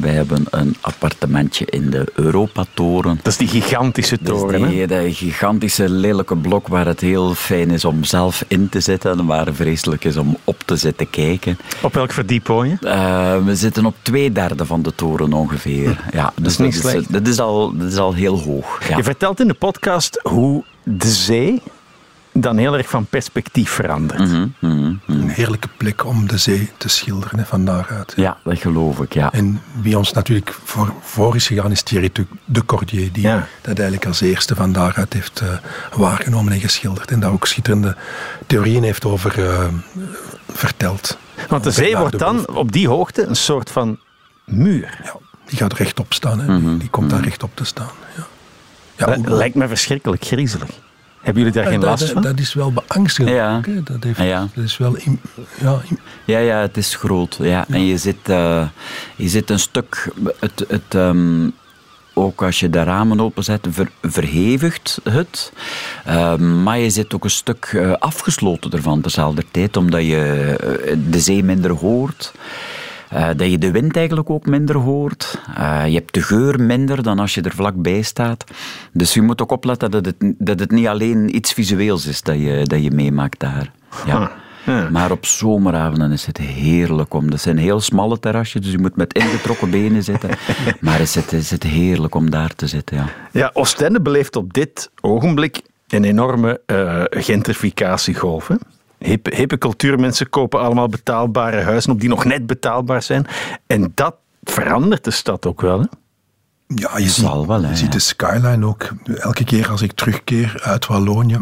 Wij 0.00 0.10
hebben 0.12 0.44
een 0.50 0.76
appartementje 0.80 1.64
in 1.64 1.90
de 1.90 2.04
Europatoren. 2.14 3.16
Dat 3.22 3.32
is 3.32 3.36
die 3.36 3.48
gigantische 3.48 4.18
Dat 4.20 4.34
is 4.34 4.40
toren. 4.40 4.62
hè? 4.62 4.68
die, 4.68 4.86
dat 4.86 5.14
gigantische 5.14 5.88
lelijke 5.88 6.36
blok 6.36 6.68
waar 6.68 6.86
het 6.86 7.00
heel 7.00 7.34
fijn 7.34 7.70
is 7.70 7.84
om 7.84 8.04
zelf 8.04 8.44
in 8.48 8.68
te 8.68 8.80
zitten 8.80 9.18
en 9.18 9.26
waar 9.26 9.54
vreselijk 9.54 10.04
is 10.04 10.16
om 10.16 10.36
op 10.44 10.62
te 10.64 10.76
zitten 10.76 11.10
kijken. 11.10 11.58
Op 11.82 11.94
welk 11.94 12.12
verdiep 12.12 12.46
woon 12.46 12.68
je? 12.68 12.76
We 13.44 13.56
zitten 13.56 13.86
op 13.86 13.94
twee 14.02 14.32
derde 14.32 14.66
van 14.66 14.82
de 14.82 14.94
toren 14.94 15.32
ongeveer. 15.32 16.00
Ja, 16.12 16.32
dus 16.36 16.52
is 16.52 16.58
niet 16.58 16.74
slecht. 16.74 17.12
dat 17.12 17.26
is, 17.26 17.38
al, 17.40 17.76
dat 17.76 17.92
is 17.92 17.96
al 17.98 18.12
heel 18.14 18.40
hoog. 18.40 18.88
Ja. 18.88 18.96
Je 18.96 19.02
vertelt 19.02 19.40
in 19.40 19.48
de 19.48 19.54
podcast 19.54 20.20
hoe 20.22 20.64
de 20.84 21.08
zee 21.10 21.62
dan 22.32 22.56
heel 22.56 22.76
erg 22.76 22.88
van 22.88 23.06
perspectief 23.06 23.70
verandert. 23.70 24.20
Mhm, 24.20 24.46
mhm. 24.58 24.94
Een 25.06 25.28
heerlijke 25.28 25.68
plek 25.76 26.04
om 26.04 26.26
de 26.28 26.38
zee 26.38 26.70
te 26.76 26.88
schilderen, 26.88 27.38
hè, 27.38 27.44
van 27.44 27.64
daaruit. 27.64 28.12
ja, 28.16 28.36
dat 28.44 28.58
geloof 28.58 29.00
ik. 29.00 29.14
Ja. 29.14 29.32
En 29.32 29.60
wie 29.80 29.98
ons 29.98 30.12
natuurlijk 30.12 30.58
voor, 30.64 30.92
voor 31.00 31.34
is 31.36 31.46
gegaan, 31.46 31.70
is 31.70 31.82
Thierry 31.82 32.10
de, 32.12 32.26
de 32.44 32.64
Cordier, 32.64 33.12
die 33.12 33.22
Ja. 33.22 33.46
dat 33.60 33.76
eigenlijk 33.78 34.06
als 34.06 34.20
eerste 34.20 34.54
van 34.54 34.72
daaruit 34.72 35.12
heeft 35.12 35.40
eh, 35.40 35.48
waargenomen 35.96 36.52
en 36.52 36.60
geschilderd. 36.60 37.10
En 37.10 37.20
daar 37.20 37.32
ook 37.32 37.46
schitterende 37.46 37.96
theorieën 38.46 38.82
heeft 38.82 39.04
over 39.04 39.48
eh, 39.48 39.68
verteld. 40.52 41.18
Want 41.48 41.64
de 41.64 41.70
zee 41.70 41.96
wordt 41.96 42.18
dan 42.18 42.48
op 42.48 42.72
die 42.72 42.88
hoogte 42.88 43.26
een 43.26 43.36
soort 43.36 43.70
van 43.70 43.98
muur. 44.44 45.00
Ja, 45.04 45.16
die 45.46 45.58
gaat 45.58 45.72
rechtop 45.72 46.12
staan. 46.12 46.40
Hè. 46.40 46.58
Mhm, 46.58 46.78
Die 46.78 46.88
komt 46.90 47.10
daar 47.10 47.22
rechtop 47.22 47.50
te 47.56 47.64
staan. 47.64 47.90
Ja. 48.16 48.26
Ja, 48.96 49.06
Dat 49.06 49.28
lijkt 49.28 49.54
me 49.54 49.68
verschrikkelijk 49.68 50.24
griezelig. 50.24 50.68
Hebben 51.20 51.42
jullie 51.42 51.58
daar 51.58 51.70
geen 51.70 51.80
dat, 51.80 51.90
last 51.90 52.02
dat, 52.02 52.12
van? 52.12 52.22
dat 52.22 52.38
is 52.38 52.54
wel 52.54 52.72
beangstigend. 52.72 53.36
Ja. 53.36 53.56
ook. 53.56 53.86
Dat, 53.86 54.04
heeft, 54.04 54.18
Ja. 54.18 54.48
dat 54.54 54.64
is 54.64 54.76
wel... 54.76 54.96
ja, 55.60 55.80
Ja, 56.24 56.38
ja, 56.38 56.60
het 56.60 56.76
is 56.76 56.94
groot. 56.94 57.36
Ja. 57.40 57.64
En 57.68 57.86
je 57.86 57.98
zit, 57.98 58.28
eh, 58.28 58.66
je 59.16 59.28
zit 59.28 59.50
een 59.50 59.58
stuk... 59.58 60.12
Het, 60.40 60.64
het, 60.68 60.82
ehm, 60.88 61.48
ook 62.14 62.42
als 62.42 62.60
je 62.60 62.70
de 62.70 62.82
ramen 62.82 63.20
openzet, 63.20 63.66
ver, 63.70 63.90
verhevigt 64.02 65.00
het. 65.10 65.52
Ehm, 66.04 66.62
maar 66.62 66.78
je 66.78 66.90
zit 66.90 67.14
ook 67.14 67.24
een 67.24 67.30
stuk 67.30 67.70
eh, 67.72 67.92
afgesloten 67.92 68.70
ervan 68.70 69.00
tezelfde 69.00 69.44
tijd, 69.50 69.76
omdat 69.76 70.02
je 70.02 70.56
eh, 70.60 70.96
de 71.10 71.20
zee 71.20 71.44
minder 71.44 71.70
hoort. 71.70 72.32
Eh, 73.14 73.28
dat 73.36 73.50
je 73.50 73.58
de 73.58 73.70
wind 73.70 73.96
eigenlijk 73.96 74.30
ook 74.30 74.46
minder 74.46 74.76
hoort. 74.76 75.40
Eh, 75.56 75.86
je 75.86 75.94
hebt 75.94 76.14
de 76.14 76.22
geur 76.22 76.60
minder 76.60 77.02
dan 77.02 77.18
als 77.18 77.34
je 77.34 77.42
er 77.42 77.54
vlakbij 77.54 78.02
staat. 78.02 78.44
Dus 78.92 79.14
je 79.14 79.22
moet 79.22 79.42
ook 79.42 79.50
opletten 79.50 79.90
dat 79.90 80.06
het, 80.06 80.16
dat 80.38 80.60
het 80.60 80.70
niet 80.70 80.86
alleen 80.86 81.36
iets 81.36 81.52
visueels 81.52 82.06
is 82.06 82.22
dat 82.22 82.36
je, 82.36 82.62
dat 82.64 82.82
je 82.82 82.90
meemaakt 82.90 83.40
daar. 83.40 83.70
Ja. 84.06 84.30
Ja. 84.66 84.88
Maar 84.90 85.10
op 85.10 85.26
zomeravonden 85.26 86.12
is 86.12 86.26
het 86.26 86.38
heerlijk 86.38 87.14
om. 87.14 87.30
Dat 87.30 87.40
zijn 87.40 87.58
heel 87.58 87.80
smalle 87.80 88.18
terrasjes, 88.18 88.62
dus 88.62 88.70
je 88.70 88.78
moet 88.78 88.96
met 88.96 89.14
ingetrokken 89.14 89.70
benen 89.70 90.02
zitten. 90.02 90.30
Maar 90.80 91.00
is 91.00 91.14
het, 91.14 91.32
is 91.32 91.50
het 91.50 91.62
heerlijk 91.62 92.14
om 92.14 92.30
daar 92.30 92.54
te 92.54 92.66
zitten, 92.66 92.96
ja. 92.96 93.08
Ja, 93.30 93.50
Oostende 93.52 94.00
beleeft 94.00 94.36
op 94.36 94.52
dit 94.52 94.90
ogenblik 95.00 95.62
een 95.88 96.04
enorme 96.04 96.60
eh, 96.66 97.02
gentrificatiegolf. 97.10 98.48
Hè? 98.48 98.54
Hippe, 99.04 99.34
hippe 99.34 99.58
cultuurmensen 99.58 100.28
kopen 100.28 100.60
allemaal 100.60 100.88
betaalbare 100.88 101.60
huizen 101.60 101.92
op 101.92 102.00
die 102.00 102.08
nog 102.08 102.24
net 102.24 102.46
betaalbaar 102.46 103.02
zijn. 103.02 103.26
En 103.66 103.92
dat 103.94 104.14
verandert 104.42 105.04
de 105.04 105.10
stad 105.10 105.46
ook 105.46 105.60
wel. 105.60 105.80
Hè? 105.80 105.86
Ja, 106.66 106.98
je, 106.98 107.08
ziet, 107.08 107.24
wel, 107.24 107.46
hè, 107.48 107.56
je 107.56 107.66
ja. 107.66 107.74
ziet 107.74 107.92
de 107.92 107.98
skyline 107.98 108.66
ook. 108.66 108.88
Elke 109.16 109.44
keer 109.44 109.70
als 109.70 109.82
ik 109.82 109.92
terugkeer 109.92 110.60
uit 110.62 110.86
Wallonië, 110.86 111.38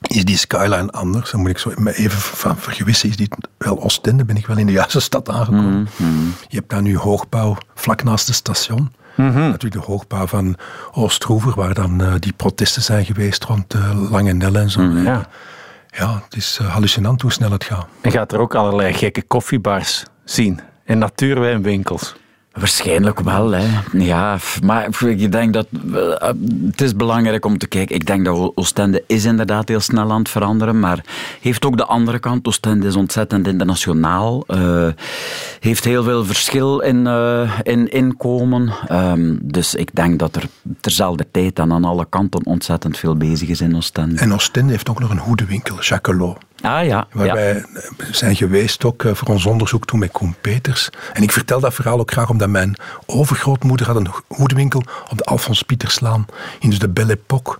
is 0.00 0.24
die 0.24 0.36
skyline 0.36 0.90
anders. 0.90 1.30
Dan 1.30 1.40
moet 1.40 1.50
ik 1.50 1.58
zo 1.58 1.72
me 1.76 1.96
even 1.96 2.18
van 2.20 2.56
vergewissen, 2.56 3.08
is 3.08 3.16
dit 3.16 3.36
wel 3.58 3.82
Oostende? 3.82 4.24
Ben 4.24 4.36
ik 4.36 4.46
wel 4.46 4.58
in 4.58 4.66
de 4.66 4.72
juiste 4.72 5.00
stad 5.00 5.28
aangekomen? 5.28 5.88
Mhm, 5.96 6.10
Je 6.48 6.56
hebt 6.56 6.70
daar 6.70 6.82
nu 6.82 6.96
hoogbouw 6.96 7.56
vlak 7.74 8.02
naast 8.02 8.26
het 8.26 8.36
station. 8.36 8.92
Natuurlijk 9.16 9.72
de 9.72 9.92
hoogbouw 9.92 10.26
van 10.26 10.56
Oostroever, 10.92 11.54
waar 11.54 11.74
dan 11.74 12.02
eh, 12.02 12.12
die 12.18 12.32
protesten 12.32 12.82
zijn 12.82 13.04
geweest 13.04 13.44
rond 13.44 13.74
uh, 13.74 14.10
Lange 14.10 14.32
Nel 14.32 14.54
en 14.54 14.70
zo. 14.70 14.82
Ja. 14.82 15.28
Ja, 15.90 16.22
het 16.24 16.36
is 16.36 16.58
uh, 16.62 16.72
hallucinant 16.72 17.22
hoe 17.22 17.32
snel 17.32 17.50
het 17.50 17.64
gaat. 17.64 17.86
En 18.00 18.10
gaat 18.10 18.32
er 18.32 18.40
ook 18.40 18.54
allerlei 18.54 18.92
gekke 18.92 19.22
koffiebars 19.22 20.04
zien. 20.24 20.60
En 20.84 20.98
natuurwijnwinkels. 20.98 22.14
Waarschijnlijk 22.52 23.20
wel, 23.20 23.50
hè. 23.50 23.66
Ja, 23.92 24.38
maar 24.64 24.88
ik 25.06 25.32
denk 25.32 25.52
dat... 25.52 25.66
eh, 25.94 26.28
Het 26.70 26.80
is 26.80 26.96
belangrijk 26.96 27.44
om 27.44 27.58
te 27.58 27.66
kijken. 27.68 27.94
Ik 27.94 28.06
denk 28.06 28.24
dat 28.24 28.52
Oostende 28.54 29.04
is 29.06 29.24
inderdaad 29.24 29.68
heel 29.68 29.80
snel 29.80 30.10
aan 30.12 30.18
het 30.18 30.28
veranderen, 30.28 30.80
maar 30.80 31.04
heeft 31.40 31.64
ook 31.64 31.76
de 31.76 31.84
andere 31.84 32.18
kant. 32.18 32.46
Oostende 32.46 32.86
is 32.86 32.96
ontzettend 32.96 33.46
internationaal. 33.46 34.44
eh, 34.46 34.86
heeft 35.60 35.84
heel 35.84 36.02
veel 36.02 36.24
verschil 36.24 36.78
in, 36.80 37.06
eh, 37.06 37.58
in 37.62 37.88
inkomen. 37.92 38.72
Ehm, 38.88 39.36
dus 39.42 39.74
ik 39.74 39.94
denk 39.94 40.18
dat 40.18 40.36
er 40.36 40.44
terzelfde 40.80 41.26
tijd 41.30 41.58
en 41.58 41.72
aan 41.72 41.84
alle 41.84 42.06
kanten 42.08 42.46
ontzettend 42.46 42.98
veel 42.98 43.16
bezig 43.16 43.48
is 43.48 43.60
in 43.60 43.76
Oostende. 43.76 44.20
En 44.20 44.32
Oostende 44.34 44.72
heeft 44.72 44.88
ook 44.88 45.00
nog 45.00 45.10
een 45.10 45.18
hoedenwinkel, 45.18 45.80
Jacquelot. 45.80 46.38
Ah 46.62 46.84
ja, 46.86 47.06
Waar 47.12 47.26
ja. 47.26 47.34
wij 47.34 47.64
zijn 48.10 48.36
geweest 48.36 48.84
ook 48.84 49.04
eh, 49.04 49.14
voor 49.14 49.28
ons 49.28 49.46
onderzoek 49.46 49.86
toen 49.86 49.98
met 49.98 50.10
Koen 50.10 50.34
Peters. 50.40 50.90
En 51.12 51.22
ik 51.22 51.32
vertel 51.32 51.60
dat 51.60 51.74
verhaal 51.74 51.98
ook 51.98 52.10
graag 52.10 52.30
omdat 52.30 52.48
mijn 52.48 52.76
overgrootmoeder 53.06 53.86
had 53.86 53.96
een 53.96 54.08
hoedenwinkel 54.26 54.82
op 55.10 55.18
de 55.18 55.24
Alfons 55.24 55.62
Pieterslaan. 55.62 56.26
In 56.60 56.70
dus 56.70 56.78
de 56.78 56.88
Belle 56.88 57.12
Époque, 57.12 57.56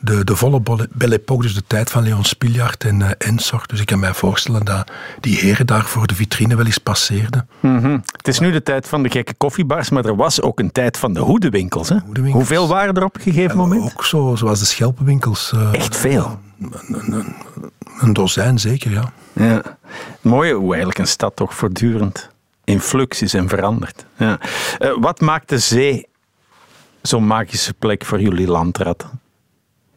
de, 0.00 0.24
de 0.24 0.36
volle 0.36 0.60
Belle 0.90 1.14
Époque, 1.14 1.42
dus 1.42 1.54
de 1.54 1.64
tijd 1.66 1.90
van 1.90 2.02
Leon 2.02 2.24
Spiljaard 2.24 2.84
en 2.84 3.00
uh, 3.00 3.08
Ensort. 3.18 3.68
Dus 3.68 3.80
ik 3.80 3.86
kan 3.86 3.98
mij 3.98 4.14
voorstellen 4.14 4.64
dat 4.64 4.90
die 5.20 5.38
heren 5.38 5.66
daar 5.66 5.84
voor 5.84 6.06
de 6.06 6.14
vitrine 6.14 6.56
wel 6.56 6.66
eens 6.66 6.78
passeerden. 6.78 7.48
Mhm. 7.60 7.98
Het 8.16 8.28
is 8.28 8.38
nu 8.38 8.50
de 8.52 8.62
tijd 8.62 8.88
van 8.88 9.02
de 9.02 9.10
gekke 9.10 9.34
koffiebars, 9.34 9.90
maar 9.90 10.04
er 10.04 10.16
was 10.16 10.40
ook 10.40 10.58
een 10.60 10.72
tijd 10.72 10.96
van 10.98 11.12
de 11.14 11.20
hoedenwinkels. 11.20 11.88
Hè? 11.88 11.96
Hoedenwinkels. 12.04 12.48
Hoeveel 12.48 12.68
waren 12.68 12.94
er 12.94 13.04
op 13.04 13.14
een 13.16 13.22
gegeven 13.22 13.56
moment? 13.56 13.82
Ook 13.82 14.04
zo, 14.04 14.34
zoals 14.36 14.58
de 14.58 14.64
schelpenwinkels. 14.64 15.52
eh, 15.54 15.72
Echt 15.74 15.96
veel. 15.96 16.38
Een 18.00 18.12
dozijn 18.12 18.58
zeker, 18.58 18.90
ja. 18.90 19.12
Ja. 19.32 19.62
Mooi 20.20 20.52
hoe 20.52 20.68
eigenlijk 20.68 20.98
een 20.98 21.06
stad 21.06 21.36
toch 21.36 21.54
voortdurend 21.54 22.30
in 22.64 22.80
flux 22.80 23.22
is 23.22 23.34
en 23.34 23.48
verandert. 23.48 24.04
Ja. 24.16 24.38
Uh, 24.78 24.96
wat 25.00 25.20
maakt 25.20 25.48
de 25.48 25.58
zee 25.58 26.06
zo'n 27.02 27.26
magische 27.26 27.74
plek 27.74 28.04
voor 28.04 28.20
jullie 28.20 28.46
landratten? 28.46 29.22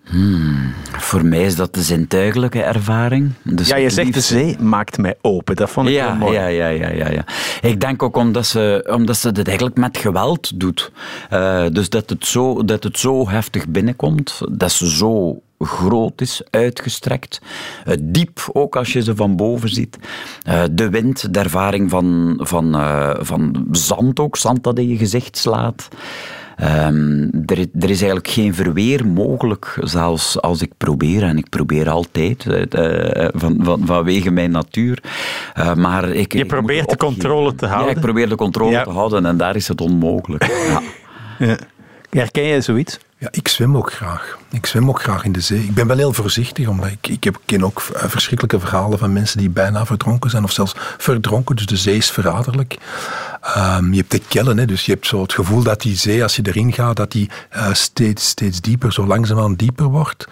Hmm, 0.03 0.73
voor 0.97 1.25
mij 1.25 1.43
is 1.43 1.55
dat 1.55 1.73
de 1.73 1.81
zintuigelijke 1.81 2.61
ervaring. 2.61 3.31
Dus 3.43 3.67
ja, 3.67 3.75
je 3.75 3.89
zegt 3.89 4.13
de 4.13 4.21
zee 4.21 4.59
maakt 4.59 4.97
mij 4.97 5.15
open. 5.21 5.55
Dat 5.55 5.69
vond 5.69 5.87
ik 5.87 5.93
ja, 5.93 6.05
wel 6.05 6.15
mooi. 6.15 6.33
Ja, 6.33 6.47
ja, 6.47 6.67
ja, 6.67 6.89
ja, 6.89 7.09
ja. 7.09 7.25
Ik 7.61 7.79
denk 7.79 8.03
ook 8.03 8.15
omdat 8.15 8.45
ze, 8.45 8.87
omdat 8.91 9.17
ze 9.17 9.31
dit 9.31 9.47
eigenlijk 9.47 9.77
met 9.77 9.97
geweld 9.97 10.59
doet. 10.59 10.91
Uh, 11.33 11.65
dus 11.71 11.89
dat 11.89 12.09
het, 12.09 12.25
zo, 12.25 12.65
dat 12.65 12.83
het 12.83 12.99
zo 12.99 13.29
heftig 13.29 13.67
binnenkomt, 13.67 14.41
dat 14.51 14.71
ze 14.71 14.89
zo 14.89 15.41
groot 15.59 16.21
is, 16.21 16.41
uitgestrekt. 16.49 17.41
Uh, 17.87 17.93
diep, 17.99 18.49
ook 18.53 18.75
als 18.75 18.93
je 18.93 19.01
ze 19.01 19.15
van 19.15 19.35
boven 19.35 19.69
ziet. 19.69 19.97
Uh, 20.47 20.63
de 20.71 20.89
wind, 20.89 21.33
de 21.33 21.39
ervaring 21.39 21.89
van, 21.89 22.35
van, 22.41 22.75
uh, 22.75 23.15
van 23.19 23.67
zand 23.71 24.19
ook, 24.19 24.37
zand 24.37 24.63
dat 24.63 24.79
in 24.79 24.87
je 24.87 24.97
gezicht 24.97 25.37
slaat. 25.37 25.87
Um, 26.63 27.29
er, 27.45 27.59
er, 27.59 27.89
is 27.89 28.01
eigenlijk 28.01 28.27
geen 28.27 28.53
verweer 28.53 29.07
mogelijk, 29.07 29.77
zelfs 29.81 30.41
als 30.41 30.61
ik 30.61 30.71
probeer, 30.77 31.23
en 31.23 31.37
ik 31.37 31.49
probeer 31.49 31.89
altijd, 31.89 32.45
uh, 32.45 32.61
van, 33.33 33.57
van, 33.61 33.81
vanwege 33.85 34.31
mijn 34.31 34.51
natuur. 34.51 35.03
Uh, 35.57 35.73
maar 35.73 36.09
ik, 36.09 36.33
Je 36.33 36.45
probeert 36.45 36.89
de 36.89 36.97
controle 36.97 37.55
te 37.55 37.65
houden? 37.65 37.89
Ja, 37.89 37.95
ik 37.95 38.01
probeer 38.01 38.29
de 38.29 38.35
controle 38.35 38.71
ja. 38.71 38.83
te 38.83 38.89
houden 38.89 39.25
en 39.25 39.37
daar 39.37 39.55
is 39.55 39.67
het 39.67 39.81
onmogelijk. 39.81 40.45
Ja. 40.67 40.81
ja. 41.39 41.57
Herken 42.09 42.47
jij 42.47 42.61
zoiets? 42.61 42.99
Ja, 43.19 43.27
ik 43.31 43.47
zwem 43.47 43.77
ook 43.77 43.93
graag. 43.93 44.37
Ik 44.51 44.65
zwem 44.65 44.89
ook 44.89 45.01
graag 45.01 45.23
in 45.23 45.31
de 45.31 45.41
zee. 45.41 45.63
Ik 45.63 45.73
ben 45.73 45.87
wel 45.87 45.97
heel 45.97 46.13
voorzichtig, 46.13 46.67
omdat 46.67 46.89
ik, 46.89 47.07
ik 47.07 47.23
heb, 47.23 47.39
ken 47.45 47.63
ook 47.63 47.81
verschrikkelijke 47.93 48.59
verhalen 48.59 48.99
van 48.99 49.13
mensen 49.13 49.37
die 49.37 49.49
bijna 49.49 49.85
verdronken 49.85 50.29
zijn, 50.29 50.43
of 50.43 50.51
zelfs 50.51 50.73
verdronken. 50.97 51.55
Dus 51.55 51.65
de 51.65 51.77
zee 51.77 51.97
is 51.97 52.11
verraderlijk. 52.11 52.77
Um, 53.57 53.91
je 53.93 53.99
hebt 53.99 54.11
de 54.11 54.21
kellen, 54.27 54.57
hè, 54.57 54.65
dus 54.65 54.85
je 54.85 54.91
hebt 54.91 55.07
zo 55.07 55.21
het 55.21 55.33
gevoel 55.33 55.63
dat 55.63 55.81
die 55.81 55.95
zee, 55.95 56.23
als 56.23 56.35
je 56.35 56.41
erin 56.45 56.73
gaat, 56.73 56.95
dat 56.95 57.11
die 57.11 57.29
uh, 57.55 57.73
steeds, 57.73 58.27
steeds 58.27 58.61
dieper, 58.61 58.93
zo 58.93 59.05
langzaamaan 59.05 59.55
dieper 59.55 59.85
wordt. 59.85 60.27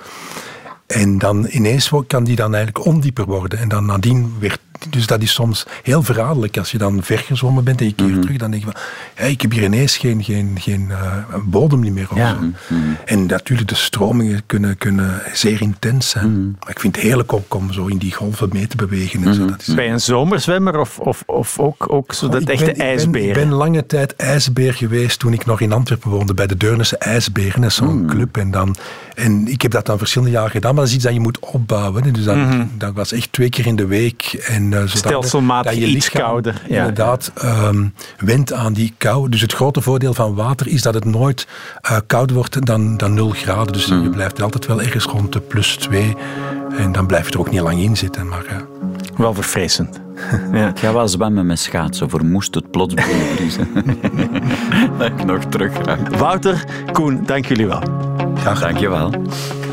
En 0.88 1.18
dan 1.18 1.48
ineens 1.50 1.92
kan 2.08 2.24
die 2.24 2.36
dan 2.36 2.56
eigenlijk 2.56 2.86
ondieper 2.86 3.26
worden. 3.26 3.60
En 3.60 3.68
dan 3.68 3.86
nadien 3.86 4.36
weer 4.40 4.58
dus 4.90 5.08
dat 5.08 5.22
is 5.22 5.34
soms 5.34 5.66
heel 5.84 6.04
verraderlijk. 6.04 6.58
Als 6.58 6.72
je 6.72 6.78
dan 6.78 7.04
vergezwommen 7.04 7.64
bent 7.64 7.80
en 7.80 7.86
je 7.86 7.94
keert 7.94 8.22
terug, 8.22 8.38
dan 8.38 8.52
denk 8.52 8.64
je 8.64 8.72
van, 8.72 8.82
hey, 9.14 9.32
ik 9.32 9.42
heb 9.42 9.52
hier 9.52 9.64
ineens 9.64 9.98
geen, 9.98 10.24
geen, 10.24 10.58
geen 10.60 10.88
uh, 10.90 11.14
bodem 11.44 11.80
niet 11.80 11.94
meer. 11.94 12.08
Of 12.12 12.18
Ja. 12.18 12.38
zo. 12.70 12.76
En 13.06 13.26
natuurlijk, 13.26 13.70
de 13.70 13.76
stromingen 13.76 14.42
kunnen, 14.46 14.78
kunnen 14.78 15.22
zeer 15.34 15.62
intens 15.62 16.10
zijn. 16.10 16.56
Maar 16.60 16.70
ik 16.70 16.80
vind 16.80 16.96
het 16.96 17.06
heerlijk 17.06 17.34
ook 17.34 17.54
om 17.56 17.74
zo 17.74 17.86
in 17.86 17.98
die 17.98 18.14
golven 18.14 18.50
mee 18.54 18.68
te 18.68 18.76
bewegen. 18.76 19.24
En 19.24 19.34
zo. 19.34 19.46
Dat 19.46 19.62
is, 19.68 19.74
Bij 19.74 19.92
een 19.92 20.02
zomerzwemmer 20.02 20.80
of, 20.80 21.00
of, 21.00 21.24
of 21.26 21.60
ook, 21.60 21.94
ook 21.94 22.14
zo 22.14 22.28
dat 22.30 22.36
Oh, 22.36 22.42
Ik 22.42 22.50
echte 22.50 22.64
ben- 22.66 22.74
ik 22.74 22.78
ben- 22.80 22.88
ijsberen? 22.88 23.28
Ik 23.28 23.34
ben 23.34 23.52
lange 23.52 23.86
tijd 23.86 24.16
ijsbeer 24.16 24.74
geweest 24.74 25.20
toen 25.20 25.34
ik 25.34 25.46
nog 25.46 25.62
in 25.62 25.72
Antwerpen 25.72 26.10
woonde, 26.10 26.34
bij 26.34 26.48
de 26.48 26.58
Deurnense 26.58 26.98
IJsberen. 26.98 27.62
Dat 27.62 27.70
is 27.70 27.76
zo'n 27.76 27.88
Hmm. 27.88 28.08
club. 28.08 28.38
En, 28.38 28.52
dan, 28.52 28.76
en 29.16 29.48
ik 29.48 29.62
heb 29.62 29.72
dat 29.72 29.86
dan 29.86 29.98
verschillende 29.98 30.34
jaren 30.34 30.52
gedaan, 30.52 30.72
maar 30.72 30.80
dat 30.84 30.90
is 30.90 30.96
iets 30.96 31.04
dat 31.06 31.14
je 31.14 31.20
moet 31.20 31.40
opbouwen. 31.40 32.04
hè. 32.04 32.12
Dus 32.12 32.24
dat, 32.24 32.38
dat 32.78 32.94
was 32.94 33.12
echt 33.12 33.32
twee 33.32 33.50
keer 33.50 33.66
in 33.66 33.76
de 33.76 33.86
week. 33.88 34.24
En, 34.48 34.65
eh. 34.74 34.82
Stelselmatig 34.86 35.72
dat 35.72 35.82
je 35.82 35.88
iets 35.88 36.06
lichaam 36.12 36.22
kouder, 36.30 36.62
ja. 36.70 36.78
Inderdaad, 36.80 37.32
ehm 37.36 37.86
wendt 38.18 38.54
aan 38.54 38.74
die 38.74 38.94
kou. 38.98 39.30
Dus 39.30 39.42
het 39.42 39.54
grote 39.54 39.82
voordeel 39.82 40.14
van 40.14 40.36
water 40.36 40.68
is 40.68 40.82
dat 40.82 40.94
het 40.94 41.06
nooit 41.06 41.48
eh, 41.82 41.98
kouder 42.08 42.36
wordt 42.36 42.66
dan, 42.66 42.98
dan 42.98 43.14
0 43.14 43.30
graden. 43.30 43.74
Dus 43.74 43.86
Mhm. 43.88 44.02
je 44.04 44.10
blijft 44.10 44.42
altijd 44.42 44.66
wel 44.66 44.82
ergens 44.82 45.06
rond 45.06 45.34
de 45.34 45.40
plus 45.40 45.76
2. 45.76 46.16
En 46.78 46.92
dan 46.92 47.06
blijf 47.08 47.26
je 47.28 47.34
er 47.34 47.40
ook 47.40 47.52
niet 47.52 47.62
lang 47.62 47.80
in 47.80 47.98
zitten. 47.98 48.28
Maar, 48.28 48.46
eh, 48.46 48.56
Wel 49.18 49.34
verfrissend. 49.34 50.00
ja. 50.54 50.68
Ik 50.70 50.80
ga 50.80 50.94
wel 50.94 51.08
zwemmen 51.08 51.46
met 51.46 51.60
schaatsen, 51.60 52.10
voor 52.10 52.26
moest 52.26 52.56
het 52.56 52.72
plots 52.72 52.94
bevriezen. 52.94 53.68
dat 54.98 55.08
ik 55.08 55.26
nog 55.26 55.44
terug 55.44 55.72
ga. 55.84 55.98
Wouter, 56.18 56.64
Koen, 56.92 57.24
dank 57.26 57.46
jullie 57.46 57.68
wel. 57.68 57.82
graag 58.36 58.58
gedaan. 58.58 58.60
Dankjewel. 58.60 59.12
Voorproevers. 59.12 59.65